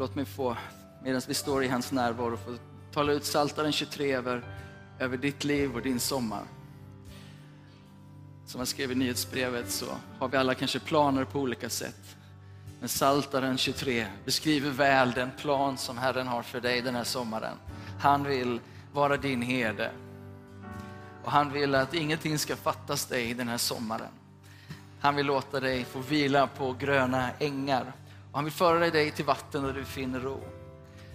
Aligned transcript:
låt 0.00 0.14
mig 0.14 0.24
få, 0.24 0.56
medan 1.02 1.22
vi 1.28 1.34
står 1.34 1.64
i 1.64 1.68
hans 1.68 1.92
närvaro, 1.92 2.36
få 2.36 2.56
tala 2.92 3.12
ut 3.12 3.22
Psaltaren 3.22 3.72
23 3.72 4.12
över, 4.12 4.44
över 4.98 5.16
ditt 5.16 5.44
liv 5.44 5.74
och 5.74 5.82
din 5.82 6.00
sommar. 6.00 6.42
Som 8.46 8.58
jag 8.58 8.68
skrev 8.68 8.92
i 8.92 8.94
nyhetsbrevet 8.94 9.70
så 9.70 9.86
har 10.18 10.28
vi 10.28 10.36
alla 10.36 10.54
kanske 10.54 10.80
planer 10.80 11.24
på 11.24 11.40
olika 11.40 11.68
sätt. 11.68 12.16
Men 12.78 12.88
Psaltaren 12.88 13.58
23 13.58 14.06
beskriver 14.24 14.70
väl 14.70 15.12
den 15.12 15.30
plan 15.38 15.78
som 15.78 15.98
Herren 15.98 16.26
har 16.26 16.42
för 16.42 16.60
dig 16.60 16.80
den 16.80 16.94
här 16.94 17.04
sommaren. 17.04 17.56
Han 17.98 18.24
vill 18.24 18.60
vara 18.92 19.16
din 19.16 19.42
herde. 19.42 19.90
Och 21.24 21.32
han 21.32 21.52
vill 21.52 21.74
att 21.74 21.94
ingenting 21.94 22.38
ska 22.38 22.56
fattas 22.56 23.06
dig 23.06 23.34
den 23.34 23.48
här 23.48 23.58
sommaren. 23.58 24.12
Han 25.00 25.16
vill 25.16 25.26
låta 25.26 25.60
dig 25.60 25.84
få 25.84 25.98
vila 25.98 26.46
på 26.46 26.72
gröna 26.72 27.30
ängar. 27.38 27.92
Och 28.30 28.36
han 28.36 28.44
vill 28.44 28.52
föra 28.54 28.90
dig 28.90 29.10
till 29.10 29.24
vatten 29.24 29.62
där 29.62 29.72
du 29.72 29.84
finner 29.84 30.20
ro. 30.20 30.40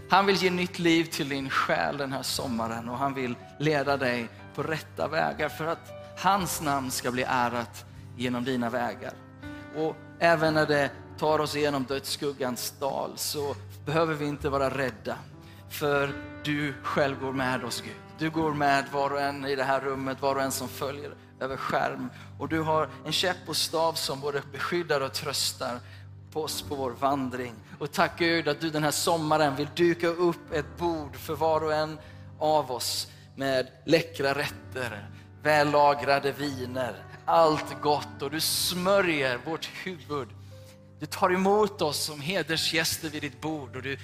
Han 0.10 0.26
vill 0.26 0.36
ge 0.36 0.50
nytt 0.50 0.80
liv 0.80 1.04
till 1.04 1.30
din 1.30 1.50
själ 1.50 1.98
den 1.98 2.12
här 2.12 2.24
sommaren 2.24 2.90
och 2.90 2.98
han 2.98 3.14
vill 3.14 3.36
leda 3.60 3.98
dig 3.98 4.28
på 4.56 4.64
rätta 4.64 5.08
vägar 5.08 5.50
för 5.50 5.66
att 5.68 5.92
hans 6.18 6.62
namn 6.62 6.92
ska 6.92 7.12
bli 7.12 7.24
ärat 7.24 7.86
genom 8.18 8.44
dina 8.44 8.70
vägar. 8.70 9.14
Och 9.76 9.96
även 10.20 10.54
när 10.54 10.66
det 10.66 10.92
tar 11.18 11.40
oss 11.40 11.56
igenom 11.56 11.84
dödsskuggans 11.84 12.74
dal 12.80 13.12
så 13.16 13.56
behöver 13.86 14.14
vi 14.14 14.26
inte 14.26 14.50
vara 14.50 14.70
rädda. 14.70 15.18
För 15.70 16.14
du 16.44 16.74
själv 16.84 17.20
går 17.20 17.34
med 17.34 17.64
oss 17.64 17.82
Gud. 17.82 17.96
Du 18.18 18.30
går 18.30 18.54
med 18.54 18.86
var 18.92 19.10
och 19.10 19.22
en 19.22 19.46
i 19.46 19.56
det 19.56 19.64
här 19.64 19.80
rummet, 19.80 20.22
var 20.22 20.36
och 20.36 20.42
en 20.42 20.52
som 20.52 20.68
följer 20.68 21.14
över 21.40 21.58
skärm. 21.58 22.10
Och 22.40 22.50
du 22.50 22.62
har 22.62 22.90
en 23.06 23.12
käpp 23.12 23.38
och 23.48 23.58
stav 23.58 23.94
som 23.94 24.20
både 24.20 24.42
beskyddar 24.52 25.02
och 25.02 25.14
tröstar 25.14 25.80
på 26.36 26.44
oss 26.44 26.62
på 26.62 26.76
vår 26.76 26.92
vandring. 26.92 27.54
Och 27.80 27.92
tack 27.92 28.20
Gud 28.20 28.48
att 28.48 28.62
du 28.62 28.70
den 28.70 28.84
här 28.84 28.92
sommaren 28.92 29.56
vill 29.56 29.68
duka 29.76 30.08
upp 30.08 30.54
ett 30.54 30.78
bord 30.78 31.16
för 31.16 31.36
var 31.36 31.64
och 31.64 31.74
en 31.74 32.00
av 32.40 32.72
oss 32.72 33.08
med 33.36 33.68
läckra 33.86 34.36
rätter, 34.36 35.10
vällagrade 35.44 36.32
viner, 36.32 36.96
allt 37.26 37.82
gott 37.82 38.22
och 38.22 38.32
du 38.32 38.40
smörjer 38.40 39.40
vårt 39.46 39.70
huvud. 39.84 40.28
Du 41.00 41.06
tar 41.06 41.34
emot 41.34 41.82
oss 41.82 42.06
som 42.06 42.22
hedersgäster 42.22 43.10
vid 43.10 43.22
ditt 43.22 43.42
bord 43.42 43.76
och 43.76 43.82
du 43.82 43.98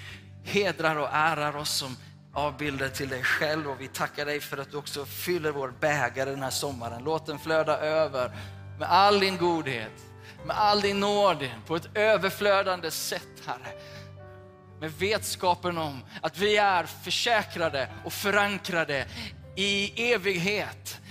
hedrar 0.44 0.96
och 0.96 1.10
ärar 1.12 1.58
oss 1.58 1.78
som 1.78 1.98
avbilder 2.34 2.90
till 2.90 3.10
dig 3.10 3.24
själv 3.24 3.70
och 3.70 3.82
vi 3.82 3.88
tackar 3.88 4.26
dig 4.26 4.40
för 4.40 4.58
att 4.58 4.72
du 4.72 4.78
också 4.78 5.06
fyller 5.06 5.52
vår 5.52 5.74
bägare 5.80 6.30
den 6.30 6.44
här 6.44 6.50
sommaren. 6.50 7.04
Låt 7.04 7.26
den 7.26 7.40
flöda 7.40 7.78
över 7.78 8.32
med 8.80 8.92
all 8.92 9.20
din 9.20 9.38
godhet, 9.38 10.11
med 10.46 10.58
all 10.58 10.82
din 10.82 11.00
nåd 11.00 11.50
på 11.68 11.76
ett 11.76 11.98
överflödande 11.98 12.92
sätt 12.92 13.44
Herre. 13.46 13.74
Med 14.80 14.92
vetskapen 14.92 15.78
om 15.78 16.02
att 16.22 16.38
vi 16.38 16.58
är 16.58 16.84
försäkrade 16.84 17.90
och 18.06 18.14
förankrade 18.14 19.08
i 19.56 20.12
evighet 20.14 21.02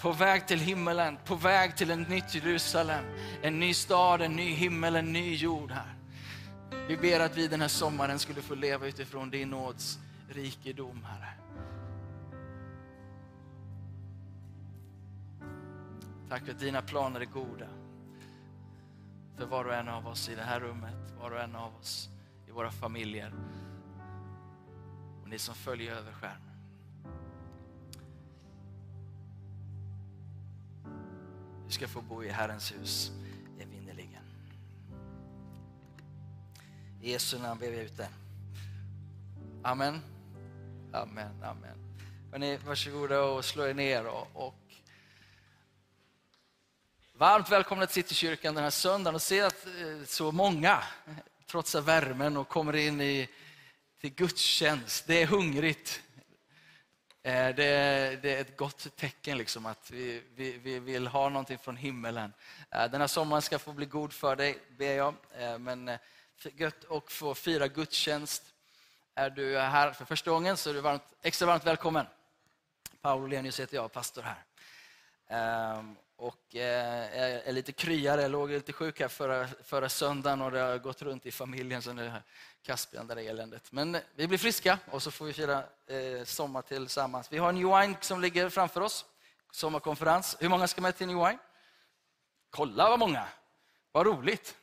på 0.00 0.12
väg 0.12 0.46
till 0.46 0.60
himmelen, 0.60 1.18
på 1.24 1.34
väg 1.34 1.76
till 1.76 1.90
ett 1.90 2.08
nytt 2.08 2.34
Jerusalem, 2.34 3.04
en 3.42 3.60
ny 3.60 3.74
stad, 3.74 4.22
en 4.22 4.36
ny 4.36 4.54
himmel, 4.54 4.96
en 4.96 5.12
ny 5.12 5.34
jord 5.34 5.70
här. 5.70 5.94
Vi 6.88 6.96
ber 6.96 7.20
att 7.20 7.36
vi 7.36 7.48
den 7.48 7.60
här 7.60 7.68
sommaren 7.68 8.18
skulle 8.18 8.42
få 8.42 8.54
leva 8.54 8.86
utifrån 8.86 9.30
din 9.30 9.50
nåds 9.50 9.98
rikedom, 10.28 11.04
Herre. 11.04 11.32
Tack 16.28 16.44
för 16.44 16.52
att 16.52 16.60
dina 16.60 16.82
planer 16.82 17.20
är 17.20 17.24
goda. 17.24 17.66
För 19.36 19.46
var 19.46 19.64
och 19.64 19.74
en 19.74 19.88
av 19.88 20.06
oss 20.06 20.28
i 20.28 20.34
det 20.34 20.42
här 20.42 20.60
rummet, 20.60 21.14
var 21.20 21.30
och 21.30 21.40
en 21.40 21.56
av 21.56 21.76
oss 21.76 22.08
i 22.48 22.50
våra 22.50 22.70
familjer. 22.70 23.34
Och 25.22 25.28
ni 25.28 25.38
som 25.38 25.54
följer 25.54 25.92
över 25.92 26.12
skärmen. 26.12 26.56
Du 31.66 31.72
ska 31.72 31.88
få 31.88 32.00
bo 32.00 32.24
i 32.24 32.28
Herrens 32.28 32.72
hus 32.72 33.12
evinnerligen. 33.60 34.22
I 37.02 37.12
Jesu 37.12 37.38
namn 37.38 37.60
ber 37.60 37.70
vi 37.70 37.80
ut 37.80 37.96
det. 37.96 38.08
Amen. 39.62 40.00
Amen, 40.92 41.42
amen. 41.42 41.78
Hörrni, 42.30 42.56
varsågoda 42.56 43.22
och 43.22 43.44
slå 43.44 43.66
er 43.66 43.74
ner 43.74 44.06
och, 44.06 44.28
och 44.34 44.65
Varmt 47.18 47.48
välkomna 47.48 47.86
till 47.86 47.94
Citykyrkan 47.94 48.54
den 48.54 48.64
här 48.64 48.70
söndagen 48.70 49.14
och 49.14 49.22
se 49.22 49.40
att 49.40 49.66
eh, 49.66 50.04
så 50.06 50.32
många 50.32 50.82
trotsar 51.46 51.80
värmen 51.80 52.36
och 52.36 52.48
kommer 52.48 52.76
in 52.76 53.00
i, 53.00 53.28
till 54.00 54.14
gudstjänst. 54.14 55.06
Det 55.06 55.22
är 55.22 55.26
hungrigt. 55.26 56.02
Eh, 57.22 57.54
det 57.54 57.64
är, 57.64 58.16
det 58.16 58.34
är 58.34 58.40
ett 58.40 58.56
gott 58.56 58.96
tecken 58.96 59.38
liksom 59.38 59.66
att 59.66 59.90
vi, 59.90 60.22
vi, 60.34 60.58
vi, 60.58 60.78
vill 60.78 61.06
ha 61.06 61.28
någonting 61.28 61.58
från 61.58 61.76
himmelen. 61.76 62.32
Eh, 62.70 62.90
den 62.90 63.00
här 63.00 63.08
sommaren 63.08 63.42
ska 63.42 63.58
få 63.58 63.72
bli 63.72 63.86
god 63.86 64.12
för 64.12 64.36
dig, 64.36 64.58
ber 64.78 64.92
jag. 64.92 65.14
Men 65.60 65.90
gött 66.52 66.90
att 66.90 67.12
få 67.12 67.34
fira 67.34 67.68
gudstjänst 67.68 68.42
är 69.14 69.30
du 69.30 69.58
här 69.58 69.92
för 69.92 70.04
första 70.04 70.30
gången 70.30 70.56
så 70.56 70.70
är 70.70 70.74
du 70.74 70.80
varmt, 70.80 71.02
extra 71.22 71.46
varmt 71.46 71.66
välkommen. 71.66 72.06
Paolo 73.00 73.26
Lenius 73.26 73.60
heter 73.60 73.76
jag, 73.76 73.92
pastor 73.92 74.22
här. 74.22 74.44
Ehm, 75.28 75.96
och 76.18 76.56
eh, 76.56 77.48
är 77.48 77.52
lite 77.52 77.72
kryare, 77.72 78.22
jag 78.22 78.30
låg 78.30 78.50
lite 78.50 78.72
sjuk 78.72 79.00
här 79.00 79.08
förra, 79.08 79.48
förra 79.64 79.88
söndagen 79.88 80.42
och 80.42 80.50
det 80.50 80.60
har 80.60 80.78
gått 80.78 81.02
runt 81.02 81.26
i 81.26 81.32
familjen 81.32 81.82
så 81.82 81.92
nu 81.92 82.12
Caspian, 82.62 83.06
där 83.06 83.16
eländet. 83.16 83.72
Men 83.72 83.98
vi 84.14 84.26
blir 84.28 84.38
friska 84.38 84.78
och 84.90 85.02
så 85.02 85.10
får 85.10 85.24
vi 85.24 85.32
fira 85.32 85.64
eh, 85.86 86.24
sommar 86.24 86.62
tillsammans. 86.62 87.32
Vi 87.32 87.38
har 87.38 87.52
New 87.52 87.80
Wine 87.80 87.96
som 88.00 88.20
ligger 88.20 88.48
framför 88.48 88.80
oss, 88.80 89.04
sommarkonferens. 89.50 90.36
Hur 90.40 90.48
många 90.48 90.68
ska 90.68 90.80
med 90.80 90.96
till 90.96 91.06
New 91.06 91.16
Wine? 91.16 91.38
Kolla 92.50 92.88
vad 92.88 92.98
många! 92.98 93.26
Vad 93.92 94.06
roligt! 94.06 94.56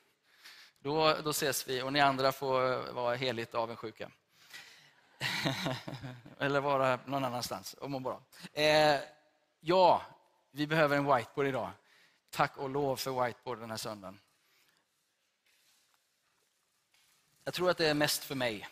Då, 0.79 1.15
då 1.23 1.29
ses 1.29 1.67
vi 1.67 1.81
och 1.81 1.93
ni 1.93 1.99
andra 1.99 2.31
får 2.31 2.91
vara 2.91 3.15
heligt 3.15 3.55
avundsjuka. 3.55 4.11
Eller 6.39 6.59
vara 6.59 6.99
någon 7.05 7.25
annanstans 7.25 7.73
och 7.73 7.91
må 7.91 7.99
bra. 7.99 8.21
Eh, 8.53 8.99
ja, 9.59 10.01
vi 10.55 10.67
behöver 10.67 10.97
en 10.97 11.15
whiteboard 11.15 11.47
idag. 11.47 11.71
Tack 12.29 12.57
och 12.57 12.69
lov 12.69 12.95
för 12.95 13.25
whiteboard 13.25 13.59
den 13.59 13.69
här 13.69 13.77
söndagen. 13.77 14.19
Jag 17.43 17.53
tror 17.53 17.69
att 17.69 17.77
det 17.77 17.87
är 17.87 17.93
mest 17.93 18.23
för 18.23 18.35
mig. 18.35 18.67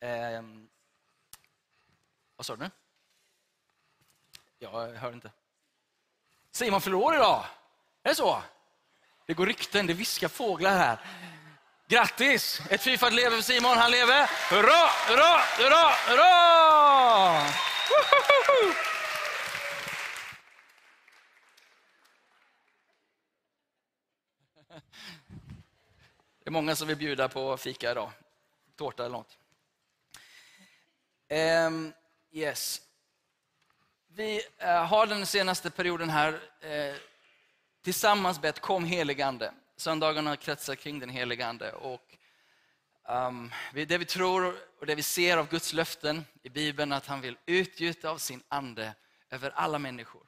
Eh, 0.00 0.42
vad 2.36 2.46
sa 2.46 2.56
du? 2.56 2.62
nu? 2.62 2.70
jag 4.58 4.70
hör 4.70 5.12
inte. 5.12 5.30
Simon 6.50 6.80
fyller 6.80 6.96
år 6.96 7.14
idag. 7.14 7.44
Är 8.02 8.08
det 8.08 8.14
så? 8.14 8.42
Det 9.26 9.34
går 9.34 9.46
rykten, 9.46 9.86
det 9.86 9.92
viskar 9.92 10.28
fåglar 10.28 10.76
här. 10.76 10.98
Grattis! 11.88 12.60
Ett 12.70 12.82
fyrfaldigt 12.82 13.22
lever 13.22 13.36
för 13.36 13.42
Simon, 13.42 13.76
han 13.78 13.90
lever. 13.90 14.30
Hurra, 14.50 14.88
hurra, 15.08 15.38
hurra, 15.58 15.90
hurra! 16.08 17.44
Det 26.44 26.50
är 26.50 26.52
många 26.52 26.76
som 26.76 26.88
vill 26.88 26.96
bjuda 26.96 27.28
på 27.28 27.56
fika 27.56 27.90
idag. 27.90 28.10
Tårta 28.76 29.04
eller 29.04 29.16
något. 29.16 29.38
Um, 31.66 31.92
yes. 32.32 32.80
Vi 34.08 34.42
uh, 34.62 34.68
har 34.68 35.06
den 35.06 35.26
senaste 35.26 35.70
perioden 35.70 36.10
här 36.10 36.32
uh, 36.32 36.96
tillsammans 37.82 38.40
bett 38.40 38.60
Kom 38.60 38.84
heligande. 38.84 39.52
Söndagarna 39.76 40.36
kretsar 40.36 40.74
kring 40.74 40.98
den 40.98 41.08
helige 41.08 41.46
Ande. 41.46 41.72
Och, 41.72 42.16
um, 43.08 43.52
det 43.72 43.98
vi 43.98 44.04
tror 44.04 44.54
och 44.80 44.86
det 44.86 44.94
vi 44.94 45.02
ser 45.02 45.36
av 45.36 45.48
Guds 45.48 45.72
löften 45.72 46.24
i 46.42 46.48
Bibeln 46.48 46.92
att 46.92 47.06
han 47.06 47.20
vill 47.20 47.38
utgjuta 47.46 48.10
av 48.10 48.18
sin 48.18 48.42
ande 48.48 48.94
över 49.30 49.50
alla 49.50 49.78
människor. 49.78 50.26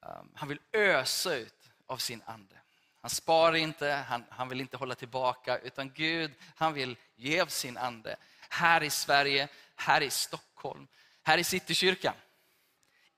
Um, 0.00 0.32
han 0.34 0.48
vill 0.48 0.60
ösa 0.72 1.34
ut 1.34 1.70
av 1.86 1.96
sin 1.96 2.22
ande. 2.26 2.61
Han 3.02 3.10
sparar 3.10 3.56
inte, 3.56 4.04
han, 4.08 4.24
han 4.30 4.48
vill 4.48 4.60
inte 4.60 4.76
hålla 4.76 4.94
tillbaka, 4.94 5.58
utan 5.58 5.92
Gud 5.92 6.32
han 6.56 6.74
vill 6.74 6.96
ge 7.16 7.40
av 7.40 7.46
sin 7.46 7.76
ande. 7.76 8.16
Här 8.48 8.82
i 8.82 8.90
Sverige, 8.90 9.48
här 9.76 10.00
i 10.00 10.10
Stockholm, 10.10 10.86
här 11.22 11.38
i 11.38 11.44
Citykyrkan, 11.44 12.14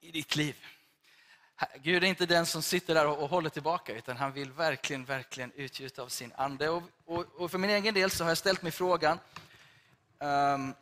i 0.00 0.10
ditt 0.10 0.36
liv. 0.36 0.56
Gud 1.82 2.04
är 2.04 2.08
inte 2.08 2.26
den 2.26 2.46
som 2.46 2.62
sitter 2.62 2.94
där 2.94 3.06
och 3.06 3.30
håller 3.30 3.50
tillbaka, 3.50 3.94
utan 3.94 4.16
han 4.16 4.32
vill 4.32 4.52
verkligen, 4.52 5.04
verkligen 5.04 5.52
utgjuta 5.52 6.02
av 6.02 6.08
sin 6.08 6.32
ande. 6.36 6.68
Och, 6.68 6.82
och, 7.04 7.26
och, 7.36 7.50
för 7.50 7.58
min 7.58 7.70
egen 7.70 7.94
del 7.94 8.10
så 8.10 8.24
har 8.24 8.30
jag 8.30 8.38
ställt 8.38 8.62
mig 8.62 8.72
frågan, 8.72 9.18
um, 10.18 10.74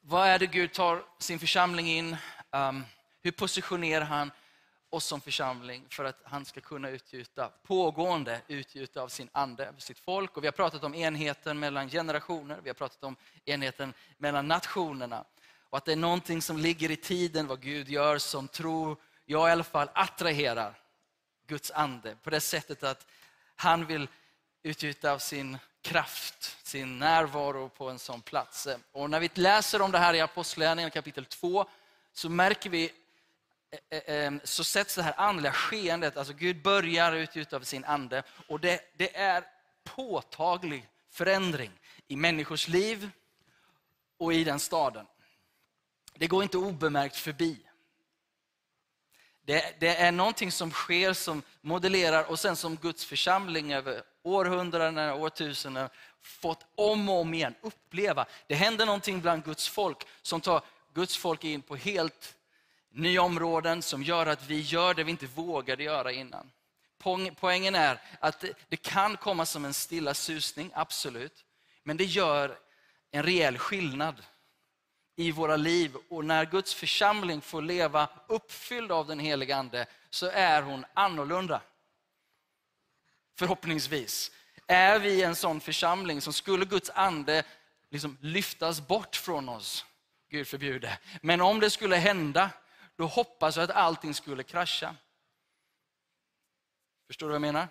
vad 0.00 0.28
är 0.28 0.38
det 0.38 0.46
Gud 0.46 0.72
tar 0.72 1.04
sin 1.18 1.38
församling 1.38 1.88
in? 1.88 2.16
Um, 2.50 2.84
hur 3.22 3.30
positionerar 3.30 4.04
han 4.04 4.30
oss 4.94 5.04
som 5.04 5.20
församling 5.20 5.86
för 5.88 6.04
att 6.04 6.20
han 6.24 6.44
ska 6.44 6.60
kunna 6.60 6.88
utgjuta, 6.88 7.50
pågående 7.62 8.40
utgjuta 8.48 9.02
av 9.02 9.08
sin 9.08 9.28
ande 9.32 9.66
över 9.66 9.80
sitt 9.80 9.98
folk. 9.98 10.36
Och 10.36 10.42
vi 10.42 10.46
har 10.46 10.52
pratat 10.52 10.84
om 10.84 10.94
enheten 10.94 11.58
mellan 11.58 11.88
generationer, 11.88 12.58
vi 12.62 12.68
har 12.68 12.74
pratat 12.74 13.04
om 13.04 13.16
enheten 13.44 13.94
mellan 14.18 14.48
nationerna. 14.48 15.24
Och 15.70 15.78
att 15.78 15.84
det 15.84 15.92
är 15.92 15.96
någonting 15.96 16.42
som 16.42 16.58
ligger 16.58 16.90
i 16.90 16.96
tiden, 16.96 17.46
vad 17.46 17.60
Gud 17.60 17.88
gör, 17.88 18.18
som 18.18 18.48
tror 18.48 18.96
jag 19.26 19.48
i 19.48 19.52
alla 19.52 19.64
fall 19.64 19.88
attraherar 19.94 20.78
Guds 21.46 21.70
ande. 21.70 22.16
På 22.22 22.30
det 22.30 22.40
sättet 22.40 22.82
att 22.82 23.06
han 23.56 23.86
vill 23.86 24.08
utgjuta 24.62 25.12
av 25.12 25.18
sin 25.18 25.58
kraft, 25.82 26.56
sin 26.62 26.98
närvaro 26.98 27.68
på 27.68 27.90
en 27.90 27.98
sån 27.98 28.22
plats. 28.22 28.68
Och 28.92 29.10
när 29.10 29.20
vi 29.20 29.30
läser 29.34 29.82
om 29.82 29.92
det 29.92 29.98
här 29.98 30.14
i 30.14 30.20
Apostlagärningarna 30.20 30.90
kapitel 30.90 31.24
2 31.24 31.66
så 32.12 32.28
märker 32.28 32.70
vi 32.70 32.92
Eh, 33.74 33.98
eh, 33.98 34.26
ehm, 34.26 34.40
så 34.44 34.64
sätts 34.64 34.94
det 34.94 35.02
här 35.02 35.14
andliga 35.16 35.52
skeendet, 35.52 36.16
alltså 36.16 36.32
Gud 36.32 36.62
börjar 36.62 37.12
utgjuta 37.12 37.60
sin 37.60 37.84
ande 37.84 38.22
och 38.48 38.60
det, 38.60 38.80
det 38.96 39.16
är 39.16 39.44
påtaglig 39.84 40.88
förändring 41.10 41.70
i 42.08 42.16
människors 42.16 42.68
liv 42.68 43.10
och 44.18 44.34
i 44.34 44.44
den 44.44 44.60
staden. 44.60 45.06
Det 46.14 46.26
går 46.26 46.42
inte 46.42 46.58
obemärkt 46.58 47.16
förbi. 47.16 47.60
Det, 49.44 49.80
det, 49.80 49.96
är 49.96 50.12
någonting 50.12 50.52
som 50.52 50.70
sker 50.70 51.12
som 51.12 51.42
modellerar 51.60 52.30
och 52.30 52.38
sen 52.38 52.56
som 52.56 52.76
Guds 52.76 53.04
församling 53.04 53.72
över 53.72 54.02
århundraden, 54.22 54.98
årtusenden 54.98 55.88
fått 56.20 56.66
om 56.74 57.08
och 57.08 57.20
om 57.20 57.34
igen 57.34 57.54
uppleva. 57.60 58.26
Det 58.46 58.54
händer 58.54 58.86
någonting 58.86 59.20
bland 59.20 59.44
Guds 59.44 59.68
folk 59.68 60.06
som 60.22 60.40
tar 60.40 60.62
Guds 60.94 61.16
folk 61.16 61.44
in 61.44 61.62
på 61.62 61.76
helt 61.76 62.36
nya 62.94 63.22
områden 63.22 63.82
som 63.82 64.02
gör 64.02 64.26
att 64.26 64.46
vi 64.46 64.60
gör 64.60 64.94
det 64.94 65.04
vi 65.04 65.10
inte 65.10 65.26
vågade 65.26 65.82
göra 65.82 66.12
innan. 66.12 66.50
Poängen 67.36 67.74
är 67.74 68.00
att 68.20 68.44
det 68.68 68.76
kan 68.76 69.16
komma 69.16 69.46
som 69.46 69.64
en 69.64 69.74
stilla 69.74 70.14
susning, 70.14 70.70
absolut. 70.74 71.44
Men 71.82 71.96
det 71.96 72.04
gör 72.04 72.58
en 73.10 73.22
rejäl 73.22 73.58
skillnad 73.58 74.22
i 75.16 75.32
våra 75.32 75.56
liv. 75.56 75.96
Och 76.10 76.24
när 76.24 76.44
Guds 76.44 76.74
församling 76.74 77.40
får 77.40 77.62
leva 77.62 78.08
uppfylld 78.26 78.92
av 78.92 79.06
den 79.06 79.18
heliga 79.18 79.56
Ande 79.56 79.86
så 80.10 80.26
är 80.26 80.62
hon 80.62 80.84
annorlunda. 80.94 81.60
Förhoppningsvis. 83.38 84.30
Är 84.66 84.98
vi 84.98 85.22
en 85.22 85.36
sån 85.36 85.60
församling 85.60 86.20
som 86.20 86.32
skulle 86.32 86.64
Guds 86.64 86.90
ande 86.90 87.44
liksom 87.90 88.18
lyftas 88.20 88.80
bort 88.80 89.16
från 89.16 89.48
oss, 89.48 89.84
Gud 90.30 90.46
förbjude. 90.48 90.98
Men 91.22 91.40
om 91.40 91.60
det 91.60 91.70
skulle 91.70 91.96
hända, 91.96 92.50
då 92.96 93.06
hoppas 93.06 93.56
jag 93.56 93.64
att 93.64 93.76
allting 93.76 94.14
skulle 94.14 94.42
krascha. 94.42 94.96
Förstår 97.06 97.26
du 97.26 97.30
vad 97.30 97.34
jag 97.34 97.52
menar? 97.52 97.68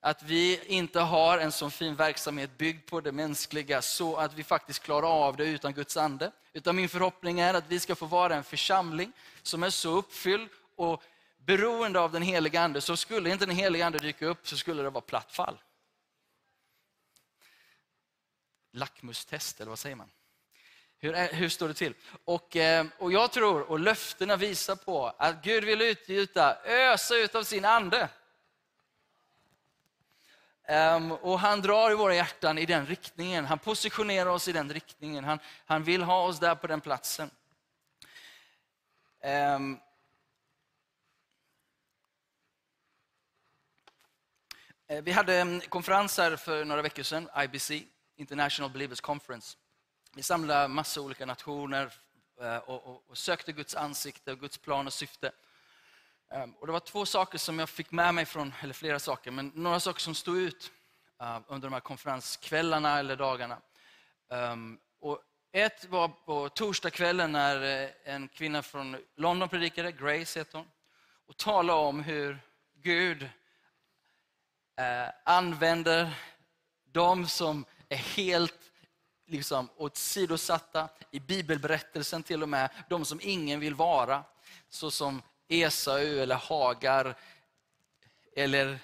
Att 0.00 0.22
vi 0.22 0.64
inte 0.64 1.00
har 1.00 1.38
en 1.38 1.52
så 1.52 1.70
fin 1.70 1.94
verksamhet 1.94 2.58
byggd 2.58 2.86
på 2.86 3.00
det 3.00 3.12
mänskliga 3.12 3.82
så 3.82 4.16
att 4.16 4.34
vi 4.34 4.44
faktiskt 4.44 4.82
klarar 4.82 5.26
av 5.26 5.36
det 5.36 5.44
utan 5.44 5.72
Guds 5.72 5.96
ande. 5.96 6.32
Utan 6.52 6.76
min 6.76 6.88
förhoppning 6.88 7.40
är 7.40 7.54
att 7.54 7.68
vi 7.68 7.80
ska 7.80 7.94
få 7.94 8.06
vara 8.06 8.34
en 8.34 8.44
församling 8.44 9.12
som 9.42 9.62
är 9.62 9.70
så 9.70 9.90
uppfylld 9.90 10.48
och 10.76 11.02
beroende 11.36 12.00
av 12.00 12.12
den 12.12 12.22
heliga 12.22 12.60
ande. 12.60 12.80
Så 12.80 12.96
skulle 12.96 13.30
inte 13.30 13.46
den 13.46 13.56
heliga 13.56 13.86
ande 13.86 13.98
dyka 13.98 14.26
upp 14.26 14.48
så 14.48 14.56
skulle 14.56 14.82
det 14.82 14.90
vara 14.90 15.04
platt 15.04 15.32
fall. 15.32 15.58
Lackmustest, 18.72 19.60
eller 19.60 19.68
vad 19.68 19.78
säger 19.78 19.96
man? 19.96 20.10
Hur, 21.00 21.34
hur 21.34 21.48
står 21.48 21.68
det 21.68 21.74
till? 21.74 21.94
Och, 22.24 22.56
eh, 22.56 22.86
och 22.98 23.12
jag 23.12 23.32
tror, 23.32 23.60
och 23.70 23.80
löftena 23.80 24.36
visar 24.36 24.76
på, 24.76 25.06
att 25.18 25.42
Gud 25.42 25.64
vill 25.64 25.80
utgjuta, 25.80 26.56
ösa 26.64 27.16
ut 27.16 27.34
av 27.34 27.42
sin 27.42 27.64
ande. 27.64 28.08
Um, 30.68 31.12
och 31.12 31.40
han 31.40 31.60
drar 31.60 31.90
i 31.90 31.94
våra 31.94 32.14
hjärtan 32.14 32.58
i 32.58 32.66
den 32.66 32.86
riktningen. 32.86 33.44
Han 33.44 33.58
positionerar 33.58 34.30
oss 34.30 34.48
i 34.48 34.52
den 34.52 34.72
riktningen. 34.72 35.24
Han, 35.24 35.38
han 35.66 35.84
vill 35.84 36.02
ha 36.02 36.22
oss 36.26 36.40
där 36.40 36.54
på 36.54 36.66
den 36.66 36.80
platsen. 36.80 37.30
Um, 39.56 39.80
vi 45.02 45.12
hade 45.12 45.36
en 45.36 45.60
konferens 45.60 46.18
här 46.18 46.36
för 46.36 46.64
några 46.64 46.82
veckor 46.82 47.02
sedan, 47.02 47.28
IBC, 47.36 47.70
International 48.16 48.70
Believers 48.70 49.00
Conference. 49.00 49.56
Vi 50.14 50.22
samlade 50.22 50.68
massa 50.68 51.00
olika 51.00 51.26
nationer 51.26 51.92
eh, 52.40 52.56
och, 52.56 52.86
och, 52.86 53.04
och 53.10 53.18
sökte 53.18 53.52
Guds 53.52 53.74
ansikte, 53.74 54.32
och 54.32 54.40
Guds 54.40 54.58
plan 54.58 54.86
och 54.86 54.92
syfte. 54.92 55.32
Ehm, 56.30 56.54
och 56.54 56.66
det 56.66 56.72
var 56.72 56.80
två 56.80 57.06
saker 57.06 57.38
som 57.38 57.58
jag 57.58 57.68
fick 57.68 57.90
med 57.90 58.14
mig 58.14 58.24
från, 58.24 58.54
eller 58.60 58.74
flera 58.74 58.98
saker, 58.98 59.30
men 59.30 59.52
några 59.54 59.80
saker 59.80 60.00
som 60.00 60.14
stod 60.14 60.36
ut 60.36 60.72
eh, 61.20 61.40
under 61.46 61.68
de 61.68 61.72
här 61.72 61.80
konferenskvällarna 61.80 62.98
eller 62.98 63.16
dagarna. 63.16 63.58
Ehm, 64.30 64.78
och 65.00 65.22
ett 65.52 65.84
var 65.84 66.08
på 66.08 66.48
torsdagskvällen 66.48 67.32
när 67.32 67.84
eh, 67.84 67.90
en 68.04 68.28
kvinna 68.28 68.62
från 68.62 68.96
London 69.16 69.48
predikade, 69.48 69.92
Grace 69.92 70.38
heter 70.38 70.58
hon, 70.58 70.68
och 71.26 71.36
talade 71.36 71.78
om 71.78 72.00
hur 72.00 72.38
Gud 72.74 73.28
använder 75.24 76.14
de 76.92 77.26
som 77.26 77.64
är 77.88 77.96
helt 77.96 78.67
liksom, 79.28 79.68
åsidosatta, 79.76 80.88
i 81.10 81.20
bibelberättelsen 81.20 82.22
till 82.22 82.42
och 82.42 82.48
med, 82.48 82.70
de 82.88 83.04
som 83.04 83.20
ingen 83.22 83.60
vill 83.60 83.74
vara, 83.74 84.24
såsom 84.68 85.22
Esau 85.48 85.98
eller 85.98 86.34
Hagar. 86.34 87.18
Eller, 88.36 88.78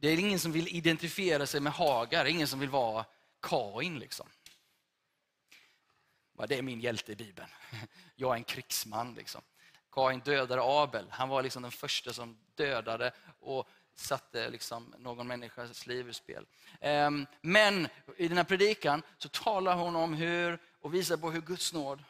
det 0.00 0.08
är 0.08 0.18
ingen 0.18 0.38
som 0.38 0.52
vill 0.52 0.68
identifiera 0.68 1.46
sig 1.46 1.60
med 1.60 1.72
Hagar, 1.72 2.24
ingen 2.24 2.48
som 2.48 2.60
vill 2.60 2.70
vara 2.70 3.04
Kain. 3.40 3.98
Liksom. 3.98 4.26
Det 6.48 6.58
är 6.58 6.62
min 6.62 6.80
hjälte 6.80 7.12
i 7.12 7.16
Bibeln. 7.16 7.48
Jag 8.14 8.32
är 8.32 8.36
en 8.36 8.44
krigsman. 8.44 9.14
Liksom. 9.14 9.42
Kain 9.92 10.20
dödade 10.20 10.62
Abel. 10.64 11.06
Han 11.10 11.28
var 11.28 11.42
liksom 11.42 11.62
den 11.62 11.70
första 11.70 12.12
som 12.12 12.38
dödade 12.54 13.12
och 13.40 13.68
satte 13.96 14.50
liksom 14.50 14.94
någon 14.98 15.26
människas 15.26 15.86
liv 15.86 16.08
ur 16.08 16.12
spel. 16.12 16.46
Ehm, 16.80 17.26
men 17.40 17.88
i 18.16 18.28
den 18.28 18.36
här 18.36 18.44
predikan 18.44 19.02
så 19.18 19.28
talar 19.28 19.76
hon 19.76 19.96
om 19.96 20.14
hur, 20.14 20.58
och 20.80 20.94
visar 20.94 21.16
på 21.16 21.30
hur 21.30 21.40
Guds 21.40 21.72
nåd 21.72 22.04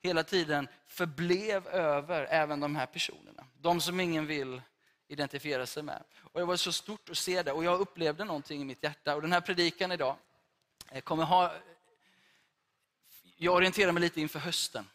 hela 0.00 0.24
tiden 0.24 0.68
förblev 0.86 1.66
över 1.66 2.26
även 2.30 2.60
de 2.60 2.76
här 2.76 2.86
personerna. 2.86 3.46
De 3.60 3.80
som 3.80 4.00
ingen 4.00 4.26
vill 4.26 4.62
identifiera 5.08 5.66
sig 5.66 5.82
med. 5.82 6.02
Och 6.20 6.40
Det 6.40 6.46
var 6.46 6.56
så 6.56 6.72
stort 6.72 7.10
att 7.10 7.18
se 7.18 7.42
det 7.42 7.52
och 7.52 7.64
jag 7.64 7.80
upplevde 7.80 8.24
någonting 8.24 8.62
i 8.62 8.64
mitt 8.64 8.82
hjärta. 8.82 9.14
Och 9.14 9.22
Den 9.22 9.32
här 9.32 9.40
predikan 9.40 9.92
idag 9.92 10.16
eh, 10.90 11.00
kommer 11.00 11.24
ha... 11.24 11.54
Jag 13.36 13.54
orienterar 13.54 13.92
mig 13.92 14.00
lite 14.00 14.20
inför 14.20 14.38
hösten. 14.38 14.88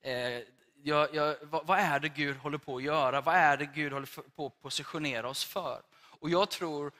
Eh, 0.00 0.42
jag, 0.82 1.14
jag, 1.14 1.36
vad, 1.42 1.66
vad, 1.66 1.78
är 1.78 2.00
det 2.00 2.08
Gud 2.08 2.36
håller 2.36 2.58
på 2.58 2.76
att 2.76 2.82
göra? 2.82 3.20
Vad 3.20 3.34
är 3.34 3.56
det 3.56 3.66
Gud 3.66 3.92
håller 3.92 4.08
på 4.36 4.46
att 4.46 4.62
positionera 4.62 5.28
oss 5.28 5.44
för? 5.44 5.82
Och 5.92 6.30
jag 6.30 6.50
tror 6.50 6.92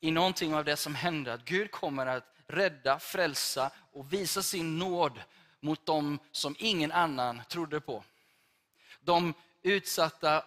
i 0.00 0.10
någonting 0.10 0.54
av 0.54 0.64
det 0.64 0.76
som 0.76 0.94
händer 0.94 1.32
att 1.32 1.44
Gud 1.44 1.70
kommer 1.70 2.06
att 2.06 2.34
rädda, 2.46 2.98
frälsa 2.98 3.70
och 3.92 4.12
visa 4.12 4.42
sin 4.42 4.78
nåd 4.78 5.20
mot 5.60 5.86
dem 5.86 6.18
som 6.32 6.56
ingen 6.58 6.92
annan 6.92 7.42
trodde 7.48 7.80
på. 7.80 8.04
De 9.00 9.34
utsatta 9.62 10.44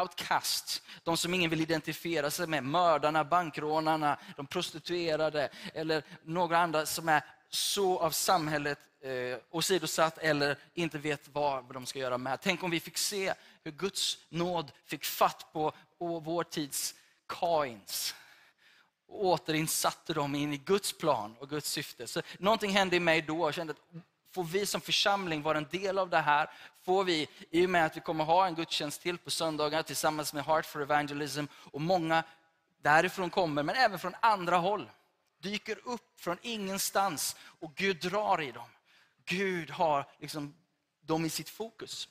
outcasts, 0.00 0.82
de 1.02 1.16
som 1.16 1.34
ingen 1.34 1.50
vill 1.50 1.60
identifiera 1.60 2.30
sig 2.30 2.46
med, 2.46 2.64
mördarna, 2.64 3.24
bankrånarna, 3.24 4.18
de 4.36 4.46
prostituerade 4.46 5.48
eller 5.74 6.02
några 6.22 6.58
andra 6.58 6.86
som 6.86 7.08
är 7.08 7.22
så 7.48 7.98
av 7.98 8.10
samhället 8.10 8.78
eh, 9.06 9.38
åsidosatt 9.50 10.18
eller 10.18 10.58
inte 10.74 10.98
vet 10.98 11.28
vad 11.32 11.74
de 11.74 11.86
ska 11.86 11.98
göra 11.98 12.18
med. 12.18 12.40
Tänk 12.42 12.62
om 12.62 12.70
vi 12.70 12.80
fick 12.80 12.98
se 12.98 13.34
hur 13.64 13.70
Guds 13.70 14.18
nåd 14.28 14.72
fick 14.84 15.04
fatt 15.04 15.52
på 15.52 15.72
vår 15.98 16.44
tids 16.44 16.94
Kains 17.28 18.14
och 19.08 19.24
återinsatte 19.26 20.12
dem 20.12 20.34
in 20.34 20.52
i 20.52 20.56
Guds 20.56 20.92
plan 20.92 21.36
och 21.38 21.48
Guds 21.48 21.70
syfte. 21.70 22.06
Så 22.06 22.22
någonting 22.38 22.70
hände 22.70 22.96
i 22.96 23.00
mig 23.00 23.22
då. 23.22 23.46
Jag 23.46 23.54
kände 23.54 23.72
att 23.72 24.02
får 24.34 24.44
vi 24.44 24.66
som 24.66 24.80
församling 24.80 25.42
vara 25.42 25.58
en 25.58 25.68
del 25.70 25.98
av 25.98 26.10
det 26.10 26.18
här? 26.18 26.50
Får 26.82 27.04
vi, 27.04 27.28
i 27.50 27.66
och 27.66 27.70
med 27.70 27.86
att 27.86 27.96
vi 27.96 28.00
kommer 28.00 28.24
ha 28.24 28.46
en 28.46 28.54
gudstjänst 28.54 29.02
till 29.02 29.18
på 29.18 29.30
söndagar 29.30 29.82
tillsammans 29.82 30.34
med 30.34 30.44
Heart 30.44 30.66
for 30.66 30.82
Evangelism 30.82 31.44
och 31.52 31.80
många 31.80 32.24
därifrån 32.82 33.30
kommer, 33.30 33.62
men 33.62 33.76
även 33.76 33.98
från 33.98 34.14
andra 34.20 34.56
håll, 34.56 34.90
dyker 35.38 35.78
upp 35.84 36.20
från 36.20 36.38
ingenstans 36.42 37.36
och 37.60 37.74
Gud 37.74 38.00
drar 38.00 38.42
i 38.42 38.52
dem. 38.52 38.68
Gud 39.26 39.70
har 39.70 40.08
liksom 40.20 40.54
dem 41.00 41.24
i 41.24 41.30
sitt 41.30 41.48
fokus. 41.48 42.08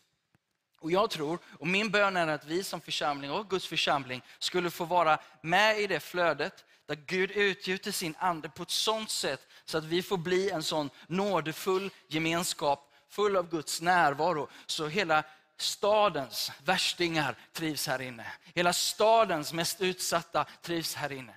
Och 0.79 0.91
jag 0.91 1.09
tror, 1.09 1.39
och 1.59 1.67
min 1.67 1.89
bön 1.89 2.17
är 2.17 2.27
att 2.27 2.45
vi 2.45 2.63
som 2.63 2.81
församling 2.81 3.31
och 3.31 3.49
Guds 3.49 3.67
församling 3.67 4.21
skulle 4.39 4.71
få 4.71 4.85
vara 4.85 5.19
med 5.41 5.79
i 5.79 5.87
det 5.87 5.99
flödet 5.99 6.65
där 6.85 6.95
Gud 6.95 7.31
utgjuter 7.31 7.91
sin 7.91 8.15
ande 8.19 8.49
på 8.49 8.63
ett 8.63 8.71
sånt 8.71 9.09
sätt 9.09 9.47
så 9.65 9.77
att 9.77 9.83
vi 9.83 10.01
får 10.01 10.17
bli 10.17 10.49
en 10.49 10.63
sån 10.63 10.89
nådefull 11.07 11.89
gemenskap, 12.07 12.93
full 13.09 13.35
av 13.35 13.49
Guds 13.49 13.81
närvaro. 13.81 14.49
Så 14.65 14.87
hela 14.87 15.23
stadens 15.57 16.51
värstingar 16.63 17.37
trivs 17.53 17.87
här 17.87 18.01
inne. 18.01 18.25
Hela 18.53 18.73
stadens 18.73 19.53
mest 19.53 19.81
utsatta 19.81 20.45
trivs 20.61 20.95
här 20.95 21.11
inne. 21.11 21.33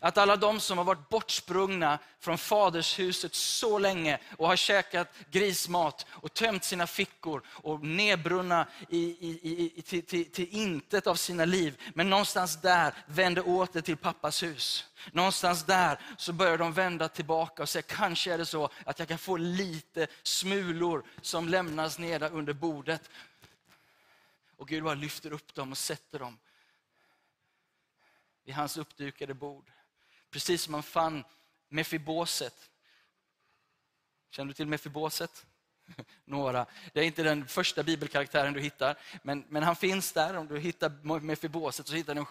Att 0.00 0.18
alla 0.18 0.36
de 0.36 0.60
som 0.60 0.78
har 0.78 0.84
varit 0.84 1.08
bortsprungna 1.08 1.98
från 2.20 2.38
fadershuset 2.38 3.34
så 3.34 3.78
länge 3.78 4.18
och 4.36 4.48
har 4.48 4.56
käkat 4.56 5.14
grismat 5.30 6.06
och 6.10 6.34
tömt 6.34 6.64
sina 6.64 6.86
fickor 6.86 7.42
och 7.46 7.84
nedbrunna 7.84 8.66
i, 8.88 8.98
i, 8.98 9.72
i, 9.76 9.82
till, 9.82 10.02
till, 10.02 10.30
till 10.30 10.48
intet 10.50 11.06
av 11.06 11.14
sina 11.14 11.44
liv. 11.44 11.80
Men 11.94 12.10
någonstans 12.10 12.60
där 12.60 12.94
vände 13.06 13.40
åter 13.40 13.80
till 13.80 13.96
pappas 13.96 14.42
hus. 14.42 14.84
Någonstans 15.12 15.64
där 15.64 16.00
så 16.16 16.32
börjar 16.32 16.58
de 16.58 16.72
vända 16.72 17.08
tillbaka 17.08 17.62
och 17.62 17.68
säga, 17.68 17.82
kanske 17.82 18.32
är 18.32 18.38
det 18.38 18.46
så 18.46 18.70
att 18.84 18.98
jag 18.98 19.08
kan 19.08 19.18
få 19.18 19.36
lite 19.36 20.06
smulor 20.22 21.04
som 21.22 21.48
lämnas 21.48 21.98
nere 21.98 22.28
under 22.28 22.52
bordet. 22.52 23.10
Och 24.56 24.68
Gud 24.68 24.84
bara 24.84 24.94
lyfter 24.94 25.32
upp 25.32 25.54
dem 25.54 25.72
och 25.72 25.78
sätter 25.78 26.18
dem 26.18 26.38
vid 28.44 28.54
hans 28.54 28.76
uppdukade 28.76 29.34
bord. 29.34 29.70
Precis 30.30 30.62
som 30.62 30.72
man 30.72 30.82
fann 30.82 31.24
Mefiboset. 31.68 32.70
Känner 34.30 34.48
du 34.48 34.54
till 34.54 34.66
Mefiboset? 34.66 35.46
Några. 36.24 36.66
Det 36.92 37.00
är 37.00 37.04
inte 37.04 37.22
den 37.22 37.46
första 37.46 37.82
bibelkaraktären 37.82 38.52
du 38.52 38.60
hittar, 38.60 38.98
men, 39.22 39.44
men 39.48 39.62
han 39.62 39.76
finns 39.76 40.12
där. 40.12 40.36
Om 40.36 40.48
du 40.48 40.58
hittar 40.58 41.20
Mefiboset 41.20 41.86
så 41.86 41.94
hittar 41.94 42.14
du 42.14 42.20
en, 42.20 42.26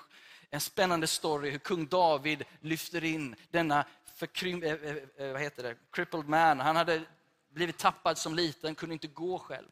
en 0.49 0.61
spännande 0.61 1.07
story 1.07 1.49
hur 1.49 1.59
kung 1.59 1.87
David 1.87 2.43
lyfter 2.61 3.03
in 3.03 3.35
denna 3.49 3.85
förkrym, 4.15 4.63
äh, 4.63 5.31
vad 5.31 5.41
heter 5.41 5.63
det? 5.63 5.75
crippled 5.91 6.29
man. 6.29 6.59
Han 6.59 6.75
hade 6.75 7.01
blivit 7.49 7.77
tappad 7.77 8.17
som 8.17 8.35
liten, 8.35 8.75
kunde 8.75 8.93
inte 8.93 9.07
gå 9.07 9.39
själv. 9.39 9.67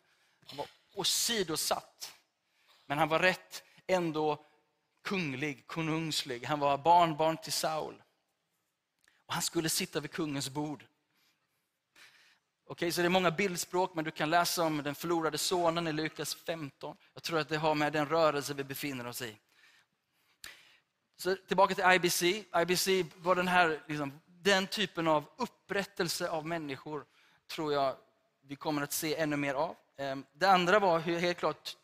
Han 0.45 0.57
var 0.57 0.67
åsidosatt. 0.93 2.13
Men 2.85 2.97
han 2.97 3.09
var 3.09 3.19
rätt 3.19 3.63
ändå 3.87 4.45
kunglig, 5.07 5.67
konungslig. 5.67 6.45
Han 6.45 6.59
var 6.59 6.77
barnbarn 6.77 7.37
till 7.37 7.53
Saul. 7.53 8.03
Och 9.25 9.33
han 9.33 9.41
skulle 9.41 9.69
sitta 9.69 9.99
vid 9.99 10.11
kungens 10.11 10.49
bord. 10.49 10.85
Okej, 12.69 12.91
så 12.91 13.01
det 13.01 13.07
är 13.07 13.09
många 13.09 13.31
bildspråk, 13.31 13.95
men 13.95 14.05
du 14.05 14.11
kan 14.11 14.29
läsa 14.29 14.63
om 14.63 14.83
den 14.83 14.95
förlorade 14.95 15.37
sonen 15.37 15.87
i 15.87 15.91
Lukas 15.93 16.35
15. 16.35 16.97
Jag 17.13 17.23
tror 17.23 17.39
att 17.39 17.49
det 17.49 17.57
har 17.57 17.75
med 17.75 17.93
den 17.93 18.05
rörelse 18.05 18.53
vi 18.53 18.63
befinner 18.63 19.07
oss 19.07 19.21
i. 19.21 19.37
Så 21.17 21.35
tillbaka 21.35 21.75
till 21.75 21.83
IBC. 21.83 22.23
IBC 22.61 22.87
var 23.15 23.35
den 23.35 23.47
här, 23.47 23.83
liksom, 23.87 24.19
den 24.25 24.67
typen 24.67 25.07
av 25.07 25.25
upprättelse 25.37 26.29
av 26.29 26.47
människor, 26.47 27.05
tror 27.47 27.73
jag 27.73 27.95
vi 28.41 28.55
kommer 28.55 28.81
att 28.81 28.93
se 28.93 29.15
ännu 29.15 29.37
mer 29.37 29.53
av. 29.53 29.75
Ehm, 29.97 30.25
det 30.33 30.49
andra 30.49 30.79
var 30.79 30.99
helt 30.99 31.37
klart 31.37 31.77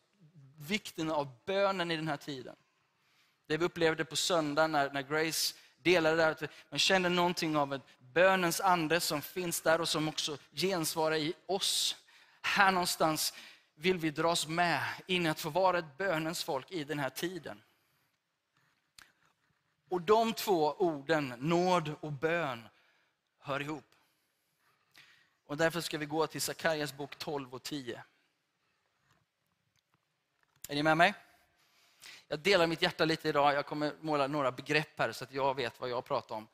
vikten 0.68 1.12
av 1.12 1.28
bönen 1.46 1.92
i 1.92 1.96
den 1.96 2.08
här 2.08 2.18
tiden. 2.18 2.56
Det 3.54 3.58
vi 3.58 3.66
upplevde 3.66 4.06
på 4.06 4.16
söndagen 4.16 4.72
när, 4.72 4.90
när 4.94 5.02
Grace 5.02 5.56
delade 5.82 6.16
det, 6.16 6.28
att 6.28 6.44
man 6.70 6.80
kände 6.80 7.10
någonting 7.10 7.58
av 7.58 7.74
en 7.74 7.82
bönens 8.00 8.62
ande 8.62 9.00
som 9.00 9.22
finns 9.22 9.62
där 9.62 9.82
och 9.82 9.90
som 9.90 10.08
också 10.08 10.38
gensvarar 10.54 11.16
i 11.16 11.34
oss. 11.46 11.96
Här 12.42 12.72
någonstans 12.72 13.34
vill 13.76 13.98
vi 13.98 14.12
dras 14.12 14.48
med 14.48 14.84
in 15.08 15.26
i 15.26 15.30
att 15.30 15.40
få 15.40 15.50
vara 15.50 15.80
ett 15.80 15.98
bönens 15.98 16.44
folk 16.44 16.72
i 16.72 16.84
den 16.84 17.00
här 17.00 17.10
tiden. 17.10 17.62
Och 19.90 20.02
de 20.02 20.34
två 20.34 20.74
orden, 20.74 21.34
nåd 21.38 21.96
och 22.00 22.12
bön, 22.12 22.68
hör 23.40 23.60
ihop. 23.60 23.86
Och 25.46 25.58
därför 25.58 25.82
ska 25.82 25.98
vi 25.98 26.06
gå 26.06 26.28
till 26.28 26.42
Sakarjas 26.42 26.94
bok 26.94 27.16
12 27.18 27.54
och 27.54 27.64
10. 27.64 28.04
Är 30.68 30.76
ni 30.76 30.84
med 30.84 30.98
mig? 30.98 31.14
Jag 32.34 32.40
delar 32.40 32.68
mitt 32.68 32.82
hjärta 32.82 33.06
lite 33.06 33.30
idag. 33.30 33.54
Jag 33.54 33.66
kommer 33.66 33.94
måla 34.02 34.28
några 34.28 34.52
begrepp 34.52 35.00
här 35.00 35.12
så 35.12 35.24
att 35.24 35.34
jag 35.34 35.56
vet 35.56 35.80
vad 35.80 35.90
jag 35.90 36.06
pratar 36.06 36.36
om. 36.36 36.48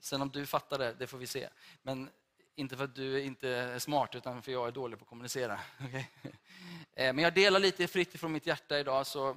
Sen 0.00 0.22
om 0.22 0.30
du 0.30 0.46
fattar 0.46 0.78
det, 0.78 0.94
det 0.98 1.06
får 1.06 1.18
vi 1.18 1.26
se. 1.26 1.48
Men 1.82 2.10
inte 2.54 2.76
för 2.76 2.84
att 2.84 2.94
du 2.94 3.22
inte 3.22 3.48
är 3.48 3.78
smart, 3.78 4.14
utan 4.14 4.42
för 4.42 4.50
att 4.50 4.54
jag 4.54 4.68
är 4.68 4.72
dålig 4.72 4.98
på 4.98 5.02
att 5.02 5.08
kommunicera. 5.08 5.60
Okay? 5.88 6.04
Eh, 6.94 7.12
men 7.12 7.18
jag 7.18 7.34
delar 7.34 7.60
lite 7.60 7.86
fritt 7.88 8.20
från 8.20 8.32
mitt 8.32 8.46
hjärta 8.46 8.78
idag, 8.78 9.06
så 9.06 9.36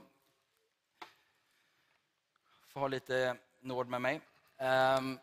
får 2.67 2.79
ha 2.79 2.87
lite 2.87 3.37
nåd 3.59 3.87
med 3.87 4.01
mig. 4.01 4.21
Ehm, 4.57 5.19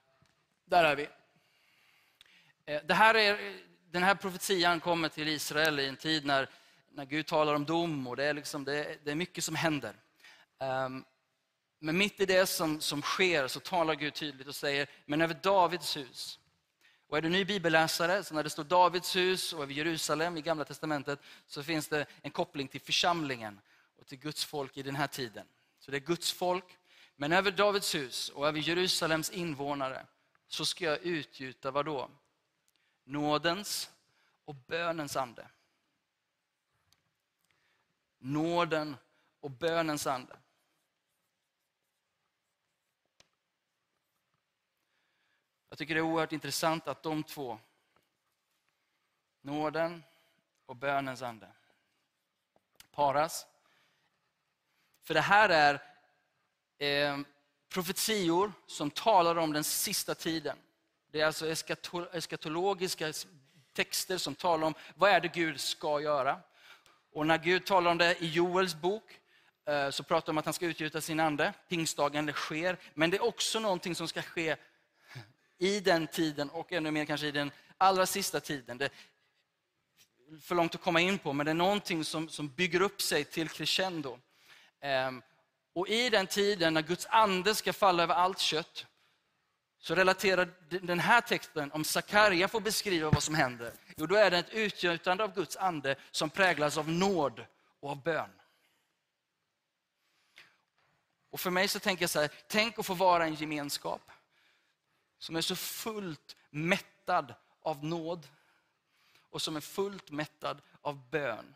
där 0.65 0.85
är 0.85 0.97
vi. 0.97 1.09
Eh, 2.67 2.83
det 2.85 2.95
här 2.95 3.15
är, 3.15 3.61
den 3.91 4.03
här 4.03 4.15
profetian 4.15 4.81
kommer 4.81 5.09
till 5.09 5.29
Israel 5.29 5.81
i 5.81 5.89
en 5.89 5.97
tid 5.97 6.27
när, 6.27 6.49
när 6.89 7.05
Gud 7.05 7.27
talar 7.27 7.55
om 7.55 7.65
dom 7.65 8.07
och 8.07 8.17
det 8.17 8.25
är, 8.25 8.35
liksom, 8.35 8.65
det, 8.65 8.99
det 9.05 9.11
är 9.11 9.15
mycket 9.15 9.45
som 9.45 9.55
händer. 9.55 9.97
Ehm, 10.63 11.05
men 11.79 11.99
mitt 11.99 12.21
i 12.21 12.27
det 12.27 12.47
som, 12.47 12.81
som 12.81 13.03
sker 13.03 13.49
så 13.49 13.61
talar 13.61 13.95
Gud 13.95 14.15
tydligt 14.15 14.49
och 14.49 14.55
säger, 14.55 14.91
men 15.07 15.21
över 15.21 15.35
Davids 15.35 15.97
hus. 15.97 16.39
Och 17.09 17.19
är 17.19 17.23
du 17.23 17.29
ny 17.29 17.45
bibelläsare, 17.45 18.25
så 18.25 18.35
när 18.35 18.43
det 18.43 18.51
står 18.51 18.65
Davids 18.65 19.17
hus 19.17 19.53
och 19.53 19.63
över 19.63 19.73
Jerusalem 19.73 20.37
i 20.37 20.43
Gamla 20.43 20.65
Testamentet, 20.65 21.21
så 21.47 21.63
finns 21.63 21.89
det 21.89 22.07
en 22.23 22.31
koppling 22.31 22.69
till 22.69 22.81
församlingen 22.81 23.61
och 23.99 24.07
till 24.07 24.19
Guds 24.19 24.45
folk 24.45 24.77
i 24.77 24.83
den 24.83 24.97
här 24.97 25.07
tiden. 25.07 25.47
Så 25.79 25.91
det 25.91 25.97
är 25.97 26.01
Guds 26.01 26.33
folk, 26.33 26.79
men 27.17 27.33
över 27.33 27.51
Davids 27.51 27.95
hus 27.95 28.29
och 28.29 28.49
över 28.49 28.59
Jerusalems 28.59 29.31
invånare 29.31 30.07
så 30.47 30.67
ska 30.67 30.85
jag 30.85 30.99
utgjuta 30.99 31.71
vad 31.71 31.85
då? 31.85 32.11
Nådens 33.05 33.91
och 34.45 34.55
bönens 34.55 35.17
ande. 35.17 35.47
Nåden 38.19 38.97
och 39.41 39.51
bönens 39.51 40.07
ande. 40.07 40.37
Jag 45.73 45.79
tycker 45.79 45.95
det 45.95 46.01
är 46.01 46.03
oerhört 46.03 46.33
intressant 46.33 46.89
att 46.89 47.03
de 47.03 47.23
två, 47.23 47.59
nåden 49.41 50.05
och 50.67 50.77
bönens 50.77 51.23
ande, 51.23 51.49
paras. 52.91 53.47
För 55.03 55.15
det 55.15 55.21
här 55.21 55.49
är 55.49 55.81
eh, 56.79 57.21
profetior 57.69 58.53
som 58.67 58.91
talar 58.91 59.37
om 59.37 59.53
den 59.53 59.65
sista 59.65 60.15
tiden. 60.15 60.57
Det 61.11 61.21
är 61.21 61.27
alltså 61.27 61.47
eskatologiska 62.13 63.13
texter 63.73 64.19
som 64.19 64.35
talar 64.35 64.67
om 64.67 64.75
vad 64.95 65.11
är 65.11 65.21
det 65.21 65.29
Gud 65.29 65.61
ska 65.61 66.01
göra. 66.01 66.41
Och 67.13 67.27
när 67.27 67.39
Gud 67.39 67.67
talar 67.67 67.91
om 67.91 67.99
det 67.99 68.23
i 68.23 68.29
Joels 68.29 68.75
bok 68.75 69.21
eh, 69.65 69.91
så 69.91 70.03
pratar 70.03 70.27
han 70.27 70.35
om 70.35 70.39
att 70.39 70.45
han 70.45 70.55
ska 70.55 70.67
utgjuta 70.67 71.01
sin 71.01 71.21
ande. 71.21 71.53
Pingstdagen 71.69 72.27
det 72.27 72.33
sker. 72.33 72.79
Men 72.95 73.11
det 73.11 73.17
är 73.17 73.25
också 73.25 73.61
någonting 73.61 73.95
som 73.95 74.09
ska 74.09 74.23
ske 74.23 74.57
i 75.63 75.81
den 75.81 76.07
tiden 76.07 76.51
och 76.51 76.73
ännu 76.73 76.91
mer 76.91 77.05
kanske 77.05 77.27
i 77.27 77.31
den 77.31 77.51
allra 77.79 78.07
sista 78.07 78.41
tiden. 78.41 78.79
Det 78.79 78.85
är 78.85 78.91
för 80.41 80.55
långt 80.55 80.75
att 80.75 80.81
komma 80.81 81.01
in 81.01 81.19
på, 81.19 81.33
men 81.33 81.47
det 81.47 81.53
är 81.53 81.55
någonting 81.55 82.05
som, 82.05 82.29
som 82.29 82.49
bygger 82.49 82.83
upp 82.83 83.03
sig 83.03 83.25
till 83.25 83.49
crescendo. 83.49 84.19
Ehm, 84.81 85.23
och 85.73 85.89
i 85.89 86.11
den 86.11 86.27
tiden 86.27 86.75
när 86.75 86.83
Guds 86.83 87.07
ande 87.07 87.55
ska 87.55 87.73
falla 87.73 88.03
över 88.03 88.15
allt 88.15 88.39
kött, 88.39 88.87
så 89.79 89.95
relaterar 89.95 90.49
den 90.69 90.99
här 90.99 91.21
texten, 91.21 91.73
om 91.73 91.85
Sakarja 91.85 92.49
får 92.49 92.61
beskriva 92.61 93.11
vad 93.11 93.23
som 93.23 93.35
händer, 93.35 93.73
jo 93.97 94.07
då 94.07 94.15
är 94.15 94.31
det 94.31 94.39
ett 94.39 94.51
utgjutande 94.51 95.25
av 95.25 95.35
Guds 95.35 95.57
ande 95.57 95.97
som 96.11 96.31
präglas 96.31 96.79
av 96.79 96.89
nåd 96.91 97.47
och 97.81 97.91
av 97.91 98.03
bön. 98.03 98.31
Och 101.31 101.41
för 101.41 101.51
mig 101.51 101.69
så 101.69 101.79
tänker 101.79 102.03
jag 102.03 102.11
så 102.11 102.21
här, 102.21 102.31
tänk 102.47 102.79
att 102.79 102.87
få 102.87 102.95
vara 102.95 103.25
en 103.25 103.35
gemenskap 103.35 104.12
som 105.23 105.37
är 105.37 105.41
så 105.41 105.57
fullt 105.57 106.37
mättad 106.51 107.35
av 107.63 107.85
nåd 107.85 108.29
och 109.31 109.43
som 109.43 109.57
är 109.57 109.61
fullt 109.61 110.11
mättad 110.11 110.63
av 110.81 111.11
bön. 111.11 111.55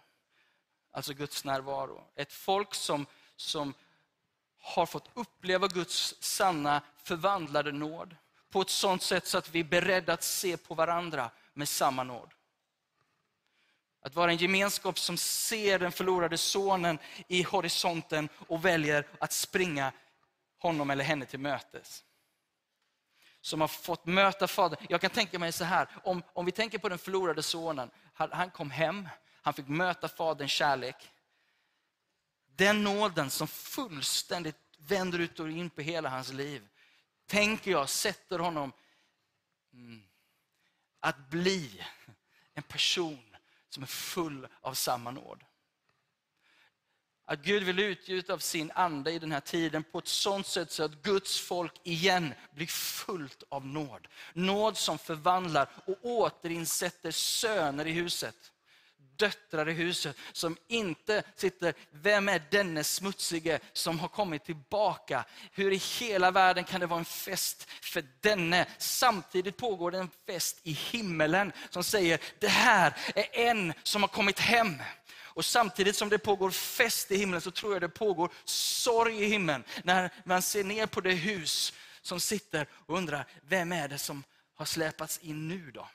Alltså 0.91 1.15
Guds 1.15 1.45
närvaro. 1.45 2.05
Ett 2.15 2.33
folk 2.33 2.75
som, 2.75 3.07
som 3.37 3.75
har 4.59 4.87
fått 4.87 5.11
uppleva 5.15 5.69
Guds 5.69 6.15
sanna 6.23 6.83
förvandlade 6.97 7.73
nåd 7.73 8.17
på 8.51 8.61
ett 8.61 8.71
sånt 8.71 9.03
sätt 9.03 9.27
så 9.27 9.39
att 9.39 9.51
vi 9.51 9.61
är 9.61 9.65
beredda 9.65 10.13
att 10.13 10.23
se 10.23 10.57
på 10.57 10.75
varandra 10.75 11.31
med 11.53 11.69
samma 11.69 12.05
nåd. 12.05 12.35
Att 14.01 14.15
vara 14.15 14.31
en 14.31 14.37
gemenskap 14.37 14.99
som 14.99 15.17
ser 15.17 15.79
den 15.79 15.93
förlorade 15.93 16.39
sonen 16.39 16.99
i 17.29 17.43
horisonten 17.43 18.29
och 18.49 18.65
väljer 18.65 19.09
att 19.21 19.33
springa 19.33 19.93
honom 20.59 20.91
eller 20.91 21.05
henne 21.05 21.27
till 21.27 21.41
mötes 21.41 22.06
som 23.47 23.61
har 23.61 23.69
fått 23.69 24.07
möta 24.07 24.49
Fadern. 24.49 24.87
Jag 24.89 25.01
kan 25.01 25.11
tänka 25.11 25.39
mig 25.39 25.53
så 25.53 25.65
här, 25.65 25.89
om, 26.05 26.23
om 26.33 26.47
vi 26.47 26.53
tänker 26.53 26.79
på 26.79 26.89
den 26.89 26.99
förlorade 26.99 27.43
sonen. 27.43 27.91
Han, 28.15 28.33
han 28.33 28.51
kom 28.51 28.71
hem, 28.71 29.09
han 29.43 29.55
fick 29.55 29.69
möta 29.69 30.09
Faderns 30.09 30.53
kärlek. 30.53 31.11
Den 32.57 32.85
nåden 32.85 33.31
som 33.31 33.49
fullständigt 33.49 34.57
vänder 34.79 35.19
ut 35.19 35.41
och 35.41 35.51
in 35.51 35.71
på 35.71 35.81
hela 35.81 36.09
hans 36.09 36.33
liv, 36.33 36.69
tänker 37.27 37.71
jag 37.71 37.89
sätter 37.89 38.39
honom 38.39 38.73
mm, 39.73 40.03
att 41.01 41.19
bli 41.19 41.85
en 42.55 42.63
person 42.63 43.37
som 43.69 43.83
är 43.83 43.87
full 43.87 44.49
av 44.61 44.75
samma 44.75 45.11
nåd. 45.11 45.45
Att 47.29 47.43
Gud 47.43 47.63
vill 47.63 47.79
utgjuta 47.79 48.33
av 48.33 48.39
sin 48.39 48.73
ande 48.75 49.13
i 49.13 49.19
den 49.19 49.33
här 49.33 49.41
tiden 49.41 49.85
på 49.93 49.99
ett 49.99 50.09
sånt 50.09 50.47
sätt 50.47 50.71
så 50.71 50.85
att 50.85 51.03
Guds 51.03 51.41
folk 51.41 51.73
igen 51.83 52.35
blir 52.55 52.67
fullt 52.67 53.43
av 53.49 53.67
nåd. 53.67 54.09
Nåd 54.33 54.77
som 54.77 54.99
förvandlar 54.99 55.69
och 55.85 55.99
återinsätter 56.03 57.11
söner 57.11 57.87
i 57.87 57.93
huset 57.93 58.53
döttrar 59.17 59.69
i 59.69 59.73
huset 59.73 60.17
som 60.33 60.57
inte 60.69 61.23
sitter, 61.37 61.75
vem 61.91 62.29
är 62.29 62.43
denne 62.51 62.85
smutsige 62.85 63.61
som 63.73 64.01
har 64.01 64.09
kommit 64.09 64.45
tillbaka? 64.45 65.25
Hur 65.53 65.73
i 65.73 65.77
hela 65.77 66.31
världen 66.31 66.65
kan 66.65 66.81
det 66.81 66.87
vara 66.87 66.99
en 66.99 67.05
fest 67.05 67.71
för 67.81 68.05
denne? 68.21 68.67
Samtidigt 68.79 69.57
pågår 69.57 69.91
det 69.91 69.99
en 69.99 70.11
fest 70.27 70.61
i 70.63 70.73
himmelen 70.73 71.53
som 71.71 71.85
säger, 71.85 72.21
det 72.39 72.49
här 72.49 72.97
är 73.15 73.49
en 73.49 73.73
som 73.83 74.03
har 74.03 74.09
kommit 74.09 74.39
hem. 74.39 74.83
Och 75.37 75.45
samtidigt 75.45 75.97
som 75.97 76.09
det 76.09 76.19
pågår 76.19 76.51
fest 76.51 77.11
i 77.11 77.17
himlen 77.17 77.41
så 77.41 77.51
tror 77.51 77.73
jag 77.73 77.83
det 77.83 77.89
pågår 77.89 78.31
sorg 78.45 79.23
i 79.23 79.27
himlen. 79.27 79.65
När 79.85 80.11
man 80.25 80.43
ser 80.43 80.65
ner 80.65 80.87
på 80.87 81.01
det 81.01 81.13
hus 81.13 81.73
som 82.03 82.21
sitter 82.21 82.69
och 82.73 82.97
undrar, 82.99 83.27
vem 83.43 83.73
är 83.73 83.89
det 83.89 83.99
som 83.99 84.25
har 84.55 84.65
släpats 84.65 85.19
in 85.19 85.49
nu 85.49 85.71
då? 85.71 85.89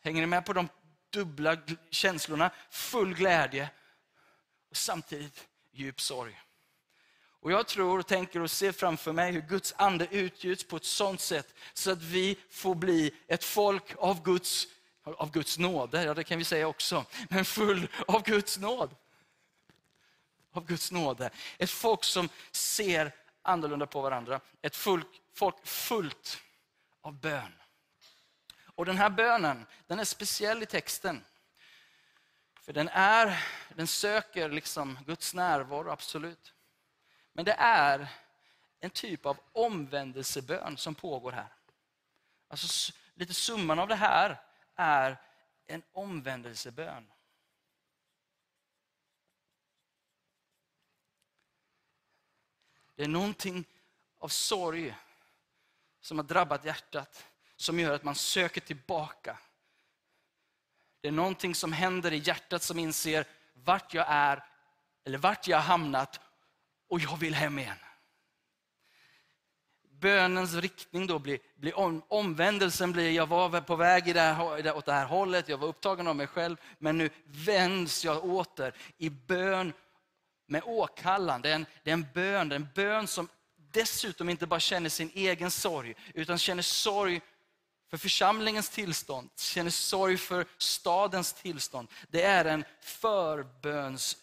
Hänger 0.00 0.20
ni 0.20 0.26
med 0.26 0.46
på 0.46 0.52
de 0.52 0.68
dubbla 1.10 1.56
känslorna? 1.90 2.50
Full 2.70 3.14
glädje 3.14 3.70
och 4.70 4.76
samtidigt 4.76 5.48
djup 5.72 6.00
sorg. 6.00 6.40
Och 7.40 7.52
jag 7.52 7.66
tror 7.66 7.98
och 7.98 8.06
tänker 8.06 8.40
och 8.40 8.50
ser 8.50 8.72
framför 8.72 9.12
mig 9.12 9.32
hur 9.32 9.40
Guds 9.40 9.74
ande 9.76 10.08
utgjuts 10.10 10.64
på 10.64 10.76
ett 10.76 10.84
sånt 10.84 11.20
sätt 11.20 11.54
så 11.74 11.90
att 11.90 12.02
vi 12.02 12.38
får 12.50 12.74
bli 12.74 13.14
ett 13.26 13.44
folk 13.44 13.94
av 13.98 14.22
Guds, 14.22 14.68
av 15.04 15.30
Guds 15.30 15.58
nåde, 15.58 16.04
ja 16.04 16.14
det 16.14 16.24
kan 16.24 16.38
vi 16.38 16.44
säga 16.44 16.68
också, 16.68 17.04
men 17.30 17.44
full 17.44 17.88
av 18.06 18.22
Guds 18.22 18.58
nåd. 18.58 18.96
Av 20.52 20.66
Guds 20.66 20.90
nåde. 20.92 21.30
Ett 21.58 21.70
folk 21.70 22.04
som 22.04 22.28
ser 22.50 23.12
annorlunda 23.42 23.86
på 23.86 24.00
varandra. 24.00 24.40
Ett 24.62 24.76
folk, 24.76 25.06
folk 25.34 25.66
fullt 25.66 26.42
av 27.00 27.20
bön. 27.20 27.52
Och 28.74 28.86
den 28.86 28.98
här 28.98 29.10
bönen, 29.10 29.66
den 29.86 29.98
är 29.98 30.04
speciell 30.04 30.62
i 30.62 30.66
texten. 30.66 31.24
För 32.60 32.72
den, 32.72 32.88
är, 32.88 33.44
den 33.74 33.86
söker 33.86 34.48
liksom 34.48 34.98
Guds 35.06 35.34
närvaro, 35.34 35.90
absolut. 35.90 36.52
Men 37.32 37.44
det 37.44 37.56
är 37.58 38.08
en 38.80 38.90
typ 38.90 39.26
av 39.26 39.36
omvändelsebön 39.52 40.76
som 40.76 40.94
pågår 40.94 41.32
här. 41.32 41.52
Alltså, 42.48 42.92
lite 43.14 43.34
summan 43.34 43.78
av 43.78 43.88
det 43.88 43.94
här 43.94 44.40
är 44.76 45.16
en 45.66 45.82
omvändelsebön. 45.92 47.12
Det 52.94 53.02
är 53.02 53.08
någonting 53.08 53.64
av 54.18 54.28
sorg 54.28 54.96
som 56.00 56.18
har 56.18 56.24
drabbat 56.24 56.64
hjärtat 56.64 57.26
som 57.56 57.80
gör 57.80 57.94
att 57.94 58.04
man 58.04 58.14
söker 58.14 58.60
tillbaka. 58.60 59.38
Det 61.00 61.08
är 61.08 61.12
någonting 61.12 61.54
som 61.54 61.72
händer 61.72 62.12
i 62.12 62.16
hjärtat 62.16 62.62
som 62.62 62.78
inser 62.78 63.26
vart 63.52 63.94
jag 63.94 64.06
är, 64.08 64.44
eller 65.04 65.18
vart 65.18 65.48
jag 65.48 65.56
har 65.56 65.64
hamnat 65.64 66.20
och 66.88 67.00
jag 67.00 67.16
vill 67.16 67.34
hem 67.34 67.58
igen. 67.58 67.78
Bönens 70.02 70.54
riktning 70.54 71.06
då 71.06 71.18
blir, 71.18 71.38
blir 71.56 71.78
om, 71.78 72.02
omvändelsen 72.08 72.92
blir, 72.92 73.10
jag 73.10 73.26
var 73.26 73.60
på 73.60 73.76
väg 73.76 74.08
i 74.08 74.12
det 74.12 74.20
här, 74.20 74.76
åt 74.76 74.86
det 74.86 74.92
här 74.92 75.06
hållet, 75.06 75.48
jag 75.48 75.58
var 75.58 75.68
upptagen 75.68 76.06
av 76.06 76.16
mig 76.16 76.26
själv, 76.26 76.56
men 76.78 76.98
nu 76.98 77.10
vänds 77.24 78.04
jag 78.04 78.24
åter 78.24 78.74
i 78.98 79.10
bön 79.10 79.72
med 80.46 80.62
åkallan. 80.64 81.42
Det 81.42 81.50
är 81.50 81.54
en, 81.54 81.66
det 81.82 81.90
är 81.90 81.94
en 81.94 82.06
bön, 82.14 82.48
det 82.48 82.54
är 82.54 82.60
en 82.60 82.68
bön 82.74 83.06
som 83.06 83.28
dessutom 83.56 84.28
inte 84.28 84.46
bara 84.46 84.60
känner 84.60 84.88
sin 84.88 85.10
egen 85.14 85.50
sorg, 85.50 85.94
utan 86.14 86.38
känner 86.38 86.62
sorg 86.62 87.20
för 87.90 87.96
församlingens 87.96 88.70
tillstånd, 88.70 89.30
känner 89.36 89.70
sorg 89.70 90.16
för 90.16 90.46
stadens 90.58 91.32
tillstånd. 91.32 91.88
Det 92.08 92.22
är 92.22 92.44
en 92.44 92.64
förbönsbön. 92.80 94.14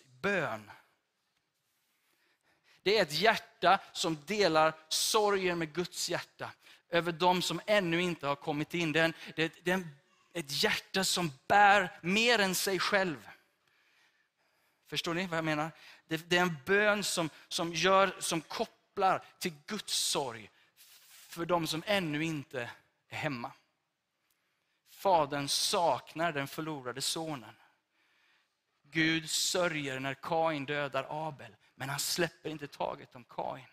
Det 2.90 2.98
är 2.98 3.02
ett 3.02 3.20
hjärta 3.20 3.80
som 3.94 4.18
delar 4.26 4.74
sorgen 4.88 5.60
med 5.60 5.74
Guds 5.74 6.10
hjärta 6.10 6.52
över 6.90 7.12
de 7.12 7.42
som 7.42 7.62
ännu 7.66 8.02
inte 8.02 8.28
har 8.28 8.36
kommit 8.36 8.74
in. 8.74 8.92
Det 8.92 9.00
är, 9.00 9.06
en, 9.06 9.14
det 9.36 9.72
är 9.72 9.74
en, 9.74 9.96
ett 10.34 10.64
hjärta 10.64 11.04
som 11.04 11.32
bär 11.48 12.00
mer 12.02 12.40
än 12.40 12.56
sig 12.56 12.80
själv. 12.80 13.30
Förstår 14.88 15.14
ni 15.14 15.28
vad 15.28 15.38
jag 15.38 15.46
menar? 15.46 15.72
Det, 16.08 16.30
det 16.30 16.38
är 16.38 16.42
en 16.42 16.58
bön 16.66 17.04
som, 17.04 17.30
som, 17.48 17.74
gör, 17.74 18.16
som 18.20 18.42
kopplar 18.42 19.24
till 19.40 19.54
Guds 19.66 19.94
sorg 19.94 20.50
för 21.08 21.46
de 21.46 21.68
som 21.68 21.84
ännu 21.86 22.24
inte 22.24 22.70
är 23.10 23.18
hemma. 23.18 23.52
Fadern 24.90 25.48
saknar 25.48 26.32
den 26.32 26.48
förlorade 26.48 27.02
sonen. 27.02 27.56
Gud 28.82 29.30
sörjer 29.30 30.00
när 30.00 30.14
Kain 30.14 30.66
dödar 30.66 31.06
Abel, 31.10 31.56
men 31.80 31.90
han 31.90 32.00
släpper 32.00 32.50
inte 32.50 32.68
taget 32.68 33.16
om 33.16 33.24
Kain. 33.24 33.66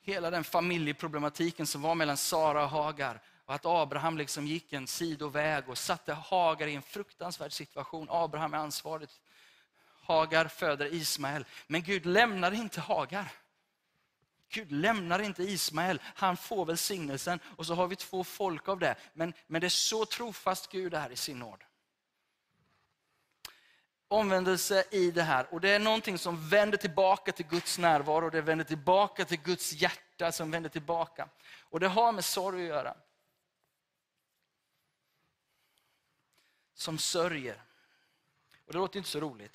Hela 0.00 0.30
den 0.30 0.44
familjeproblematiken 0.44 1.66
som 1.66 1.82
var 1.82 1.94
mellan 1.94 2.16
Sara 2.16 2.64
och 2.64 2.70
Hagar, 2.70 3.22
och 3.44 3.54
att 3.54 3.66
Abraham 3.66 4.18
liksom 4.18 4.46
gick 4.46 4.72
en 4.72 4.86
sidoväg 4.86 5.68
och 5.68 5.78
satte 5.78 6.12
Hagar 6.12 6.66
i 6.66 6.74
en 6.74 6.82
fruktansvärd 6.82 7.52
situation. 7.52 8.06
Abraham 8.10 8.54
är 8.54 8.58
ansvarig. 8.58 9.08
Hagar 10.02 10.48
föder 10.48 10.94
Ismael, 10.94 11.44
men 11.66 11.82
Gud 11.82 12.06
lämnar 12.06 12.52
inte 12.52 12.80
Hagar. 12.80 13.32
Gud 14.48 14.72
lämnar 14.72 15.18
inte 15.18 15.42
Ismael, 15.42 16.00
han 16.04 16.36
får 16.36 16.66
välsignelsen 16.66 17.40
och 17.56 17.66
så 17.66 17.74
har 17.74 17.86
vi 17.86 17.96
två 17.96 18.24
folk 18.24 18.68
av 18.68 18.78
det. 18.78 18.96
Men, 19.12 19.34
men 19.46 19.60
det 19.60 19.66
är 19.66 19.68
så 19.68 20.04
trofast 20.04 20.72
Gud 20.72 20.94
är 20.94 21.12
i 21.12 21.16
sin 21.16 21.38
nåd. 21.38 21.64
Omvändelse 24.12 24.84
i 24.90 25.10
det 25.10 25.22
här 25.22 25.46
och 25.54 25.60
det 25.60 25.70
är 25.70 25.78
någonting 25.78 26.18
som 26.18 26.48
vänder 26.48 26.78
tillbaka 26.78 27.32
till 27.32 27.46
Guds 27.46 27.78
närvaro, 27.78 28.30
det 28.30 28.40
vänder 28.40 28.64
tillbaka 28.64 29.24
till 29.24 29.40
Guds 29.40 29.72
hjärta 29.72 30.32
som 30.32 30.50
vänder 30.50 30.70
tillbaka. 30.70 31.28
Och 31.60 31.80
det 31.80 31.88
har 31.88 32.12
med 32.12 32.24
sorg 32.24 32.62
att 32.62 32.68
göra. 32.68 32.96
Som 36.74 36.98
sörjer. 36.98 37.62
Och 38.66 38.72
det 38.72 38.78
låter 38.78 38.98
inte 38.98 39.10
så 39.10 39.20
roligt. 39.20 39.52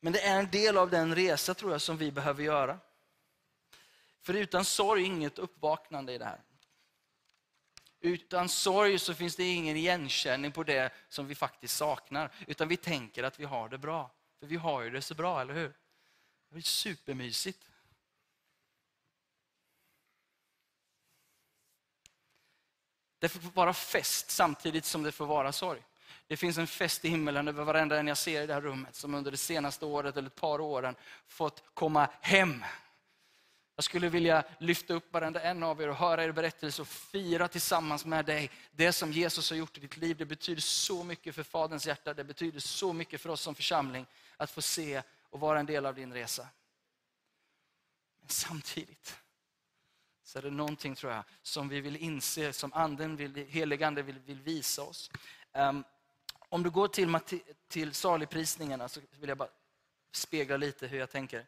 Men 0.00 0.12
det 0.12 0.20
är 0.20 0.38
en 0.38 0.50
del 0.50 0.76
av 0.76 0.90
den 0.90 1.14
resa 1.14 1.54
tror 1.54 1.72
jag 1.72 1.80
som 1.80 1.96
vi 1.96 2.12
behöver 2.12 2.42
göra. 2.42 2.78
För 4.22 4.34
utan 4.34 4.64
sorg 4.64 5.02
inget 5.02 5.38
uppvaknande 5.38 6.12
i 6.12 6.18
det 6.18 6.24
här. 6.24 6.40
Utan 8.06 8.48
sorg 8.48 8.98
så 8.98 9.14
finns 9.14 9.36
det 9.36 9.44
ingen 9.44 9.76
igenkänning 9.76 10.52
på 10.52 10.62
det 10.62 10.92
som 11.08 11.26
vi 11.26 11.34
faktiskt 11.34 11.76
saknar. 11.76 12.32
Utan 12.46 12.68
vi 12.68 12.76
tänker 12.76 13.22
att 13.22 13.40
vi 13.40 13.44
har 13.44 13.68
det 13.68 13.78
bra. 13.78 14.10
För 14.40 14.46
vi 14.46 14.56
har 14.56 14.82
ju 14.82 14.90
det 14.90 15.02
så 15.02 15.14
bra, 15.14 15.40
eller 15.40 15.54
hur? 15.54 15.72
Det 16.50 16.56
är 16.56 16.62
supermysigt. 16.62 17.68
Det 23.18 23.28
får 23.28 23.40
vara 23.40 23.74
fest 23.74 24.30
samtidigt 24.30 24.84
som 24.84 25.02
det 25.02 25.12
får 25.12 25.26
vara 25.26 25.52
sorg. 25.52 25.82
Det 26.26 26.36
finns 26.36 26.58
en 26.58 26.66
fest 26.66 27.04
i 27.04 27.08
himmelen 27.08 27.48
över 27.48 27.64
varenda 27.64 27.98
en 27.98 28.06
jag 28.06 28.18
ser 28.18 28.42
i 28.42 28.46
det 28.46 28.54
här 28.54 28.60
rummet 28.60 28.94
som 28.94 29.14
under 29.14 29.30
det 29.30 29.36
senaste 29.36 29.86
året 29.86 30.16
eller 30.16 30.26
ett 30.26 30.34
par 30.34 30.60
åren 30.60 30.96
fått 31.26 31.62
komma 31.74 32.08
hem 32.20 32.64
jag 33.76 33.84
skulle 33.84 34.08
vilja 34.08 34.44
lyfta 34.58 34.94
upp 34.94 35.12
varenda 35.12 35.40
en 35.40 35.62
av 35.62 35.82
er 35.82 35.88
och 35.88 35.96
höra 35.96 36.24
er 36.24 36.32
berättelse 36.32 36.82
och 36.82 36.88
fira 36.88 37.48
tillsammans 37.48 38.04
med 38.04 38.24
dig 38.24 38.50
det 38.72 38.92
som 38.92 39.12
Jesus 39.12 39.50
har 39.50 39.56
gjort 39.56 39.78
i 39.78 39.80
ditt 39.80 39.96
liv. 39.96 40.16
Det 40.16 40.24
betyder 40.24 40.62
så 40.62 41.04
mycket 41.04 41.34
för 41.34 41.42
Faderns 41.42 41.86
hjärta, 41.86 42.14
det 42.14 42.24
betyder 42.24 42.60
så 42.60 42.92
mycket 42.92 43.20
för 43.20 43.28
oss 43.28 43.40
som 43.40 43.54
församling 43.54 44.06
att 44.36 44.50
få 44.50 44.62
se 44.62 45.02
och 45.30 45.40
vara 45.40 45.60
en 45.60 45.66
del 45.66 45.86
av 45.86 45.94
din 45.94 46.12
resa. 46.12 46.48
Men 48.20 48.28
samtidigt 48.28 49.16
så 50.22 50.38
är 50.38 50.42
det 50.42 50.50
någonting 50.50 50.94
tror 50.94 51.12
jag 51.12 51.24
som 51.42 51.68
vi 51.68 51.80
vill 51.80 51.96
inse, 51.96 52.52
som 52.52 52.72
anden 52.72 53.16
vill, 53.16 53.34
heligande 53.34 54.02
vill, 54.02 54.18
vill 54.18 54.40
visa 54.40 54.82
oss. 54.82 55.10
Um, 55.52 55.84
om 56.48 56.62
du 56.62 56.70
går 56.70 56.88
till, 56.88 57.18
till 57.68 57.94
saligprisningarna 57.94 58.88
så 58.88 59.00
vill 59.10 59.28
jag 59.28 59.38
bara 59.38 59.48
spegla 60.12 60.56
lite 60.56 60.86
hur 60.86 60.98
jag 60.98 61.10
tänker. 61.10 61.46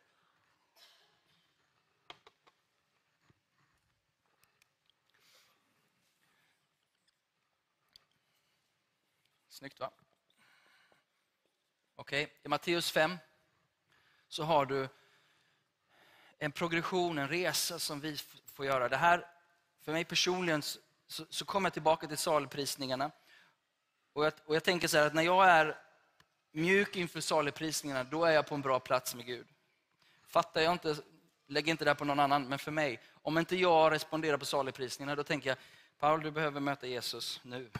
Snyggt 9.59 9.81
va? 9.81 9.91
Okej, 11.97 12.25
okay. 12.25 12.37
i 12.43 12.49
Matteus 12.49 12.91
5 12.91 13.19
så 14.29 14.45
har 14.45 14.67
du 14.67 14.89
en 16.39 16.53
progression, 16.53 17.19
en 17.19 17.29
resa 17.29 17.79
som 17.79 18.01
vi 18.01 18.17
får 18.47 18.67
göra. 18.67 18.89
Det 18.89 18.97
här, 18.97 19.27
för 19.81 19.93
mig 19.93 20.05
personligen, 20.05 20.63
så, 20.63 21.25
så 21.31 21.45
kommer 21.45 21.67
jag 21.67 21.73
tillbaka 21.73 22.07
till 22.07 22.17
salprisningarna. 22.17 23.11
Och 24.13 24.25
jag, 24.25 24.33
och 24.45 24.57
jag 24.57 24.65
tänker 24.65 24.89
så 24.89 24.99
här 24.99 25.07
att 25.07 25.15
när 25.15 25.23
jag 25.23 25.49
är 25.49 25.79
mjuk 26.53 26.97
inför 26.97 27.21
saligprisningarna, 27.21 28.05
då 28.05 28.25
är 28.25 28.33
jag 28.33 28.47
på 28.47 28.55
en 28.55 28.63
bra 28.63 28.81
plats 28.81 29.15
med 29.15 29.27
Gud. 29.27 29.47
Fattar 30.27 30.61
jag 30.61 30.73
inte, 30.73 30.97
lägg 31.47 31.69
inte 31.69 31.85
det 31.85 31.95
på 31.95 32.05
någon 32.05 32.21
annan, 32.21 32.49
men 32.49 32.59
för 32.59 32.71
mig, 32.71 33.01
om 33.13 33.39
inte 33.39 33.57
jag 33.57 33.93
responderar 33.93 34.37
på 34.37 34.45
saligprisningarna, 34.45 35.17
då 35.17 35.25
tänker 35.25 35.49
jag, 35.49 35.59
Paul 35.99 36.23
du 36.23 36.31
behöver 36.31 36.61
möta 36.61 36.87
Jesus 36.87 37.41
nu. 37.45 37.71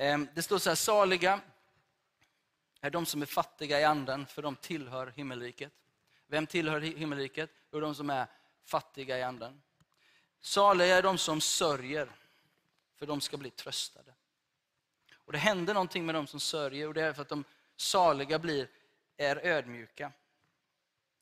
Ehm, 0.00 0.28
det 0.34 0.42
står 0.42 0.58
så 0.58 0.70
här, 0.70 0.74
saliga 0.74 1.40
är 2.80 2.90
de 2.90 3.06
som 3.06 3.22
är 3.22 3.26
fattiga 3.26 3.80
i 3.80 3.84
anden, 3.84 4.26
för 4.26 4.42
de 4.42 4.56
tillhör 4.56 5.06
himmelriket. 5.06 5.72
Vem 6.26 6.46
tillhör 6.46 6.80
himmelriket? 6.80 7.50
Jo, 7.72 7.80
de 7.80 7.94
som 7.94 8.10
är 8.10 8.26
fattiga 8.64 9.18
i 9.18 9.22
anden. 9.22 9.62
Saliga 10.40 10.96
är 10.96 11.02
de 11.02 11.18
som 11.18 11.40
sörjer, 11.40 12.10
för 12.96 13.06
de 13.06 13.20
ska 13.20 13.36
bli 13.36 13.50
tröstade. 13.50 14.14
Och 15.14 15.32
Det 15.32 15.38
händer 15.38 15.74
någonting 15.74 16.06
med 16.06 16.14
de 16.14 16.26
som 16.26 16.40
sörjer 16.40 16.88
och 16.88 16.94
det 16.94 17.02
är 17.02 17.12
för 17.12 17.22
att 17.22 17.28
de 17.28 17.44
saliga 17.76 18.38
blir, 18.38 18.68
är 19.16 19.46
ödmjuka. 19.46 20.12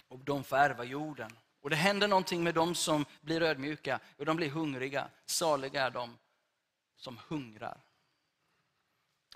Och 0.09 0.19
de 0.19 0.45
får 0.45 0.57
ärva 0.57 0.85
jorden. 0.85 1.31
Och 1.61 1.71
Det 1.71 1.77
händer 1.77 2.09
någonting 2.09 2.45
med 2.45 2.55
de 2.55 2.75
som 2.75 3.05
blir 3.21 3.43
ödmjuka 3.43 4.01
och 4.17 4.27
de 4.27 4.37
blir 4.37 4.51
hungriga. 4.51 5.11
Saliga 5.27 5.87
är 5.87 5.91
de 5.91 6.19
som 6.97 7.19
hungrar. 7.29 7.86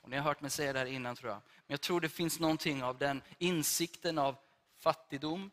Och 0.02 0.10
ni 0.10 0.16
har 0.16 0.24
hört 0.24 0.40
mig 0.40 0.50
säga 0.50 0.72
det 0.72 0.78
här 0.78 0.86
innan 0.86 1.16
tror 1.16 1.30
jag. 1.30 1.42
Men 1.56 1.72
jag 1.72 1.80
tror 1.80 2.00
det 2.00 2.08
finns 2.08 2.40
någonting 2.40 2.82
av 2.84 2.98
den 2.98 3.22
insikten 3.38 4.18
av 4.18 4.36
fattigdom, 4.78 5.50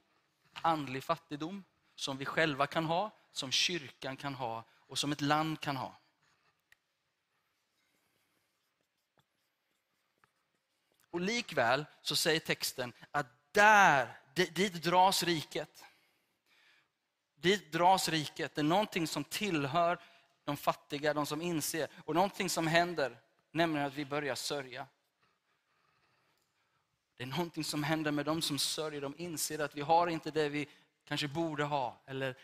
andlig 0.54 1.04
fattigdom, 1.04 1.64
som 1.96 2.18
vi 2.18 2.26
själva 2.26 2.68
kan 2.68 2.86
ha, 2.86 3.12
som 3.32 3.52
kyrkan 3.52 4.18
kan 4.18 4.34
ha 4.36 4.64
och 4.74 4.98
som 4.98 5.12
ett 5.12 5.22
land 5.22 5.60
kan 5.60 5.78
ha. 5.78 5.98
Och 11.12 11.22
likväl 11.22 11.86
så 12.02 12.16
säger 12.16 12.40
texten 12.40 12.94
att 13.12 13.28
där, 13.52 14.20
dit 14.34 14.74
dras 14.74 15.24
riket. 15.24 15.84
Dit 17.36 17.72
dras 17.72 18.10
riket. 18.10 18.56
Det 18.56 18.62
är 18.62 18.64
någonting 18.64 19.08
som 19.08 19.24
tillhör 19.24 20.00
de 20.44 20.58
fattiga, 20.58 21.14
de 21.14 21.26
som 21.26 21.42
inser. 21.42 21.88
Och 22.06 22.16
någonting 22.16 22.50
som 22.50 22.68
händer, 22.68 23.20
nämligen 23.52 23.88
att 23.88 23.94
vi 23.94 24.06
börjar 24.06 24.36
sörja. 24.36 24.88
Det 27.18 27.24
är 27.24 27.28
någonting 27.28 27.64
som 27.64 27.84
händer 27.84 28.12
med 28.12 28.26
dem 28.26 28.42
som 28.42 28.60
sörjer. 28.60 29.02
De 29.02 29.16
inser 29.18 29.60
att 29.60 29.76
vi 29.76 29.82
har 29.82 30.08
inte 30.08 30.32
det 30.32 30.50
vi 30.50 30.68
kanske 31.06 31.28
borde 31.28 31.64
ha 31.64 32.02
eller 32.06 32.38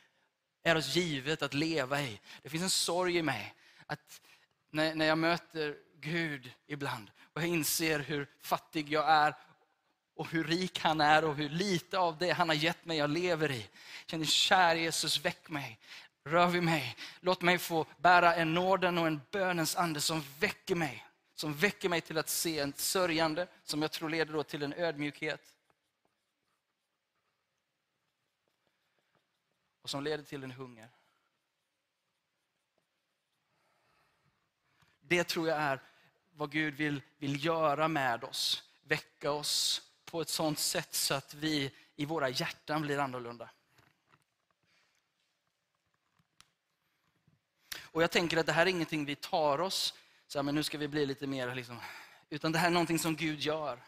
är 0.64 0.76
oss 0.76 0.96
givet 0.96 1.42
att 1.42 1.54
leva 1.54 2.02
i. 2.02 2.20
Det 2.42 2.50
finns 2.50 2.64
en 2.64 2.70
sorg 2.70 3.18
i 3.18 3.22
mig. 3.22 3.54
Att 3.86 4.22
när, 4.70 4.96
när 4.96 5.06
jag 5.06 5.18
möter 5.18 5.78
Gud 6.00 6.52
ibland 6.68 7.12
och 7.34 7.42
jag 7.42 7.50
inser 7.50 8.00
hur 8.00 8.28
fattig 8.42 8.90
jag 8.90 9.10
är 9.10 9.36
och 10.16 10.28
hur 10.28 10.44
rik 10.44 10.80
han 10.80 11.02
är 11.02 11.26
och 11.26 11.36
hur 11.36 11.50
lite 11.50 12.00
av 12.00 12.18
det 12.18 12.32
han 12.32 12.50
har 12.50 12.56
gett 12.56 12.86
mig 12.86 12.98
jag 12.98 13.10
lever 13.10 13.52
i. 13.52 13.60
Jag 13.60 14.10
känner, 14.10 14.26
kär 14.26 14.76
Jesus, 14.76 15.26
väck 15.26 15.50
mig. 15.50 15.80
Rör 16.24 16.48
vid 16.48 16.64
mig. 16.64 16.98
Låt 17.20 17.42
mig 17.42 17.58
få 17.58 17.86
bära 17.98 18.36
en 18.36 18.54
nåden 18.54 18.98
och 18.98 19.08
en 19.08 19.22
bönens 19.32 19.76
ande 19.76 20.02
som 20.02 20.24
väcker 20.40 20.76
mig. 20.76 21.08
Som 21.36 21.54
väcker 21.54 21.90
mig 21.90 22.02
till 22.02 22.18
att 22.18 22.30
se 22.30 22.60
en 22.60 22.74
sörjande, 22.74 23.48
som 23.64 23.82
jag 23.82 23.92
tror 23.92 24.10
leder 24.10 24.34
då 24.34 24.44
till 24.44 24.64
en 24.64 24.74
ödmjukhet. 24.74 25.56
Och 29.82 29.90
som 29.90 30.04
leder 30.04 30.24
till 30.24 30.44
en 30.44 30.52
hunger. 30.52 30.90
Det 35.00 35.24
tror 35.24 35.48
jag 35.48 35.58
är 35.58 35.82
vad 36.32 36.52
Gud 36.52 36.74
vill, 36.74 37.02
vill 37.18 37.46
göra 37.46 37.88
med 37.88 38.24
oss. 38.24 38.64
Väcka 38.82 39.32
oss 39.32 39.82
på 40.06 40.22
ett 40.22 40.30
sånt 40.30 40.60
sätt 40.60 40.94
så 40.94 41.14
att 41.14 41.34
vi 41.34 41.72
i 41.96 42.06
våra 42.06 42.30
hjärtan 42.30 42.82
blir 42.82 43.00
annorlunda. 43.00 43.50
Och 47.94 48.04
jag 48.04 48.12
tänker 48.12 48.38
att 48.38 48.46
det 48.46 48.52
här 48.52 48.66
är 48.66 48.70
ingenting 48.70 49.06
vi 49.06 49.16
tar 49.16 49.62
oss, 49.62 49.94
så 50.28 50.38
här, 50.38 50.44
men 50.44 50.56
nu 50.56 50.64
ska 50.64 50.78
vi 50.78 50.88
bli 50.88 51.06
lite 51.06 51.28
mer, 51.28 51.56
liksom, 51.56 51.80
utan 52.30 52.52
det 52.52 52.60
här 52.60 52.68
är 52.68 52.72
någonting 52.72 53.00
som 53.00 53.16
Gud 53.16 53.40
gör. 53.40 53.80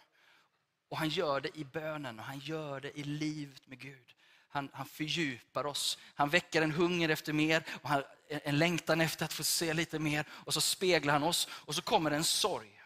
Och 0.90 0.98
han 0.98 1.10
gör 1.10 1.42
det 1.42 1.58
i 1.58 1.66
bönen 1.66 2.20
och 2.20 2.26
han 2.26 2.40
gör 2.40 2.80
det 2.80 3.00
i 3.00 3.04
livet 3.04 3.68
med 3.68 3.80
Gud. 3.80 4.16
Han, 4.50 4.70
han 4.74 4.86
fördjupar 4.86 5.66
oss. 5.66 5.98
Han 6.16 6.30
väcker 6.30 6.62
en 6.62 6.72
hunger 6.72 7.10
efter 7.10 7.34
mer 7.34 7.64
och 7.82 7.90
han, 7.90 8.04
en 8.30 8.58
längtan 8.58 9.02
efter 9.02 9.26
att 9.26 9.34
få 9.34 9.44
se 9.44 9.74
lite 9.74 10.00
mer. 10.00 10.26
Och 10.30 10.54
så 10.54 10.62
speglar 10.62 11.14
han 11.14 11.24
oss 11.24 11.48
och 11.52 11.76
så 11.76 11.82
kommer 11.82 12.12
en 12.12 12.24
sorg. 12.24 12.82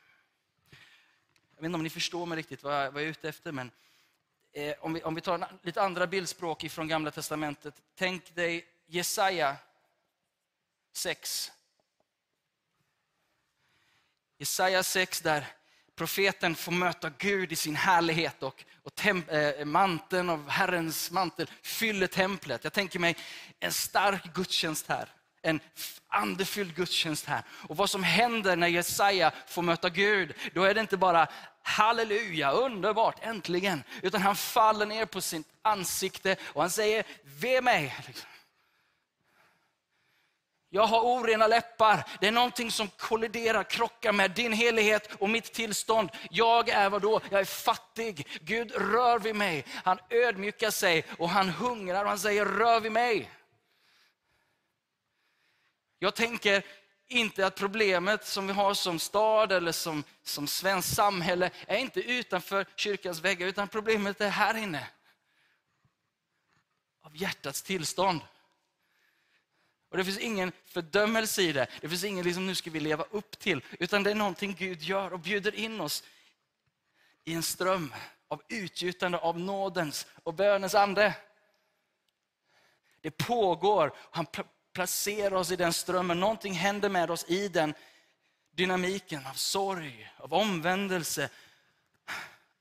Jag 1.55 1.61
vet 1.61 1.65
inte 1.65 1.75
om 1.75 1.83
ni 1.83 1.89
förstår 1.89 2.25
mig 2.25 2.37
riktigt 2.37 2.63
vad 2.63 2.73
jag, 2.73 2.91
vad 2.91 3.01
jag 3.01 3.07
är 3.07 3.11
ute 3.11 3.29
efter. 3.29 3.51
Men 3.51 3.71
eh, 4.53 4.75
om, 4.79 4.93
vi, 4.93 5.03
om 5.03 5.15
vi 5.15 5.21
tar 5.21 5.33
en, 5.35 5.45
lite 5.61 5.81
andra 5.81 6.07
bildspråk 6.07 6.69
från 6.69 6.87
Gamla 6.87 7.11
Testamentet. 7.11 7.81
Tänk 7.95 8.35
dig 8.35 8.67
Jesaja 8.85 9.55
6. 10.93 11.51
Jesaja 14.39 14.83
6 14.83 15.21
där 15.21 15.45
profeten 15.95 16.55
får 16.55 16.71
möta 16.71 17.11
Gud 17.17 17.51
i 17.51 17.55
sin 17.55 17.75
härlighet 17.75 18.43
och, 18.43 18.63
och 18.83 18.95
tem, 18.95 19.23
eh, 19.29 19.65
manteln 19.65 20.29
av 20.29 20.49
Herrens 20.49 21.11
mantel 21.11 21.49
fyller 21.61 22.07
templet. 22.07 22.63
Jag 22.63 22.73
tänker 22.73 22.99
mig 22.99 23.15
en 23.59 23.71
stark 23.71 24.33
gudstjänst 24.33 24.87
här. 24.87 25.09
En 25.41 25.59
andefylld 26.07 26.75
gudstjänst 26.75 27.25
här. 27.25 27.43
Och 27.49 27.77
vad 27.77 27.89
som 27.89 28.03
händer 28.03 28.55
när 28.55 28.67
Jesaja 28.67 29.31
får 29.47 29.61
möta 29.61 29.89
Gud, 29.89 30.33
då 30.53 30.63
är 30.63 30.73
det 30.73 30.81
inte 30.81 30.97
bara 30.97 31.27
halleluja, 31.63 32.51
underbart, 32.51 33.15
äntligen. 33.21 33.83
Utan 34.01 34.21
han 34.21 34.35
faller 34.35 34.85
ner 34.85 35.05
på 35.05 35.21
sitt 35.21 35.47
ansikte 35.61 36.35
och 36.41 36.61
han 36.61 36.69
säger, 36.69 37.03
ve 37.23 37.61
mig. 37.61 37.95
Liksom. 38.07 38.29
Jag 40.71 40.87
har 40.87 41.01
orena 41.01 41.47
läppar. 41.47 42.03
Det 42.21 42.27
är 42.27 42.31
någonting 42.31 42.71
som 42.71 42.87
kolliderar, 42.87 43.63
krockar 43.63 44.13
med 44.13 44.31
din 44.31 44.53
helighet 44.53 45.15
och 45.19 45.29
mitt 45.29 45.53
tillstånd. 45.53 46.09
Jag 46.29 46.69
är 46.69 46.89
vad 46.89 47.01
då? 47.01 47.21
Jag 47.31 47.41
är 47.41 47.45
fattig. 47.45 48.27
Gud 48.41 48.71
rör 48.71 49.19
vid 49.19 49.35
mig. 49.35 49.65
Han 49.83 49.99
ödmjukar 50.09 50.71
sig 50.71 51.05
och 51.17 51.29
han 51.29 51.49
hungrar 51.49 52.03
och 52.03 52.09
han 52.09 52.19
säger 52.19 52.45
rör 52.45 52.79
vid 52.79 52.91
mig. 52.91 53.31
Jag 55.99 56.15
tänker 56.15 56.63
inte 57.07 57.45
att 57.45 57.55
problemet 57.55 58.25
som 58.25 58.47
vi 58.47 58.53
har 58.53 58.73
som 58.73 58.99
stad 58.99 59.51
eller 59.51 59.71
som, 59.71 60.03
som 60.23 60.47
svenskt 60.47 60.95
samhälle 60.95 61.51
är 61.67 61.77
inte 61.77 61.99
utanför 61.99 62.65
kyrkans 62.75 63.21
väggar, 63.21 63.47
utan 63.47 63.67
problemet 63.67 64.21
är 64.21 64.29
här 64.29 64.57
inne. 64.57 64.87
Av 67.01 67.17
hjärtats 67.17 67.61
tillstånd. 67.61 68.21
Och 69.89 69.97
Det 69.97 70.05
finns 70.05 70.17
ingen 70.17 70.51
fördömelse 70.65 71.41
i 71.41 71.51
det. 71.51 71.67
Det 71.81 71.89
finns 71.89 72.03
ingen 72.03 72.25
liksom, 72.25 72.45
nu 72.45 72.55
ska 72.55 72.71
vi 72.71 72.79
leva 72.79 73.03
upp 73.11 73.39
till. 73.39 73.63
Utan 73.79 74.03
det 74.03 74.11
är 74.11 74.15
någonting 74.15 74.55
Gud 74.59 74.81
gör 74.81 75.13
och 75.13 75.19
bjuder 75.19 75.55
in 75.55 75.81
oss 75.81 76.03
i 77.25 77.33
en 77.33 77.43
ström 77.43 77.93
av 78.27 78.41
utgjutande 78.49 79.17
av 79.17 79.39
nådens 79.39 80.07
och 80.23 80.33
bönens 80.33 80.75
ande. 80.75 81.15
Det 83.01 83.11
pågår. 83.11 83.93
Han 84.11 84.25
placerar 84.73 85.35
oss 85.35 85.51
i 85.51 85.55
den 85.55 85.73
strömmen. 85.73 86.19
Någonting 86.19 86.53
händer 86.53 86.89
med 86.89 87.11
oss 87.11 87.25
i 87.27 87.47
den 87.47 87.73
dynamiken 88.51 89.25
av 89.25 89.33
sorg, 89.33 90.11
av 90.17 90.33
omvändelse, 90.33 91.29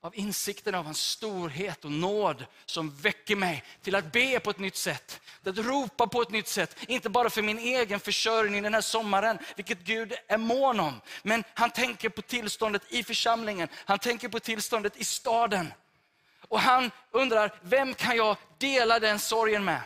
av 0.01 0.15
insikten 0.15 0.75
av 0.75 0.85
hans 0.85 1.01
storhet 1.01 1.85
och 1.85 1.91
nåd 1.91 2.45
som 2.65 2.95
väcker 2.95 3.35
mig 3.35 3.63
till 3.81 3.95
att 3.95 4.11
be 4.11 4.39
på 4.39 4.49
ett 4.49 4.59
nytt 4.59 4.75
sätt. 4.75 5.21
Till 5.43 5.59
att 5.59 5.65
ropa 5.65 6.07
på 6.07 6.21
ett 6.21 6.31
nytt 6.31 6.47
sätt. 6.47 6.75
Inte 6.87 7.09
bara 7.09 7.29
för 7.29 7.41
min 7.41 7.59
egen 7.59 7.99
försörjning 7.99 8.63
den 8.63 8.73
här 8.73 8.81
sommaren, 8.81 9.39
vilket 9.55 9.79
Gud 9.79 10.13
är 10.27 10.37
mån 10.37 10.79
om. 10.79 11.01
Men 11.23 11.43
han 11.53 11.69
tänker 11.69 12.09
på 12.09 12.21
tillståndet 12.21 12.81
i 12.89 13.03
församlingen. 13.03 13.67
Han 13.73 13.99
tänker 13.99 14.29
på 14.29 14.39
tillståndet 14.39 14.97
i 14.97 15.03
staden. 15.03 15.73
Och 16.47 16.59
han 16.59 16.91
undrar, 17.11 17.59
vem 17.61 17.93
kan 17.93 18.17
jag 18.17 18.37
dela 18.57 18.99
den 18.99 19.19
sorgen 19.19 19.65
med? 19.65 19.81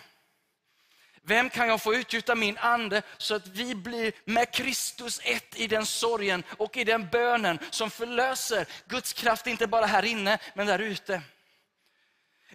Vem 1.26 1.50
kan 1.50 1.68
jag 1.68 1.82
få 1.82 1.96
utgjuta 1.96 2.36
min 2.36 2.58
ande 2.58 3.02
så 3.18 3.36
att 3.36 3.48
vi 3.48 3.76
blir 3.76 4.14
med 4.26 4.52
Kristus 4.52 5.22
ett 5.24 5.60
i 5.60 5.68
den 5.68 5.86
sorgen 5.86 6.44
och 6.58 6.78
i 6.78 6.84
den 6.84 7.10
bönen 7.10 7.60
som 7.70 7.90
förlöser 7.90 8.68
Guds 8.88 9.14
kraft, 9.14 9.48
inte 9.48 9.68
bara 9.68 9.86
här 9.86 10.06
inne, 10.06 10.40
men 10.54 10.68
där 10.68 10.80
ute. 10.80 11.22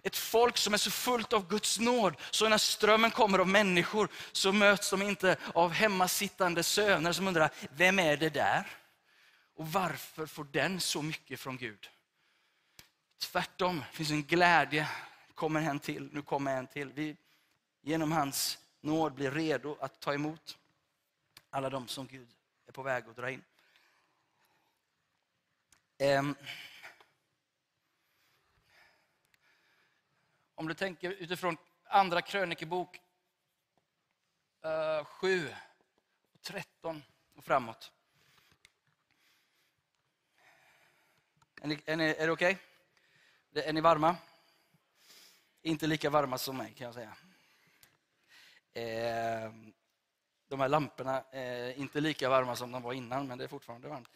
Ett 0.03 0.17
folk 0.17 0.57
som 0.57 0.73
är 0.73 0.77
så 0.77 0.91
fullt 0.91 1.33
av 1.33 1.47
Guds 1.47 1.79
nåd, 1.79 2.15
så 2.31 2.49
när 2.49 2.57
strömmen 2.57 3.11
kommer 3.11 3.39
av 3.39 3.47
människor 3.47 4.07
så 4.31 4.51
möts 4.51 4.89
de 4.89 5.01
inte 5.01 5.37
av 5.53 5.71
hemmasittande 5.71 6.63
söner 6.63 7.11
som 7.11 7.27
undrar, 7.27 7.49
vem 7.71 7.99
är 7.99 8.17
det 8.17 8.29
där? 8.29 8.67
Och 9.55 9.71
varför 9.71 10.25
får 10.25 10.43
den 10.43 10.79
så 10.79 11.01
mycket 11.01 11.39
från 11.39 11.57
Gud? 11.57 11.89
Tvärtom, 13.21 13.83
det 13.91 13.97
finns 13.97 14.11
en 14.11 14.23
glädje. 14.23 14.87
kommer 15.35 15.61
en 15.61 15.79
till, 15.79 16.09
nu 16.11 16.21
kommer 16.21 16.57
en 16.57 16.67
till. 16.67 16.91
Vi 16.93 17.15
genom 17.81 18.11
hans 18.11 18.59
nåd 18.81 19.13
blir 19.13 19.31
redo 19.31 19.77
att 19.79 19.99
ta 19.99 20.13
emot. 20.13 20.57
alla 21.49 21.69
de 21.69 21.87
som 21.87 22.07
Gud 22.07 22.35
är 22.65 22.71
på 22.71 22.83
väg 22.83 23.09
att 23.09 23.15
dra 23.15 23.31
in. 23.31 23.43
Ehm. 25.97 26.35
Om 30.55 30.67
du 30.67 30.73
tänker 30.73 31.11
utifrån 31.11 31.57
andra 31.83 32.21
krönikebok 32.21 33.01
uh, 34.65 35.05
7, 35.05 35.55
13 36.41 37.03
och 37.35 37.43
framåt. 37.43 37.91
Är, 41.61 41.67
ni, 41.67 41.81
är, 41.85 41.95
ni, 41.95 42.03
är 42.03 42.27
det 42.27 42.33
okej? 42.33 42.57
Okay? 43.51 43.63
Är 43.63 43.73
ni 43.73 43.81
varma? 43.81 44.15
Inte 45.61 45.87
lika 45.87 46.09
varma 46.09 46.37
som 46.37 46.57
mig 46.57 46.73
kan 46.73 46.85
jag 46.85 46.93
säga. 46.93 47.17
Eh, 48.79 49.51
de 50.47 50.59
här 50.59 50.69
lamporna 50.69 51.23
är 51.31 51.79
inte 51.79 52.01
lika 52.01 52.29
varma 52.29 52.55
som 52.55 52.71
de 52.71 52.81
var 52.81 52.93
innan, 52.93 53.27
men 53.27 53.37
det 53.37 53.43
är 53.43 53.47
fortfarande 53.47 53.87
varmt. 53.87 54.09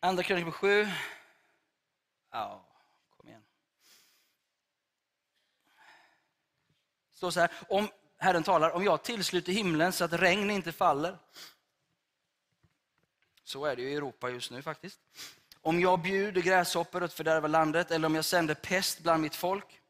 Andra 0.00 0.22
krönikor 0.22 0.50
7. 0.50 0.86
Ja, 2.30 2.64
kom 3.16 3.28
igen. 3.28 3.42
står 7.20 7.30
så 7.30 7.40
här, 7.40 7.50
om 7.68 7.88
Herren 8.18 8.42
talar, 8.42 8.70
om 8.70 8.84
jag 8.84 9.02
tillsluter 9.02 9.52
himlen 9.52 9.92
så 9.92 10.04
att 10.04 10.12
regn 10.12 10.50
inte 10.50 10.72
faller. 10.72 11.18
Så 13.44 13.64
är 13.64 13.76
det 13.76 13.82
ju 13.82 13.90
i 13.90 13.94
Europa 13.94 14.30
just 14.30 14.50
nu 14.50 14.62
faktiskt. 14.62 15.00
Om 15.60 15.80
jag 15.80 16.02
bjuder 16.02 16.42
gräshoppor 16.42 17.02
att 17.02 17.12
fördärva 17.12 17.48
landet 17.48 17.90
eller 17.90 18.06
om 18.06 18.14
jag 18.14 18.24
sänder 18.24 18.54
pest 18.54 19.00
bland 19.00 19.22
mitt 19.22 19.34
folk. 19.34 19.80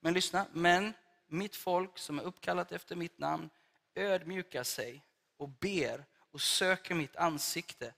Men 0.00 0.14
lyssna, 0.14 0.46
men 0.52 0.94
mitt 1.28 1.56
folk 1.56 1.98
som 1.98 2.18
är 2.18 2.22
uppkallat 2.22 2.72
efter 2.72 2.96
mitt 2.96 3.18
namn 3.18 3.50
ödmjukar 3.94 4.64
sig 4.64 5.04
och 5.36 5.48
ber 5.48 6.04
och 6.30 6.40
söker 6.40 6.94
mitt 6.94 7.16
ansikte 7.16 7.94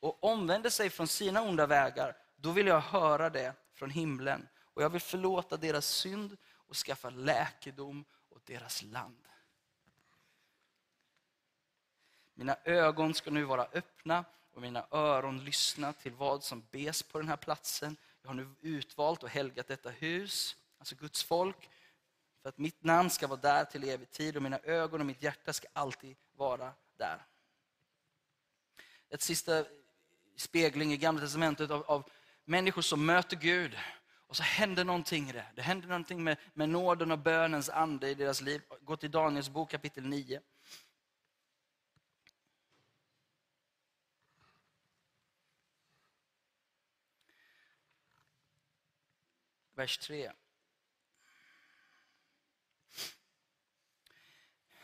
och 0.00 0.24
omvänder 0.24 0.70
sig 0.70 0.90
från 0.90 1.08
sina 1.08 1.42
onda 1.42 1.66
vägar, 1.66 2.16
då 2.36 2.50
vill 2.50 2.66
jag 2.66 2.80
höra 2.80 3.30
det 3.30 3.54
från 3.72 3.90
himlen 3.90 4.48
och 4.58 4.82
jag 4.82 4.90
vill 4.90 5.00
förlåta 5.00 5.56
deras 5.56 5.86
synd 5.86 6.36
och 6.52 6.76
skaffa 6.76 7.10
läkedom 7.10 8.04
åt 8.30 8.46
deras 8.46 8.82
land. 8.82 9.28
Mina 12.34 12.56
ögon 12.64 13.14
ska 13.14 13.30
nu 13.30 13.44
vara 13.44 13.66
öppna 13.72 14.24
och 14.52 14.62
mina 14.62 14.86
öron 14.90 15.44
lyssna 15.44 15.92
till 15.92 16.12
vad 16.12 16.44
som 16.44 16.66
bes 16.70 17.02
på 17.02 17.18
den 17.18 17.28
här 17.28 17.36
platsen. 17.36 17.96
Jag 18.22 18.28
har 18.28 18.34
nu 18.34 18.54
utvalt 18.60 19.22
och 19.22 19.28
helgat 19.28 19.68
detta 19.68 19.90
hus, 19.90 20.56
alltså 20.78 20.94
Guds 20.94 21.24
folk, 21.24 21.70
för 22.46 22.48
att 22.48 22.58
mitt 22.58 22.84
namn 22.84 23.10
ska 23.10 23.26
vara 23.26 23.40
där 23.40 23.64
till 23.64 23.88
evig 23.88 24.10
tid 24.10 24.36
och 24.36 24.42
mina 24.42 24.58
ögon 24.58 25.00
och 25.00 25.06
mitt 25.06 25.22
hjärta 25.22 25.52
ska 25.52 25.68
alltid 25.72 26.16
vara 26.36 26.72
där. 26.96 27.26
Ett 29.08 29.22
sista 29.22 29.64
spegling 30.36 30.92
i 30.92 30.96
Gamla 30.96 31.20
Testamentet 31.20 31.70
av, 31.70 31.82
av 31.82 32.10
människor 32.44 32.82
som 32.82 33.06
möter 33.06 33.36
Gud 33.36 33.76
och 34.26 34.36
så 34.36 34.42
händer 34.42 34.84
någonting 34.84 35.28
i 35.28 35.32
det. 35.32 35.46
Det 35.54 35.62
händer 35.62 35.88
någonting 35.88 36.24
med, 36.24 36.36
med 36.54 36.68
nåden 36.68 37.12
och 37.12 37.18
bönens 37.18 37.68
ande 37.68 38.10
i 38.10 38.14
deras 38.14 38.40
liv. 38.40 38.62
Gå 38.80 38.96
till 38.96 39.10
Daniels 39.10 39.48
bok 39.48 39.70
kapitel 39.70 40.06
9. 40.06 40.40
Vers 49.74 49.98
3. 49.98 50.32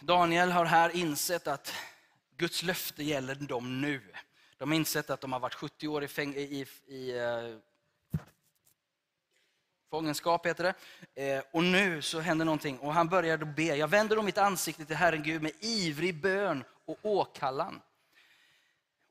Daniel 0.04 0.50
har 0.52 0.64
här 0.64 0.96
insett 0.96 1.46
att 1.46 1.74
Guds 2.36 2.62
löfte 2.62 3.04
gäller 3.04 3.34
dem 3.34 3.80
nu. 3.80 4.00
De 4.58 4.68
har 4.70 4.76
insett 4.76 5.10
att 5.10 5.20
de 5.20 5.32
har 5.32 5.40
varit 5.40 5.54
70 5.54 5.88
år 5.88 6.04
i, 6.04 6.06
fäng- 6.06 6.36
i, 6.36 6.66
i 6.86 7.18
eh, 7.18 7.56
fångenskap, 9.90 10.46
heter 10.46 10.74
det. 11.14 11.34
Eh, 11.34 11.42
och 11.52 11.64
nu 11.64 12.02
så 12.02 12.20
händer 12.20 12.44
någonting 12.44 12.78
och 12.78 12.94
han 12.94 13.08
börjar 13.08 13.36
då 13.38 13.46
be. 13.46 13.62
Jag 13.62 13.88
vänder 13.88 14.16
då 14.16 14.22
mitt 14.22 14.38
ansikte 14.38 14.84
till 14.84 14.96
Herren 14.96 15.22
Gud 15.22 15.42
med 15.42 15.52
ivrig 15.60 16.20
bön 16.20 16.64
och 16.84 16.98
åkallan 17.02 17.80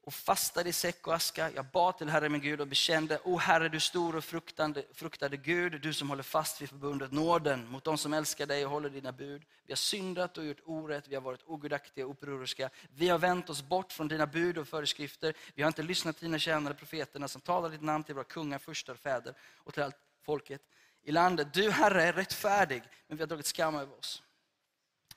och 0.04 0.14
fastade 0.14 0.70
i 0.70 0.74
säck 0.74 1.08
och 1.08 1.14
aska. 1.14 1.52
Jag 1.52 1.66
bad 1.66 1.98
till 1.98 2.10
Herren 2.10 2.32
min 2.32 2.42
Gud 2.42 2.62
och 2.62 2.68
bekände, 2.68 3.20
O 3.24 3.38
Herre 3.38 3.70
du 3.70 3.80
stor 3.80 4.16
och 4.16 4.24
fruktande, 4.24 4.84
fruktade 4.94 5.38
Gud, 5.38 5.82
du 5.82 5.94
som 5.94 6.10
håller 6.10 6.24
fast 6.24 6.62
vid 6.62 6.70
förbundet 6.70 7.12
nåden 7.12 7.68
mot 7.68 7.84
de 7.84 7.98
som 7.98 8.14
älskar 8.14 8.46
dig 8.46 8.66
och 8.66 8.72
håller 8.72 8.90
dina 8.90 9.12
bud. 9.12 9.46
Vi 9.66 9.72
har 9.72 9.78
syndat 9.78 10.38
och 10.38 10.46
gjort 10.46 10.62
orätt, 10.66 11.08
vi 11.08 11.16
har 11.16 11.22
varit 11.22 11.44
ogudaktiga 11.46 12.06
och 12.06 12.12
upproriska. 12.12 12.70
Vi 12.90 13.10
har 13.10 13.18
vänt 13.18 13.50
oss 13.50 13.64
bort 13.64 13.92
från 13.92 14.08
dina 14.08 14.28
bud 14.28 14.58
och 14.58 14.68
föreskrifter. 14.68 15.34
Vi 15.56 15.64
har 15.64 15.68
inte 15.68 15.84
lyssnat 15.84 16.18
till 16.18 16.26
dina 16.26 16.40
tjänare 16.40 16.74
profeterna 16.74 17.28
som 17.28 17.42
talar 17.42 17.70
ditt 17.70 17.82
namn 17.82 18.04
till 18.04 18.16
våra 18.16 18.24
kungar, 18.24 18.58
furstar, 18.58 18.96
fäder 18.96 19.34
och 19.58 19.74
till 19.74 19.84
allt 19.84 19.96
folket 20.26 20.62
i 21.04 21.12
landet. 21.12 21.54
Du 21.54 21.72
Herre 21.72 22.04
är 22.04 22.14
rättfärdig, 22.14 22.84
men 23.08 23.18
vi 23.18 23.24
har 23.24 23.28
dragit 23.28 23.46
skam 23.46 23.76
över 23.76 24.00
oss. 24.00 24.24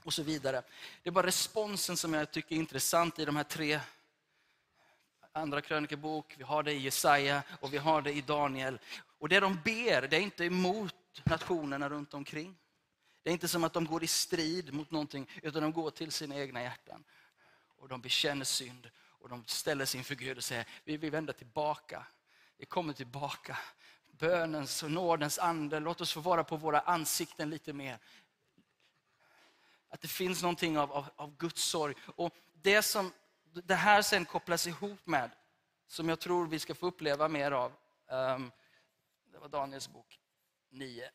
Och 0.03 0.13
så 0.13 0.23
vidare. 0.23 0.63
Det 1.03 1.09
är 1.09 1.13
bara 1.13 1.27
responsen 1.27 1.97
som 1.97 2.15
jag 2.15 2.31
tycker 2.31 2.55
är 2.55 2.59
intressant 2.59 3.19
i 3.19 3.25
de 3.25 3.37
här 3.37 3.45
tre 3.45 3.81
andra 5.37 5.61
krönikebok, 5.61 6.35
vi 6.39 6.45
har 6.45 6.63
det 6.63 6.73
i 6.73 6.79
Jesaja 6.79 7.43
och 7.61 7.75
vi 7.75 7.79
har 7.79 8.03
det 8.03 8.13
i 8.13 8.21
Daniel. 8.21 8.79
Och 9.19 9.29
det 9.29 9.41
de 9.41 9.61
ber, 9.65 10.09
det 10.09 10.17
är 10.17 10.21
inte 10.21 10.45
emot 10.45 10.95
nationerna 11.25 11.89
runt 11.89 12.15
omkring. 12.15 12.57
Det 13.23 13.31
är 13.31 13.33
inte 13.33 13.49
som 13.49 13.65
att 13.65 13.73
de 13.73 13.85
går 13.85 14.05
i 14.05 14.07
strid 14.07 14.73
mot 14.73 14.91
någonting, 14.91 15.31
utan 15.43 15.63
de 15.63 15.73
går 15.73 15.91
till 15.91 16.13
sina 16.13 16.37
egna 16.37 16.63
hjärtan. 16.63 17.05
Och 17.79 17.89
de 17.89 18.01
bekänner 18.01 18.45
synd 18.45 18.91
och 19.09 19.29
de 19.29 19.45
ställer 19.47 19.85
sig 19.85 19.99
inför 19.99 20.15
Gud 20.15 20.37
och 20.37 20.45
säger, 20.45 20.67
vi 20.85 20.97
vill 20.97 21.11
vända 21.11 21.33
tillbaka. 21.33 22.07
Vi 22.59 22.67
kommer 22.67 22.93
tillbaka. 22.93 23.59
Bönens 24.11 24.83
och 24.83 24.91
nådens 24.91 25.39
ande, 25.39 25.81
låt 25.81 26.01
oss 26.01 26.13
få 26.13 26.21
vara 26.21 26.45
på 26.45 26.57
våra 26.57 26.81
ansikten 26.81 27.51
lite 27.51 27.73
mer. 27.73 27.99
Att 29.89 30.01
det 30.01 30.09
finns 30.09 30.43
någonting 30.43 30.79
av, 30.79 30.93
av, 30.93 31.07
av 31.17 31.37
Guds 31.37 31.63
sorg. 31.63 31.95
Och 32.17 32.35
det 32.53 32.83
som 32.83 33.13
det 33.55 33.75
här 33.75 34.03
sen 34.03 34.25
kopplas 34.25 34.67
ihop 34.67 35.07
med, 35.07 35.31
som 35.87 36.09
jag 36.09 36.21
tror 36.21 36.47
vi 36.47 36.59
ska 36.59 36.75
få 36.75 36.87
uppleva 36.87 37.29
mer 37.29 37.51
av, 37.51 37.73
ehm, 38.11 38.51
det 39.33 39.39
var 39.39 39.49
Daniels 39.49 39.89
bok 39.89 40.21
9. 40.71 41.11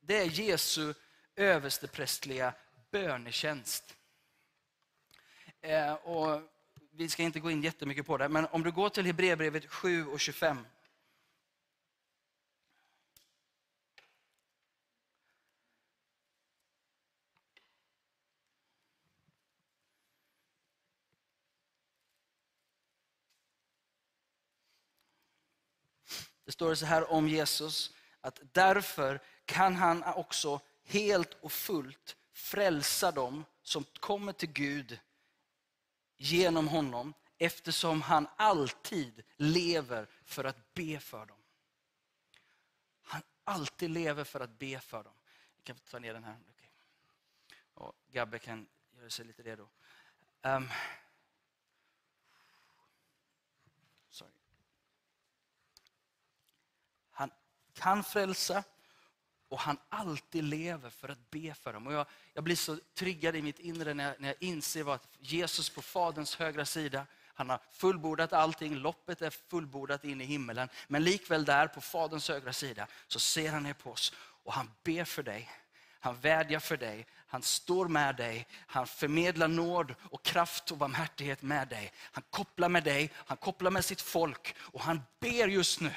Det 0.00 0.16
är 0.16 0.24
Jesu 0.24 0.94
översteprästliga 1.36 2.54
bönetjänst. 2.90 3.94
Eh, 5.60 5.94
och 5.94 6.42
vi 6.90 7.08
ska 7.08 7.22
inte 7.22 7.40
gå 7.40 7.50
in 7.50 7.62
jättemycket 7.62 8.06
på 8.06 8.16
det, 8.16 8.28
men 8.28 8.46
om 8.46 8.62
du 8.62 8.72
går 8.72 8.88
till 8.88 9.06
Hebreerbrevet 9.06 9.66
7 9.66 10.06
och 10.06 10.20
25 10.20 10.66
Det 26.44 26.52
står 26.52 26.74
så 26.74 26.86
här 26.86 27.12
om 27.12 27.28
Jesus, 27.28 27.92
att 28.20 28.40
därför 28.52 29.20
kan 29.44 29.76
han 29.76 30.02
också 30.02 30.60
helt 30.84 31.34
och 31.34 31.52
fullt 31.52 32.16
frälsa 32.32 33.12
dem 33.12 33.44
som 33.62 33.84
kommer 34.00 34.32
till 34.32 34.52
Gud 34.52 34.98
genom 36.16 36.68
honom, 36.68 37.14
eftersom 37.38 38.02
han 38.02 38.28
alltid 38.36 39.22
lever 39.36 40.06
för 40.24 40.44
att 40.44 40.74
be 40.74 41.00
för 41.00 41.26
dem. 41.26 41.38
Han 43.02 43.22
alltid 43.44 43.90
lever 43.90 44.24
för 44.24 44.40
att 44.40 44.58
be 44.58 44.80
för 44.80 45.04
dem. 45.04 45.14
Vi 45.56 45.62
kan 45.62 45.76
ta 45.76 45.98
ner 45.98 46.14
den 46.14 46.24
här. 46.24 46.36
Okay. 46.50 46.68
Och 47.74 47.92
Gabbe 48.12 48.38
kan 48.38 48.66
göra 48.96 49.10
sig 49.10 49.24
lite 49.24 49.42
redo. 49.42 49.68
Um, 50.42 50.68
kan 57.84 58.04
frälsa 58.04 58.64
och 59.48 59.60
han 59.60 59.78
alltid 59.88 60.44
lever 60.44 60.90
för 60.90 61.08
att 61.08 61.30
be 61.30 61.54
för 61.54 61.72
dem. 61.72 61.86
Och 61.86 61.92
jag, 61.92 62.06
jag 62.34 62.44
blir 62.44 62.56
så 62.56 62.78
triggad 62.94 63.36
i 63.36 63.42
mitt 63.42 63.58
inre 63.58 63.94
när 63.94 64.04
jag, 64.04 64.20
när 64.20 64.28
jag 64.28 64.36
inser 64.40 64.94
att 64.94 65.08
Jesus 65.18 65.70
på 65.70 65.82
Faderns 65.82 66.36
högra 66.36 66.64
sida, 66.64 67.06
han 67.34 67.50
har 67.50 67.60
fullbordat 67.72 68.32
allting, 68.32 68.74
loppet 68.74 69.22
är 69.22 69.30
fullbordat 69.30 70.04
in 70.04 70.20
i 70.20 70.24
himmelen. 70.24 70.68
Men 70.88 71.04
likväl 71.04 71.44
där 71.44 71.66
på 71.66 71.80
Faderns 71.80 72.28
högra 72.28 72.52
sida 72.52 72.86
så 73.08 73.20
ser 73.20 73.52
han 73.52 73.62
ner 73.62 73.74
på 73.74 73.90
oss 73.90 74.12
och 74.18 74.52
han 74.52 74.70
ber 74.84 75.04
för 75.04 75.22
dig. 75.22 75.50
Han 76.00 76.20
vädjar 76.20 76.60
för 76.60 76.76
dig, 76.76 77.06
han 77.26 77.42
står 77.42 77.88
med 77.88 78.16
dig, 78.16 78.46
han 78.66 78.86
förmedlar 78.86 79.48
nåd 79.48 79.94
och 80.00 80.22
kraft 80.22 80.70
och 80.70 80.78
barmhärtighet 80.78 81.42
med 81.42 81.68
dig. 81.68 81.92
Han 82.12 82.24
kopplar 82.30 82.68
med 82.68 82.84
dig, 82.84 83.12
han 83.14 83.36
kopplar 83.36 83.70
med 83.70 83.84
sitt 83.84 84.00
folk 84.00 84.56
och 84.58 84.80
han 84.80 85.02
ber 85.20 85.48
just 85.48 85.80
nu 85.80 85.90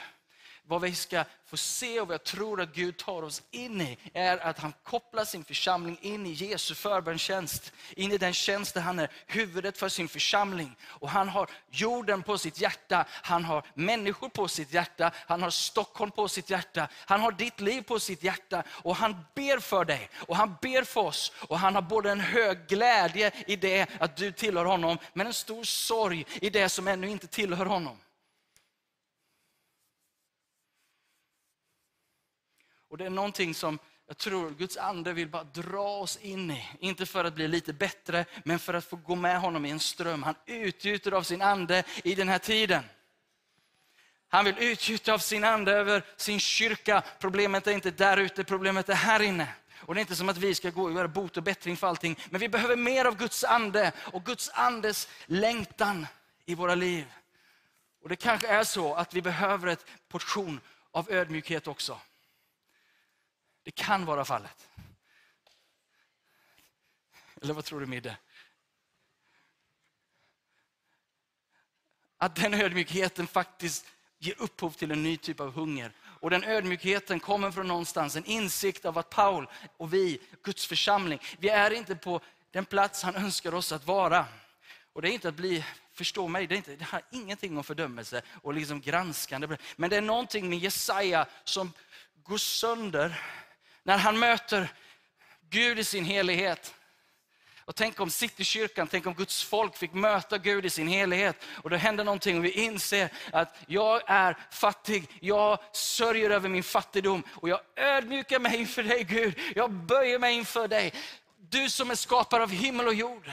vad 0.67 0.81
vi 0.81 0.95
ska 0.95 1.23
få 1.45 1.57
se 1.57 1.99
och 1.99 2.07
vad 2.07 2.13
jag 2.13 2.23
tror 2.23 2.61
att 2.61 2.73
Gud 2.73 2.97
tar 2.97 3.21
oss 3.21 3.41
in 3.51 3.81
i, 3.81 3.97
är 4.13 4.37
att 4.37 4.59
han 4.59 4.73
kopplar 4.83 5.25
sin 5.25 5.43
församling 5.43 5.97
in 6.01 6.25
i 6.25 6.31
Jesu 6.31 6.75
förbönstjänst. 6.75 7.73
In 7.95 8.11
i 8.11 8.17
den 8.17 8.33
tjänst 8.33 8.73
där 8.73 8.81
han 8.81 8.99
är 8.99 9.11
huvudet 9.27 9.77
för 9.77 9.89
sin 9.89 10.07
församling. 10.07 10.75
Och 10.85 11.09
han 11.09 11.29
har 11.29 11.49
jorden 11.69 12.23
på 12.23 12.37
sitt 12.37 12.61
hjärta, 12.61 13.05
han 13.09 13.45
har 13.45 13.63
människor 13.73 14.29
på 14.29 14.47
sitt 14.47 14.73
hjärta, 14.73 15.11
han 15.15 15.41
har 15.41 15.49
Stockholm 15.49 16.11
på 16.11 16.27
sitt 16.27 16.49
hjärta, 16.49 16.87
han 16.93 17.21
har 17.21 17.31
ditt 17.31 17.61
liv 17.61 17.81
på 17.81 17.99
sitt 17.99 18.23
hjärta. 18.23 18.63
Och 18.69 18.95
han 18.95 19.15
ber 19.35 19.59
för 19.59 19.85
dig 19.85 20.09
och 20.15 20.35
han 20.35 20.55
ber 20.61 20.83
för 20.83 21.01
oss. 21.01 21.31
Och 21.47 21.59
han 21.59 21.75
har 21.75 21.81
både 21.81 22.11
en 22.11 22.19
hög 22.19 22.67
glädje 22.67 23.31
i 23.47 23.55
det 23.55 23.87
att 23.99 24.17
du 24.17 24.31
tillhör 24.31 24.65
honom, 24.65 24.97
men 25.13 25.27
en 25.27 25.33
stor 25.33 25.63
sorg 25.63 26.25
i 26.41 26.49
det 26.49 26.69
som 26.69 26.87
ännu 26.87 27.09
inte 27.09 27.27
tillhör 27.27 27.65
honom. 27.65 27.97
Och 32.89 32.97
det 32.97 33.05
är 33.05 33.09
någonting 33.09 33.53
som 33.53 33.79
jag 34.07 34.17
tror 34.17 34.49
Guds 34.49 34.77
ande 34.77 35.13
vill 35.13 35.27
bara 35.27 35.43
dra 35.43 35.87
oss 35.87 36.17
in 36.17 36.51
i. 36.51 36.69
Inte 36.79 37.05
för 37.05 37.25
att 37.25 37.35
bli 37.35 37.47
lite 37.47 37.73
bättre, 37.73 38.25
men 38.43 38.59
för 38.59 38.73
att 38.73 38.85
få 38.85 38.95
gå 38.95 39.15
med 39.15 39.39
honom 39.39 39.65
i 39.65 39.69
en 39.69 39.79
ström. 39.79 40.23
Han 40.23 40.35
utgjuter 40.45 41.11
av 41.11 41.23
sin 41.23 41.41
ande 41.41 41.83
i 42.03 42.15
den 42.15 42.29
här 42.29 42.39
tiden. 42.39 42.83
Han 44.29 44.45
vill 44.45 44.55
utgjuta 44.59 45.13
av 45.13 45.19
sin 45.19 45.43
ande 45.43 45.71
över 45.71 46.03
sin 46.17 46.39
kyrka. 46.39 47.03
Problemet 47.19 47.67
är 47.67 47.71
inte 47.71 47.91
där 47.91 48.17
ute, 48.17 48.43
problemet 48.43 48.89
är 48.89 48.93
här 48.93 49.21
inne. 49.21 49.47
Och 49.79 49.95
Det 49.95 49.99
är 49.99 50.01
inte 50.01 50.15
som 50.15 50.29
att 50.29 50.37
vi 50.37 50.55
ska 50.55 50.69
gå 50.69 50.83
och 50.83 50.91
göra 50.91 51.07
bot 51.07 51.37
och 51.37 51.43
bättring 51.43 51.77
för 51.77 51.87
allting. 51.87 52.19
Men 52.29 52.41
vi 52.41 52.49
behöver 52.49 52.75
mer 52.75 53.05
av 53.05 53.17
Guds 53.17 53.43
ande 53.43 53.91
och 53.97 54.25
Guds 54.25 54.49
andes 54.53 55.07
längtan 55.25 56.07
i 56.45 56.55
våra 56.55 56.75
liv. 56.75 57.05
Och 58.03 58.09
Det 58.09 58.15
kanske 58.15 58.47
är 58.47 58.63
så 58.63 58.93
att 58.93 59.13
vi 59.13 59.21
behöver 59.21 59.67
ett 59.67 59.85
portion 60.07 60.59
av 60.91 61.11
ödmjukhet 61.11 61.67
också. 61.67 61.99
Det 63.67 63.71
kan 63.71 64.05
vara 64.05 64.25
fallet. 64.25 64.69
Eller 67.41 67.53
vad 67.53 67.65
tror 67.65 67.79
du 67.79 67.85
Midde? 67.85 68.17
Att 72.17 72.35
den 72.35 72.53
ödmjukheten 72.53 73.27
faktiskt 73.27 73.85
ger 74.17 74.41
upphov 74.41 74.71
till 74.71 74.91
en 74.91 75.03
ny 75.03 75.17
typ 75.17 75.39
av 75.39 75.51
hunger. 75.51 75.91
Och 75.99 76.29
den 76.29 76.43
ödmjukheten 76.43 77.19
kommer 77.19 77.51
från 77.51 77.67
någonstans, 77.67 78.15
en 78.15 78.25
insikt 78.25 78.85
av 78.85 78.97
att 78.97 79.09
Paul 79.09 79.47
och 79.77 79.93
vi, 79.93 80.21
Guds 80.43 80.67
församling, 80.67 81.19
vi 81.39 81.49
är 81.49 81.71
inte 81.71 81.95
på 81.95 82.21
den 82.51 82.65
plats 82.65 83.03
han 83.03 83.15
önskar 83.15 83.53
oss 83.53 83.71
att 83.71 83.87
vara. 83.87 84.25
Och 84.93 85.01
det 85.01 85.09
är 85.09 85.13
inte 85.13 85.29
att 85.29 85.35
bli, 85.35 85.65
förstå 85.93 86.27
mig, 86.27 86.47
det, 86.47 86.55
är 86.55 86.57
inte, 86.57 86.75
det 86.75 86.85
har 86.85 87.01
ingenting 87.11 87.57
om 87.57 87.63
fördömelse 87.63 88.21
och 88.41 88.53
liksom 88.53 88.81
granskande. 88.81 89.57
Men 89.75 89.89
det 89.89 89.97
är 89.97 90.01
någonting 90.01 90.49
med 90.49 90.59
Jesaja 90.59 91.25
som 91.43 91.73
går 92.23 92.37
sönder 92.37 93.21
när 93.87 93.97
han 93.97 94.19
möter 94.19 94.67
Gud 95.49 95.79
i 95.79 95.83
sin 95.83 96.05
helighet. 96.05 96.73
Och 97.65 97.75
tänk 97.75 97.99
om 97.99 98.09
Citykyrkan, 98.09 98.87
tänk 98.87 99.05
om 99.05 99.13
Guds 99.13 99.43
folk 99.43 99.77
fick 99.77 99.93
möta 99.93 100.37
Gud 100.37 100.65
i 100.65 100.69
sin 100.69 100.87
helighet. 100.87 101.45
Och 101.63 101.69
då 101.69 101.75
händer 101.75 102.03
någonting 102.03 102.37
och 102.37 102.45
vi 102.45 102.51
inser 102.51 103.09
att 103.31 103.55
jag 103.67 104.01
är 104.07 104.37
fattig, 104.51 105.09
jag 105.19 105.59
sörjer 105.71 106.29
över 106.29 106.49
min 106.49 106.63
fattigdom 106.63 107.23
och 107.29 107.49
jag 107.49 107.59
ödmjukar 107.75 108.39
mig 108.39 108.59
inför 108.59 108.83
dig 108.83 109.03
Gud. 109.03 109.39
Jag 109.55 109.71
böjer 109.71 110.19
mig 110.19 110.35
inför 110.35 110.67
dig. 110.67 110.93
Du 111.37 111.69
som 111.69 111.91
är 111.91 111.95
skapare 111.95 112.43
av 112.43 112.51
himmel 112.51 112.87
och 112.87 112.93
jord. 112.93 113.31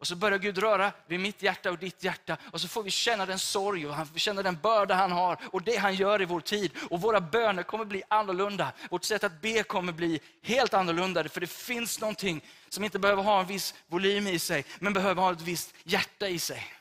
Och 0.00 0.06
så 0.06 0.16
börjar 0.16 0.38
Gud 0.38 0.58
röra 0.58 0.92
vid 1.06 1.20
mitt 1.20 1.42
hjärta 1.42 1.70
och 1.70 1.78
ditt 1.78 2.04
hjärta. 2.04 2.36
Och 2.50 2.60
så 2.60 2.68
får 2.68 2.82
vi 2.82 2.90
känna 2.90 3.26
den 3.26 3.38
sorg 3.38 3.86
och 3.86 3.94
han 3.94 4.06
känna 4.06 4.42
den 4.42 4.58
börda 4.62 4.94
han 4.94 5.12
har 5.12 5.38
och 5.52 5.62
det 5.62 5.76
han 5.76 5.94
gör 5.94 6.22
i 6.22 6.24
vår 6.24 6.40
tid. 6.40 6.72
Och 6.90 7.00
våra 7.00 7.20
böner 7.20 7.62
kommer 7.62 7.84
bli 7.84 8.02
annorlunda. 8.08 8.72
Vårt 8.90 9.04
sätt 9.04 9.24
att 9.24 9.40
be 9.40 9.62
kommer 9.62 9.92
bli 9.92 10.20
helt 10.42 10.74
annorlunda. 10.74 11.28
För 11.28 11.40
det 11.40 11.46
finns 11.46 12.00
någonting 12.00 12.44
som 12.68 12.84
inte 12.84 12.98
behöver 12.98 13.22
ha 13.22 13.40
en 13.40 13.46
viss 13.46 13.74
volym 13.86 14.26
i 14.26 14.38
sig, 14.38 14.64
men 14.78 14.92
behöver 14.92 15.22
ha 15.22 15.32
ett 15.32 15.40
visst 15.40 15.74
hjärta 15.84 16.28
i 16.28 16.38
sig. 16.38 16.74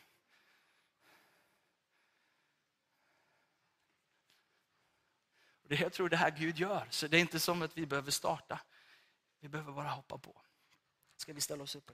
Och 5.63 5.69
det 5.69 5.75
jag 5.75 5.93
tror 5.93 6.09
det 6.09 6.17
här 6.17 6.31
Gud 6.31 6.59
gör. 6.59 6.87
Så 6.89 7.07
det 7.07 7.17
är 7.17 7.21
inte 7.21 7.39
som 7.39 7.61
att 7.61 7.77
vi 7.77 7.85
behöver 7.85 8.11
starta. 8.11 8.59
Vi 9.39 9.49
behöver 9.49 9.71
bara 9.71 9.89
hoppa 9.89 10.17
på. 10.17 10.41
Ska 11.17 11.33
vi 11.33 11.41
ställa 11.41 11.63
oss 11.63 11.75
upp? 11.75 11.91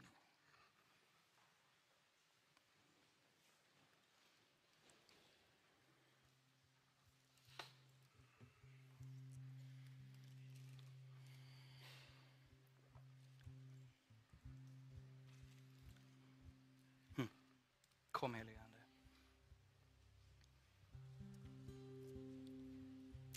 Kom 18.26 18.34
helige 18.34 18.60
Ande. 18.62 18.80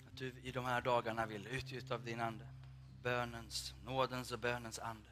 Att 0.07 0.17
du 0.17 0.33
i 0.43 0.51
de 0.51 0.65
här 0.65 0.81
dagarna 0.81 1.25
vill 1.25 1.47
utgjuta 1.47 1.95
av 1.95 2.03
din 2.03 2.21
Ande. 2.21 2.47
Bönens, 3.03 3.73
nådens 3.83 4.31
och 4.31 4.39
bönens 4.39 4.79
Ande. 4.79 5.09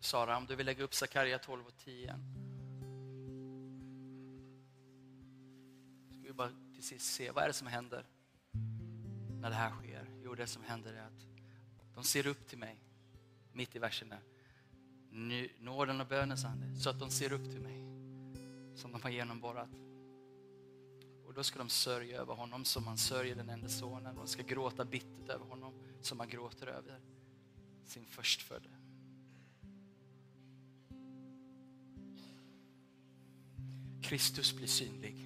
Sara, 0.00 0.36
om 0.36 0.46
du 0.46 0.56
vill 0.56 0.66
lägga 0.66 0.84
upp 0.84 0.94
Sakarja 0.94 1.38
12 1.38 1.66
och 1.66 1.78
10 1.78 2.06
Ska 6.08 6.26
vi 6.26 6.32
bara 6.32 6.50
till 6.74 6.86
sist 6.86 7.14
se, 7.14 7.30
vad 7.30 7.44
är 7.44 7.48
det 7.48 7.54
som 7.54 7.66
händer 7.66 8.06
när 9.40 9.50
det 9.50 9.56
här 9.56 9.70
sker? 9.70 10.06
Jo, 10.22 10.34
det 10.34 10.46
som 10.46 10.62
händer 10.64 10.92
är 10.92 11.06
att 11.06 11.26
de 11.94 12.04
ser 12.04 12.26
upp 12.26 12.48
till 12.48 12.58
mig 12.58 12.87
mitt 13.58 13.76
i 13.76 13.78
versen 13.78 14.08
där. 14.08 14.20
Nåden 15.58 16.00
och 16.00 16.06
bönens 16.06 16.44
ande, 16.44 16.76
så 16.76 16.90
att 16.90 17.00
de 17.00 17.10
ser 17.10 17.32
upp 17.32 17.50
till 17.50 17.60
mig 17.60 17.78
som 18.76 18.92
de 18.92 19.02
har 19.02 19.10
genomborrat. 19.10 19.70
Och 21.26 21.34
då 21.34 21.42
ska 21.42 21.58
de 21.58 21.68
sörja 21.68 22.20
över 22.20 22.34
honom 22.34 22.64
som 22.64 22.84
man 22.84 22.98
sörjer 22.98 23.34
den 23.34 23.48
enda 23.48 23.68
sonen. 23.68 24.14
De 24.14 24.26
ska 24.26 24.42
gråta 24.42 24.84
bittert 24.84 25.28
över 25.28 25.44
honom 25.44 25.72
som 26.00 26.18
man 26.18 26.28
gråter 26.28 26.66
över 26.66 27.00
sin 27.84 28.06
förstfödde. 28.06 28.68
Kristus 34.02 34.56
blir 34.56 34.66
synlig. 34.66 35.16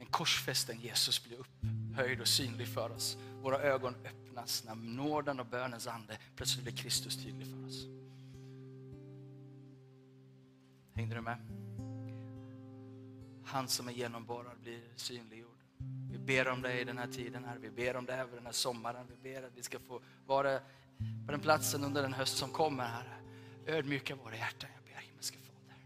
En 0.00 0.06
korsfästen 0.06 0.80
Jesus 0.80 1.24
blir 1.24 1.38
upphöjd 1.38 2.20
och 2.20 2.28
synlig 2.28 2.68
för 2.68 2.90
oss. 2.90 3.18
Våra 3.42 3.58
ögon 3.58 3.94
öppnas 3.94 4.27
när 4.66 4.74
nåden 4.74 5.40
och 5.40 5.46
bönens 5.46 5.86
ande 5.86 6.18
plötsligt 6.36 6.64
blir 6.64 6.76
Kristus 6.76 7.24
tydlig 7.24 7.46
för 7.46 7.66
oss. 7.66 7.86
Hängde 10.94 11.14
du 11.14 11.20
med? 11.20 11.38
Han 13.44 13.68
som 13.68 13.88
är 13.88 13.92
genomborrad 13.92 14.58
blir 14.62 14.80
synliggjord. 14.96 15.58
Vi 16.10 16.18
ber 16.18 16.48
om 16.48 16.62
det 16.62 16.80
i 16.80 16.84
den 16.84 16.98
här 16.98 17.06
tiden 17.06 17.44
här. 17.44 17.58
Vi 17.58 17.70
ber 17.70 17.96
om 17.96 18.06
det 18.06 18.14
över 18.14 18.36
den 18.36 18.46
här 18.46 18.52
sommaren. 18.52 19.06
Vi 19.08 19.32
ber 19.32 19.42
att 19.42 19.52
vi 19.54 19.62
ska 19.62 19.78
få 19.78 20.00
vara 20.26 20.60
på 21.26 21.32
den 21.32 21.40
platsen 21.40 21.84
under 21.84 22.02
den 22.02 22.12
höst 22.12 22.36
som 22.36 22.50
kommer 22.50 22.84
här. 22.84 23.20
Ödmjuka 23.66 24.16
våra 24.16 24.36
hjärtan, 24.36 24.70
jag 24.74 24.84
ber 24.84 25.00
himmelske 25.00 25.38
Fader. 25.38 25.76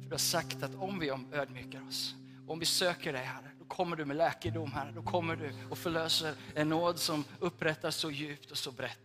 För 0.00 0.08
du 0.08 0.10
har 0.10 0.18
sagt 0.18 0.62
att 0.62 0.74
om 0.74 0.98
vi 0.98 1.10
ödmjukar 1.32 1.88
oss, 1.88 2.14
om 2.46 2.58
vi 2.58 2.66
söker 2.66 3.12
dig 3.12 3.24
Herre, 3.24 3.50
kommer 3.68 3.96
du 3.96 4.04
med 4.04 4.16
läkedom, 4.16 4.72
Herre. 4.72 4.92
Då 4.94 5.02
kommer 5.02 5.36
du 5.36 5.52
och 5.70 5.78
förlöser 5.78 6.34
en 6.54 6.68
nåd 6.68 6.98
som 6.98 7.24
upprättar 7.40 7.90
så 7.90 8.10
djupt 8.10 8.50
och 8.50 8.58
så 8.58 8.72
brett. 8.72 8.98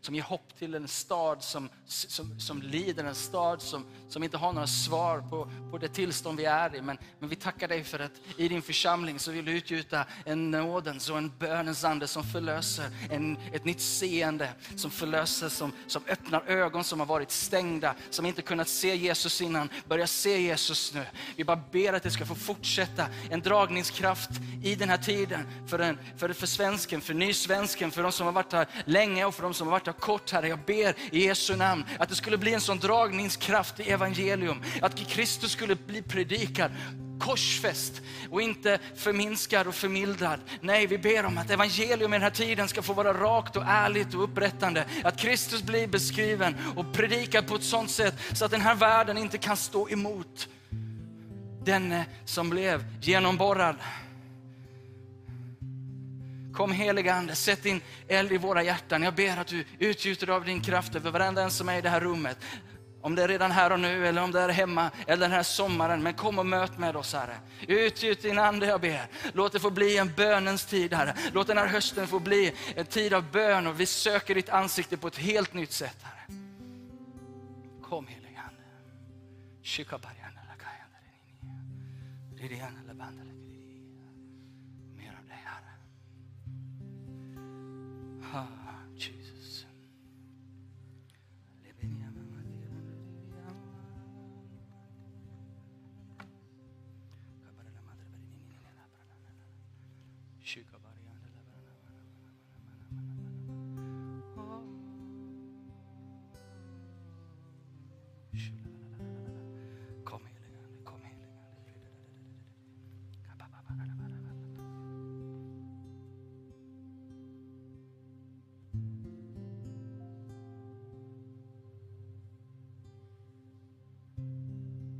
Som 0.00 0.14
ger 0.14 0.22
hopp 0.22 0.58
till 0.58 0.74
en 0.74 0.88
stad 0.88 1.42
som, 1.42 1.68
som, 1.86 2.40
som 2.40 2.62
lider, 2.62 3.04
en 3.04 3.14
stad 3.14 3.62
som, 3.62 3.86
som 4.08 4.22
inte 4.22 4.36
har 4.36 4.52
några 4.52 4.66
svar 4.66 5.24
på, 5.30 5.50
på 5.70 5.78
det 5.78 5.88
tillstånd 5.88 6.38
vi 6.38 6.44
är 6.44 6.76
i. 6.76 6.82
Men, 6.82 6.98
men 7.18 7.28
vi 7.28 7.36
tackar 7.36 7.68
dig 7.68 7.84
för 7.84 7.98
att 7.98 8.12
i 8.36 8.48
din 8.48 8.62
församling 8.62 9.18
så 9.18 9.30
vill 9.30 9.44
du 9.44 9.52
utgjuta 9.52 10.04
en 10.24 10.50
nådens 10.50 11.10
och 11.10 11.18
en 11.18 11.32
bönens 11.38 11.84
ande 11.84 12.06
som 12.06 12.24
förlöser 12.24 12.84
en, 13.10 13.36
ett 13.52 13.64
nytt 13.64 13.80
seende, 13.80 14.52
som 14.76 14.90
förlöser, 14.90 15.48
som, 15.48 15.72
som 15.86 16.02
öppnar 16.08 16.42
ögon 16.46 16.84
som 16.84 17.00
har 17.00 17.06
varit 17.06 17.30
stängda, 17.30 17.94
som 18.10 18.26
inte 18.26 18.42
kunnat 18.42 18.68
se 18.68 18.96
Jesus 18.96 19.40
innan, 19.40 19.68
börjar 19.88 20.06
se 20.06 20.40
Jesus 20.40 20.94
nu. 20.94 21.04
Vi 21.36 21.44
bara 21.44 21.62
ber 21.72 21.92
att 21.92 22.02
det 22.02 22.10
ska 22.10 22.26
få 22.26 22.34
fortsätta, 22.34 23.06
en 23.30 23.40
dragningskraft 23.40 24.30
i 24.62 24.74
den 24.74 24.88
här 24.88 24.98
tiden 24.98 25.46
för, 25.66 25.78
en, 25.78 25.98
för, 26.16 26.32
för 26.32 26.46
svensken, 26.46 27.00
för 27.00 27.14
nysvensken, 27.14 27.90
för 27.90 28.02
de 28.02 28.12
som 28.12 28.26
har 28.26 28.32
varit 28.32 28.52
här 28.52 28.68
länge 28.84 29.24
och 29.24 29.34
för 29.34 29.42
de 29.42 29.54
som 29.54 29.66
har 29.66 29.72
varit 29.72 29.88
här 29.92 30.00
kort. 30.00 30.30
Herre, 30.30 30.48
jag 30.48 30.58
ber 30.58 30.94
i 31.10 31.24
Jesu 31.24 31.56
namn 31.56 31.84
att 31.98 32.08
det 32.08 32.14
skulle 32.14 32.38
bli 32.38 32.54
en 32.54 32.60
sån 32.60 32.78
dragningskraft 32.78 33.80
i 33.80 33.90
evangelium, 33.90 34.62
att 34.82 34.96
Kristus 34.96 35.52
skulle 35.52 35.74
bli 35.74 36.02
predikad 36.02 36.70
korsfäst 37.20 38.02
och 38.30 38.42
inte 38.42 38.78
förminskad 38.96 39.66
och 39.66 39.74
förmildrad. 39.74 40.40
Nej, 40.60 40.86
vi 40.86 40.98
ber 40.98 41.26
om 41.26 41.38
att 41.38 41.50
evangelium 41.50 42.12
i 42.12 42.16
den 42.16 42.22
här 42.22 42.30
tiden 42.30 42.68
ska 42.68 42.82
få 42.82 42.92
vara 42.92 43.12
rakt 43.12 43.56
och 43.56 43.64
ärligt 43.66 44.14
och 44.14 44.24
upprättande. 44.24 44.84
Att 45.04 45.16
Kristus 45.16 45.62
blir 45.62 45.86
beskriven 45.86 46.56
och 46.76 46.92
predikad 46.92 47.46
på 47.46 47.54
ett 47.54 47.62
sånt 47.62 47.90
sätt 47.90 48.14
så 48.32 48.44
att 48.44 48.50
den 48.50 48.60
här 48.60 48.74
världen 48.74 49.18
inte 49.18 49.38
kan 49.38 49.56
stå 49.56 49.88
emot 49.88 50.48
den 51.64 52.02
som 52.24 52.50
blev 52.50 52.84
genomborrad. 53.00 53.76
Kom 56.52 56.72
heliga 56.72 57.14
Ande, 57.14 57.34
sätt 57.34 57.62
din 57.62 57.80
eld 58.08 58.32
i 58.32 58.38
våra 58.38 58.62
hjärtan. 58.62 59.02
Jag 59.02 59.14
ber 59.14 59.36
att 59.36 59.46
du 59.46 59.64
utgjuter 59.78 60.30
av 60.30 60.44
din 60.44 60.60
kraft 60.60 60.94
över 60.94 61.10
varenda 61.10 61.42
en 61.42 61.50
som 61.50 61.68
är 61.68 61.78
i 61.78 61.80
det 61.80 61.88
här 61.88 62.00
rummet. 62.00 62.38
Om 63.02 63.14
det 63.14 63.22
är 63.22 63.28
redan 63.28 63.50
här 63.50 63.72
och 63.72 63.80
nu, 63.80 64.06
eller 64.06 64.22
om 64.22 64.32
det 64.32 64.40
är 64.40 64.48
hemma, 64.48 64.90
eller 65.06 65.20
den 65.20 65.30
här 65.30 65.42
sommaren. 65.42 66.02
Men 66.02 66.14
kom 66.14 66.38
och 66.38 66.46
möt 66.46 66.78
med 66.78 66.96
oss 66.96 67.12
Herre. 67.12 67.36
Utgjut 67.68 68.22
din 68.22 68.38
Ande 68.38 68.66
jag 68.66 68.80
ber. 68.80 69.06
Låt 69.32 69.52
det 69.52 69.60
få 69.60 69.70
bli 69.70 69.98
en 69.98 70.12
bönens 70.16 70.66
tid 70.66 70.94
Herre. 70.94 71.14
Låt 71.32 71.46
den 71.46 71.58
här 71.58 71.66
hösten 71.66 72.06
få 72.06 72.18
bli 72.18 72.52
en 72.76 72.86
tid 72.86 73.14
av 73.14 73.30
bön 73.30 73.66
och 73.66 73.80
vi 73.80 73.86
söker 73.86 74.34
ditt 74.34 74.48
ansikte 74.48 74.96
på 74.96 75.06
ett 75.06 75.16
helt 75.16 75.54
nytt 75.54 75.72
sätt 75.72 75.96
Herre. 76.02 76.38
Kom 77.88 78.06
heliga 82.38 82.62
Ande. 82.66 82.79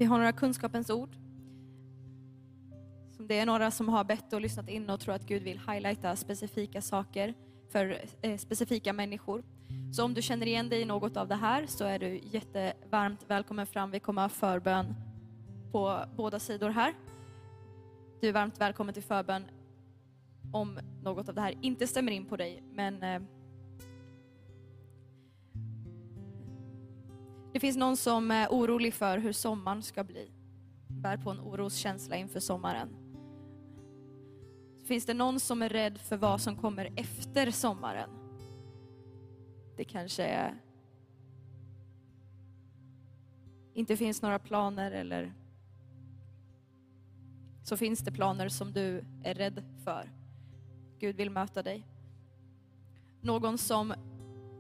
Vi 0.01 0.07
har 0.07 0.19
några 0.19 0.33
kunskapens 0.33 0.91
ord. 0.91 1.17
Som 3.11 3.27
det 3.27 3.39
är 3.39 3.47
några 3.47 3.71
som 3.71 3.89
har 3.89 4.05
bett 4.05 4.33
och 4.33 4.41
lyssnat 4.41 4.69
in 4.69 4.91
och 4.91 5.01
tror 5.01 5.15
att 5.15 5.27
Gud 5.27 5.43
vill 5.43 5.59
highlighta 5.59 6.17
specifika 6.17 6.83
saker 6.83 7.35
för 7.73 8.03
eh, 8.23 8.37
specifika 8.37 8.93
människor. 8.93 9.43
Så 9.93 10.05
om 10.05 10.15
du 10.15 10.23
känner 10.23 10.47
igen 10.47 10.69
dig 10.69 10.81
i 10.81 10.85
något 10.85 11.17
av 11.17 11.29
det 11.29 11.35
här 11.35 11.67
så 11.67 11.85
är 11.85 11.99
du 11.99 12.21
jättevarmt 12.25 13.25
välkommen 13.29 13.67
fram. 13.67 13.91
Vi 13.91 14.01
kommer 14.01 14.23
ha 14.23 14.29
förbön 14.29 14.95
på 15.73 16.05
båda 16.17 16.39
sidor 16.39 16.71
här. 16.71 16.95
Du 18.21 18.29
är 18.29 18.33
varmt 18.33 18.61
välkommen 18.61 18.95
till 18.95 19.03
förbön 19.03 19.45
om 20.53 20.79
något 21.03 21.29
av 21.29 21.35
det 21.35 21.41
här 21.41 21.55
inte 21.61 21.87
stämmer 21.87 22.13
in 22.13 22.27
på 22.27 22.37
dig. 22.37 22.63
Men 22.73 23.03
eh, 23.03 23.23
det 27.53 27.61
finns 27.61 27.77
någon 27.77 27.97
som 27.97 28.31
är 28.31 28.49
orolig 28.49 28.95
för 28.95 29.19
hur 29.19 29.33
sommaren 29.33 29.83
ska 29.83 30.05
bli. 30.05 30.31
Bär 30.89 31.17
på 31.17 31.31
en 31.31 31.41
oroskänsla 31.41 32.17
inför 32.17 32.41
sommaren. 32.41 32.89
Finns 34.85 35.07
det 35.07 35.15
någon 35.15 35.41
som 35.41 35.63
är 35.63 35.69
rädd 35.69 35.99
för 35.99 36.17
vad 36.17 36.41
som 36.41 36.57
kommer 36.57 36.93
efter 36.97 37.51
sommaren? 37.51 38.11
Det 39.77 39.85
kanske 39.85 40.25
är... 40.25 40.63
inte 43.75 43.97
finns 43.97 44.23
några 44.23 44.39
planer 44.39 44.91
eller 44.91 45.35
så 47.63 47.77
finns 47.77 48.01
det 48.01 48.13
planer 48.13 48.49
som 48.49 48.73
du 48.73 49.05
är 49.25 49.35
rädd 49.35 49.65
för. 49.85 50.11
Gud 50.99 51.17
vill 51.17 51.31
möta 51.31 51.63
dig. 51.63 51.87
Någon 53.21 53.59
som 53.59 53.95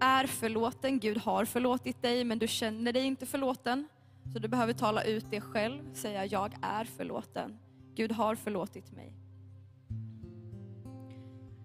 är 0.01 0.27
förlåten, 0.27 0.99
Gud 0.99 1.19
har 1.19 1.45
förlåtit 1.45 2.03
dig 2.03 2.25
men 2.25 2.39
du 2.39 2.49
känner 2.49 2.93
dig 2.93 3.05
inte 3.05 3.27
förlåten. 3.27 3.89
Så 4.33 4.39
du 4.39 4.49
behöver 4.49 4.73
tala 4.73 5.05
ut 5.05 5.27
det 5.31 5.41
själv, 5.41 5.95
säga 5.95 6.27
jag 6.27 6.55
är 6.63 6.85
förlåten. 6.85 7.59
Gud 7.95 8.13
har 8.13 8.35
förlåtit 8.35 8.93
mig. 8.93 9.13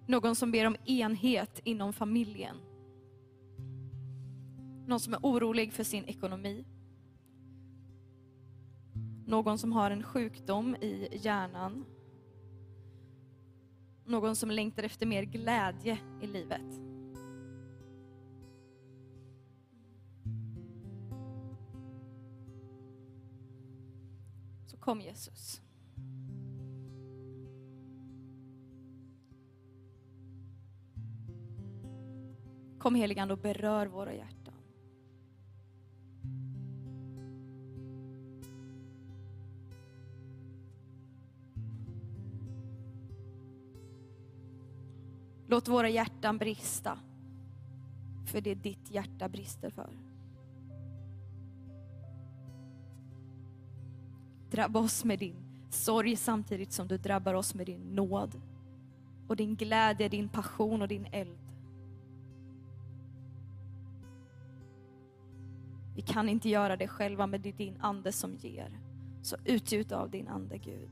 Någon 0.08 0.36
som 0.36 0.52
ber 0.52 0.68
om 0.68 0.76
enhet 0.86 1.60
inom 1.64 1.94
familjen. 1.94 2.56
Någon 4.88 5.00
som 5.00 5.14
är 5.14 5.20
orolig 5.24 5.74
för 5.74 5.84
sin 5.84 6.06
ekonomi. 6.06 6.66
Någon 9.28 9.58
som 9.58 9.72
har 9.72 9.92
en 9.92 10.04
sjukdom 10.04 10.76
i 10.76 11.08
hjärnan. 11.12 11.86
Någon 14.06 14.36
som 14.36 14.52
längtar 14.52 14.84
efter 14.84 15.06
mer 15.06 15.24
glädje 15.24 15.98
i 16.22 16.28
livet. 16.28 16.95
Kom 24.86 25.02
Jesus. 25.02 25.62
Kom 32.80 32.96
heligande 32.96 33.34
och 33.34 33.40
berör 33.40 33.86
våra 33.86 34.14
hjärtan. 34.14 34.54
Låt 45.48 45.68
våra 45.68 45.90
hjärtan 45.90 46.38
brista 46.38 47.00
för 48.26 48.42
det 48.42 48.56
ditt 48.56 48.92
hjärta 48.92 49.30
brister 49.30 49.70
för. 49.70 50.15
Drabba 54.52 54.80
oss 54.80 55.04
med 55.04 55.20
din 55.20 55.36
sorg 55.70 56.16
samtidigt 56.16 56.72
som 56.72 56.88
du 56.88 56.98
drabbar 56.98 57.34
oss 57.34 57.56
med 57.56 57.66
din 57.66 57.96
nåd 57.96 58.42
och 59.28 59.36
din 59.36 59.56
glädje, 59.56 60.10
din 60.10 60.30
passion 60.30 60.82
och 60.82 60.88
din 60.88 61.08
eld. 61.12 61.38
Vi 65.96 66.02
kan 66.02 66.30
inte 66.30 66.50
göra 66.50 66.78
det 66.78 66.88
själva, 66.88 67.28
men 67.28 67.42
det 67.42 67.50
är 67.50 67.54
din 67.54 67.78
ande 67.80 68.12
som 68.12 68.36
ger. 68.36 68.80
Så 69.22 69.36
utgjut 69.46 69.92
av 69.92 70.10
din 70.10 70.28
ande, 70.28 70.58
Gud. 70.58 70.90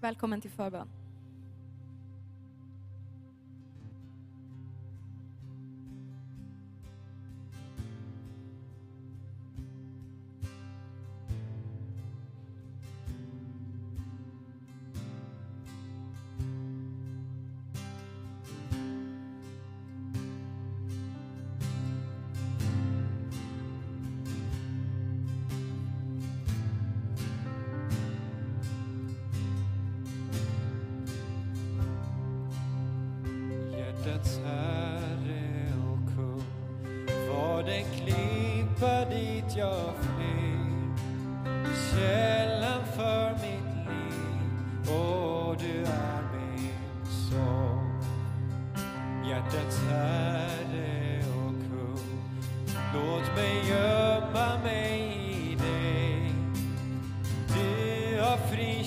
Välkommen 0.00 0.40
till 0.40 0.50
förbön. 0.50 0.88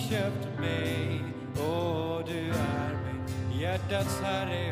Köpt 0.10 0.60
mig. 0.60 1.24
Och 1.54 2.24
du 2.26 2.50
är 2.50 2.98
min 3.06 3.60
hjärtats 3.60 4.22
herre. 4.22 4.69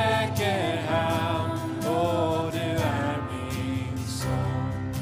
Säker 0.00 0.82
hamn 0.88 1.78
och 1.78 2.52
du 2.52 2.70
är 2.82 3.16
min 3.30 4.06
sång 4.06 4.94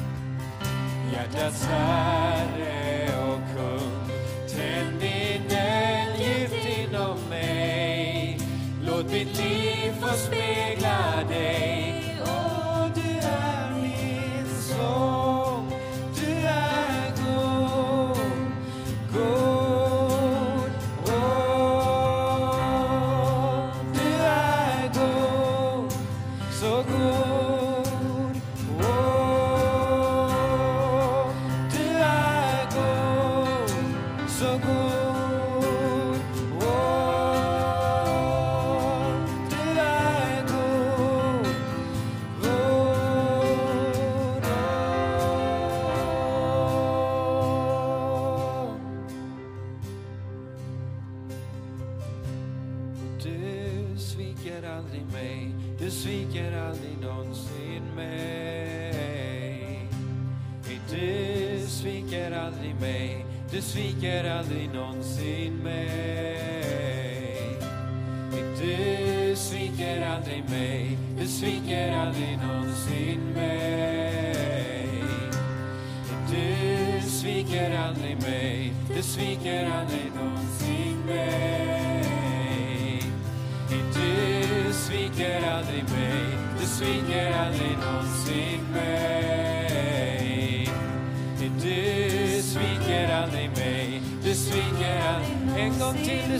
Hjärtats 1.13 1.65
Herre 1.65 3.07
och 3.27 3.39
kung 3.55 4.09
tänd 4.47 4.99
din 4.99 5.57
eldgift 5.57 6.79
inom 6.79 7.17
mig. 7.29 8.39
Låt 8.85 9.11
mitt 9.11 9.37
liv 9.37 9.93
få 10.01 10.17
spegla 10.17 10.68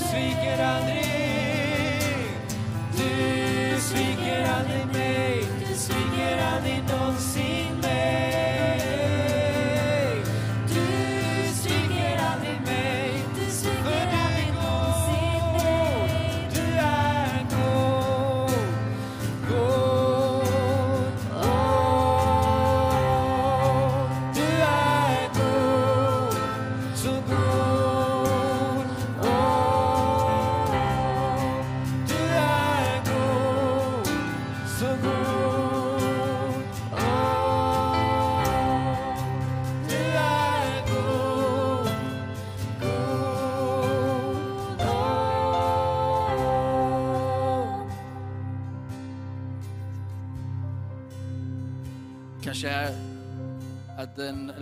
sviker 0.10 0.60
aldrig. 0.60 1.09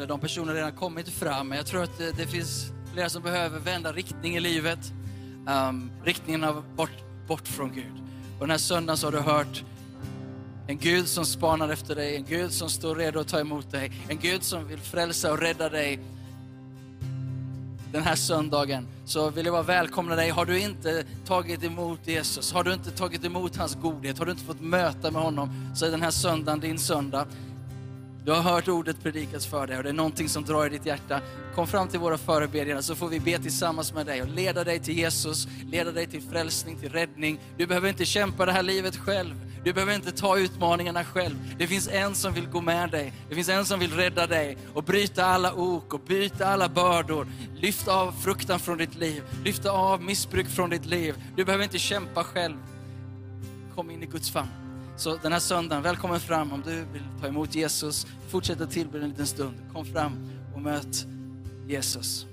De 0.08 0.20
personerna 0.20 0.53
redan 0.53 0.72
kommit 0.72 1.10
fram, 1.10 1.47
men 1.47 1.58
jag 1.58 1.68
tror 1.68 1.84
att 1.84 1.97
det, 1.97 2.12
det 2.12 2.28
finns 2.28 2.72
flera 2.93 3.10
som 3.10 3.24
behöver 3.24 3.60
vända 3.60 3.91
riktning 3.91 4.36
i 4.36 4.39
livet. 4.39 4.93
Um, 5.47 5.91
riktningen 6.03 6.43
av 6.43 6.64
bort, 6.76 7.28
bort 7.28 7.47
från 7.47 7.74
Gud. 7.74 7.93
Och 8.34 8.39
den 8.39 8.51
här 8.51 8.58
söndagen 8.58 8.97
så 8.97 9.08
har 9.08 9.12
du 9.12 9.20
hört 9.20 9.64
en 10.68 10.78
Gud 10.78 11.08
som 11.08 11.26
spanar 11.26 11.70
efter 11.70 11.95
dig, 11.95 12.16
en 12.16 12.26
Gud 12.26 12.51
som 12.51 12.70
står 12.70 12.95
redo 12.95 13.20
att 13.20 13.28
ta 13.28 13.39
emot 13.39 13.72
dig, 13.72 13.91
en 14.08 14.20
Gud 14.20 14.43
som 14.43 14.68
vill 14.68 14.80
frälsa 14.80 15.32
och 15.32 15.39
rädda 15.39 15.70
dig 15.70 15.99
den 17.91 18.03
här 18.03 18.16
söndagen 18.16 18.88
så 19.05 19.30
vill 19.30 19.45
jag 19.45 19.53
bara 19.53 19.64
välkomna 19.64 20.16
dig. 20.16 20.30
Har 20.30 20.45
du 20.45 20.60
inte 20.60 21.03
tagit 21.26 21.64
emot 21.64 21.99
Jesus, 22.05 22.53
har 22.53 22.64
du 22.64 22.74
inte 22.74 22.91
tagit 22.91 23.26
emot 23.26 23.55
hans 23.55 23.76
godhet, 23.76 24.18
har 24.18 24.26
du 24.26 24.32
inte 24.32 24.43
fått 24.43 24.62
möta 24.62 25.12
med 25.12 25.22
honom 25.22 25.49
så 25.76 25.86
är 25.86 25.91
den 25.91 26.01
här 26.01 26.12
söndagen 26.12 26.60
din 26.60 26.80
söndag. 26.80 27.26
Du 28.28 28.34
har 28.34 28.41
hört 28.41 28.67
ordet 28.67 29.03
predikas 29.03 29.45
för 29.45 29.67
dig 29.67 29.78
och 29.78 29.84
det 29.84 29.89
är 29.89 29.93
någonting 29.93 30.30
som 30.30 30.45
drar 30.45 30.65
i 30.65 30.69
ditt 30.69 30.86
hjärta. 30.86 31.21
Kom 31.55 31.67
fram 31.67 31.88
till 31.88 31.99
våra 31.99 32.17
förebedjare 32.17 32.84
så 32.84 32.95
får 32.95 33.07
vi 33.07 33.19
be 33.19 33.39
tillsammans 33.39 33.93
med 33.93 34.05
dig 34.05 34.21
och 34.21 34.28
leda 34.28 34.63
dig 34.63 34.80
till 34.80 34.97
Jesus, 34.97 35.47
leda 35.71 35.91
dig 35.91 36.07
till 36.07 36.21
frälsning, 36.21 36.78
till 36.78 36.89
räddning. 36.89 37.39
Du 37.57 37.67
behöver 37.67 37.89
inte 37.89 38.05
kämpa 38.05 38.45
det 38.45 38.51
här 38.51 38.63
livet 38.63 38.97
själv. 38.97 39.36
Du 39.63 39.73
behöver 39.73 39.95
inte 39.95 40.11
ta 40.11 40.38
utmaningarna 40.38 41.03
själv. 41.03 41.36
Det 41.57 41.67
finns 41.67 41.88
en 41.88 42.15
som 42.15 42.34
vill 42.34 42.47
gå 42.47 42.61
med 42.61 42.91
dig. 42.91 43.13
Det 43.30 43.36
finns 43.36 43.49
en 43.49 43.65
som 43.65 43.80
vill 43.80 43.91
rädda 43.91 44.28
dig 44.28 44.57
och 44.73 44.84
bryta 44.84 45.25
alla 45.25 45.53
ok 45.53 45.93
och 45.93 46.01
bryta 46.01 46.47
alla 46.47 46.69
bördor. 46.69 47.28
Lyft 47.55 47.88
av 47.88 48.11
fruktan 48.11 48.59
från 48.59 48.78
ditt 48.78 48.95
liv. 48.95 49.23
Lyfta 49.43 49.71
av 49.71 50.01
missbruk 50.03 50.47
från 50.47 50.69
ditt 50.69 50.86
liv. 50.86 51.15
Du 51.36 51.45
behöver 51.45 51.63
inte 51.63 51.80
kämpa 51.80 52.23
själv. 52.23 52.57
Kom 53.75 53.91
in 53.91 54.03
i 54.03 54.05
Guds 54.05 54.32
famn. 54.32 54.66
Så 54.98 55.16
den 55.16 55.32
här 55.32 55.39
söndagen, 55.39 55.84
välkommen 55.84 56.20
fram 56.20 56.54
om 56.54 56.62
du 56.66 56.76
vill 56.93 57.04
ta 57.22 57.28
emot 57.28 57.56
Jesus. 57.56 58.08
Fortsätt 58.30 58.62
att 58.62 58.72
tillbe 58.72 59.00
en 59.00 59.10
liten 59.10 59.28
stund. 59.28 59.56
Kom 59.74 59.86
fram 59.86 60.12
och 60.56 60.62
möt 60.62 61.06
Jesus. 61.68 62.26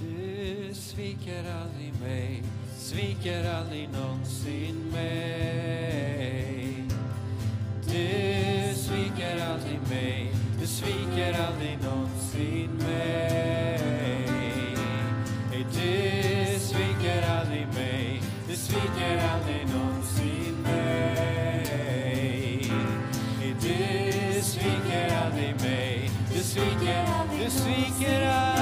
Du 0.00 0.74
sviker 0.74 1.38
aldrig 1.38 1.94
mig, 2.00 2.42
sviker 2.78 3.54
aldrig 3.54 3.88
någonsin 3.88 4.90
mig. 4.92 6.84
Du 7.84 8.74
sviker 8.74 9.46
aldrig 9.50 9.80
mig, 9.90 10.32
du 10.60 10.66
sviker 10.66 11.46
aldrig 11.48 11.78
någonsin 11.84 12.70
mig. 12.70 13.80
Du 15.52 15.80
mig, 15.80 16.47
du 18.78 18.84
sviker 18.84 19.18
aldrig 19.34 19.66
någonsin 19.74 20.62
mig. 20.62 21.62
Nej, 23.40 23.54
Du 23.60 24.42
sviker 24.42 25.16
aldrig 25.24 25.54
mig, 25.60 26.10
du 26.34 26.38
sviker, 26.38 27.06
du 27.44 27.50
sviker 27.50 28.28
aldrig 28.30 28.57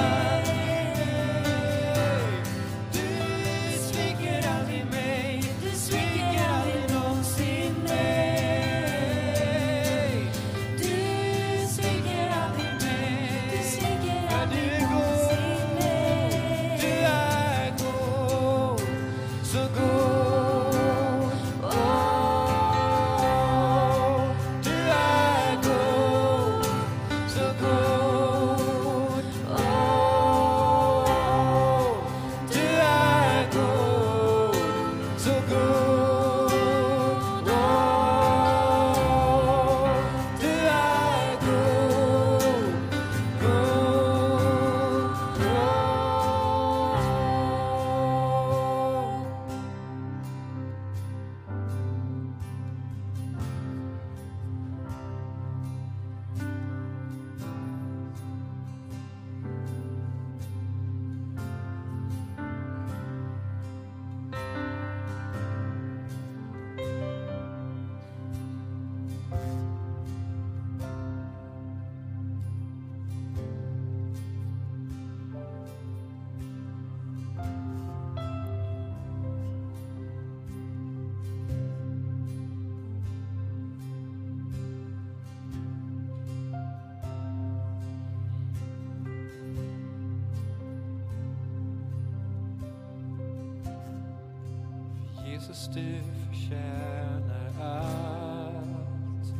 Jesus, 95.66 95.74
du 95.74 95.98
förtjänar 96.28 97.50
allt. 97.60 99.34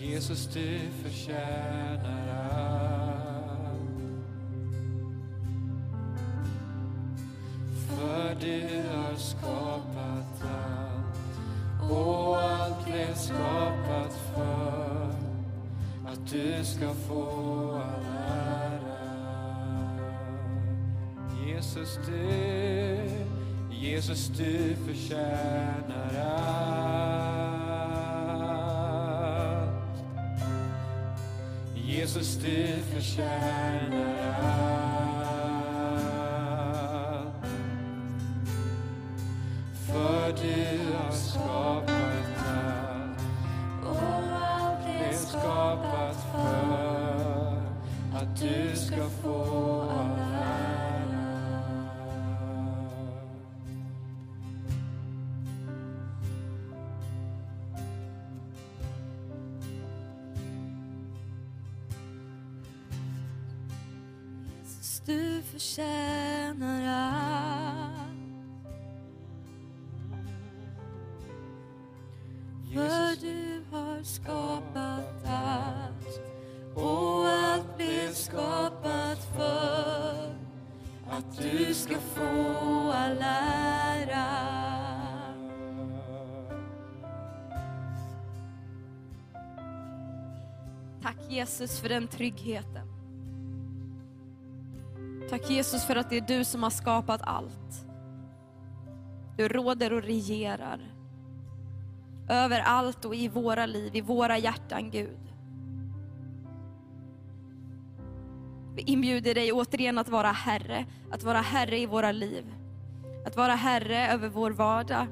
Jesus, 0.00 0.46
du 0.46 0.78
förtjänar 1.02 2.19
Jesus 21.60 21.98
du, 22.06 22.16
Jesus 23.70 24.28
du 24.28 24.76
förtjänar 24.86 26.14
allt. 26.16 26.64
Jesus 31.74 32.36
du 32.36 32.76
förtjänar 32.94 34.16
allt. 34.42 35.09
Jesus 91.40 91.80
för 91.80 91.88
den 91.88 92.08
tryggheten. 92.08 92.88
Tack 95.30 95.50
Jesus 95.50 95.84
för 95.84 95.96
att 95.96 96.10
det 96.10 96.16
är 96.16 96.38
du 96.38 96.44
som 96.44 96.62
har 96.62 96.70
skapat 96.70 97.20
allt. 97.22 97.86
Du 99.36 99.48
råder 99.48 99.92
och 99.92 100.02
regerar. 100.02 100.80
Över 102.28 102.60
allt 102.60 103.04
och 103.04 103.14
i 103.14 103.28
våra 103.28 103.66
liv, 103.66 103.96
i 103.96 104.00
våra 104.00 104.38
hjärtan 104.38 104.90
Gud. 104.90 105.32
Vi 108.74 108.82
inbjuder 108.82 109.34
dig 109.34 109.52
återigen 109.52 109.98
att 109.98 110.08
vara 110.08 110.32
Herre, 110.32 110.86
att 111.10 111.22
vara 111.22 111.40
Herre 111.40 111.78
i 111.78 111.86
våra 111.86 112.12
liv. 112.12 112.44
Att 113.26 113.36
vara 113.36 113.54
Herre 113.54 114.12
över 114.12 114.28
vår 114.28 114.50
vardag. 114.50 115.06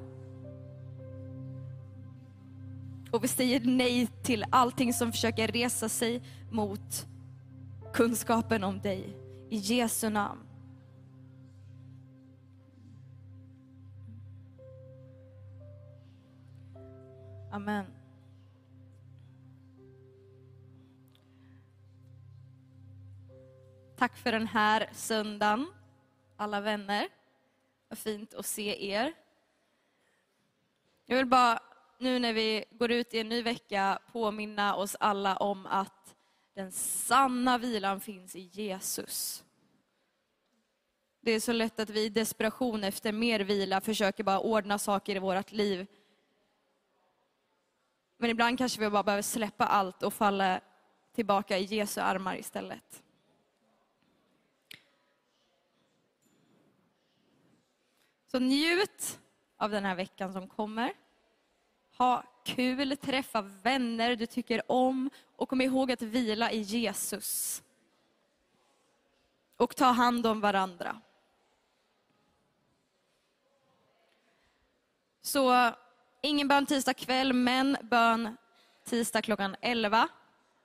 Och 3.12 3.24
vi 3.24 3.28
säger 3.28 3.60
nej 3.60 4.06
till 4.06 4.44
allting 4.50 4.92
som 4.92 5.12
försöker 5.12 5.48
resa 5.48 5.88
sig 5.88 6.22
mot 6.50 7.06
kunskapen 7.92 8.64
om 8.64 8.80
dig. 8.80 9.16
I 9.50 9.56
Jesu 9.56 10.08
namn. 10.08 10.40
Amen. 17.52 17.86
Tack 23.96 24.16
för 24.16 24.32
den 24.32 24.46
här 24.46 24.90
söndagen, 24.92 25.66
alla 26.36 26.60
vänner. 26.60 27.08
Vad 27.88 27.98
fint 27.98 28.34
att 28.34 28.46
se 28.46 28.90
er. 28.90 29.12
Jag 31.06 31.16
vill 31.16 31.26
bara 31.26 31.58
nu 31.98 32.18
när 32.18 32.32
vi 32.32 32.64
går 32.70 32.90
ut 32.90 33.14
i 33.14 33.18
en 33.18 33.28
ny 33.28 33.42
vecka 33.42 33.98
påminna 34.12 34.74
oss 34.74 34.96
alla 35.00 35.36
om 35.36 35.66
att 35.66 36.16
den 36.54 36.72
sanna 36.72 37.58
vilan 37.58 38.00
finns 38.00 38.36
i 38.36 38.40
Jesus. 38.40 39.44
Det 41.20 41.32
är 41.32 41.40
så 41.40 41.52
lätt 41.52 41.80
att 41.80 41.90
vi 41.90 42.04
i 42.04 42.08
desperation 42.08 42.84
efter 42.84 43.12
mer 43.12 43.40
vila 43.40 43.80
försöker 43.80 44.24
bara 44.24 44.40
ordna 44.40 44.78
saker 44.78 45.16
i 45.16 45.18
vårt 45.18 45.52
liv. 45.52 45.86
Men 48.16 48.30
ibland 48.30 48.58
kanske 48.58 48.80
vi 48.80 48.90
bara 48.90 49.02
behöver 49.02 49.22
släppa 49.22 49.66
allt 49.66 50.02
och 50.02 50.14
falla 50.14 50.60
tillbaka 51.14 51.58
i 51.58 51.64
Jesu 51.64 52.00
armar 52.00 52.36
istället. 52.36 53.02
Så 58.26 58.38
njut 58.38 59.20
av 59.56 59.70
den 59.70 59.84
här 59.84 59.94
veckan 59.94 60.32
som 60.32 60.48
kommer. 60.48 60.92
Ha 61.98 62.22
kul, 62.44 62.96
träffa 62.96 63.42
vänner 63.42 64.16
du 64.16 64.26
tycker 64.26 64.72
om 64.72 65.10
och 65.36 65.48
kom 65.48 65.60
ihåg 65.60 65.92
att 65.92 66.02
vila 66.02 66.52
i 66.52 66.60
Jesus. 66.60 67.62
Och 69.56 69.76
ta 69.76 69.84
hand 69.84 70.26
om 70.26 70.40
varandra. 70.40 71.00
Så 75.20 75.72
ingen 76.20 76.48
bön 76.48 76.66
tisdag 76.66 76.94
kväll, 76.94 77.32
men 77.32 77.76
bön 77.82 78.36
tisdag 78.84 79.22
klockan 79.22 79.56
11. 79.60 80.08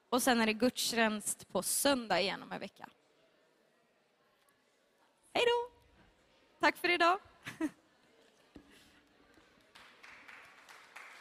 Och 0.10 0.24
sen 0.24 0.42
är 0.42 0.46
det 0.46 0.54
gudstjänst 0.54 1.52
på 1.52 1.64
söndag 1.64 2.22
igen 2.22 2.44
om 2.44 2.52
en 2.52 2.60
vecka. 2.60 2.90
Hej 5.34 5.44
då! 5.46 5.72
Tack 6.60 6.78
för 6.78 6.90
idag. 6.90 7.20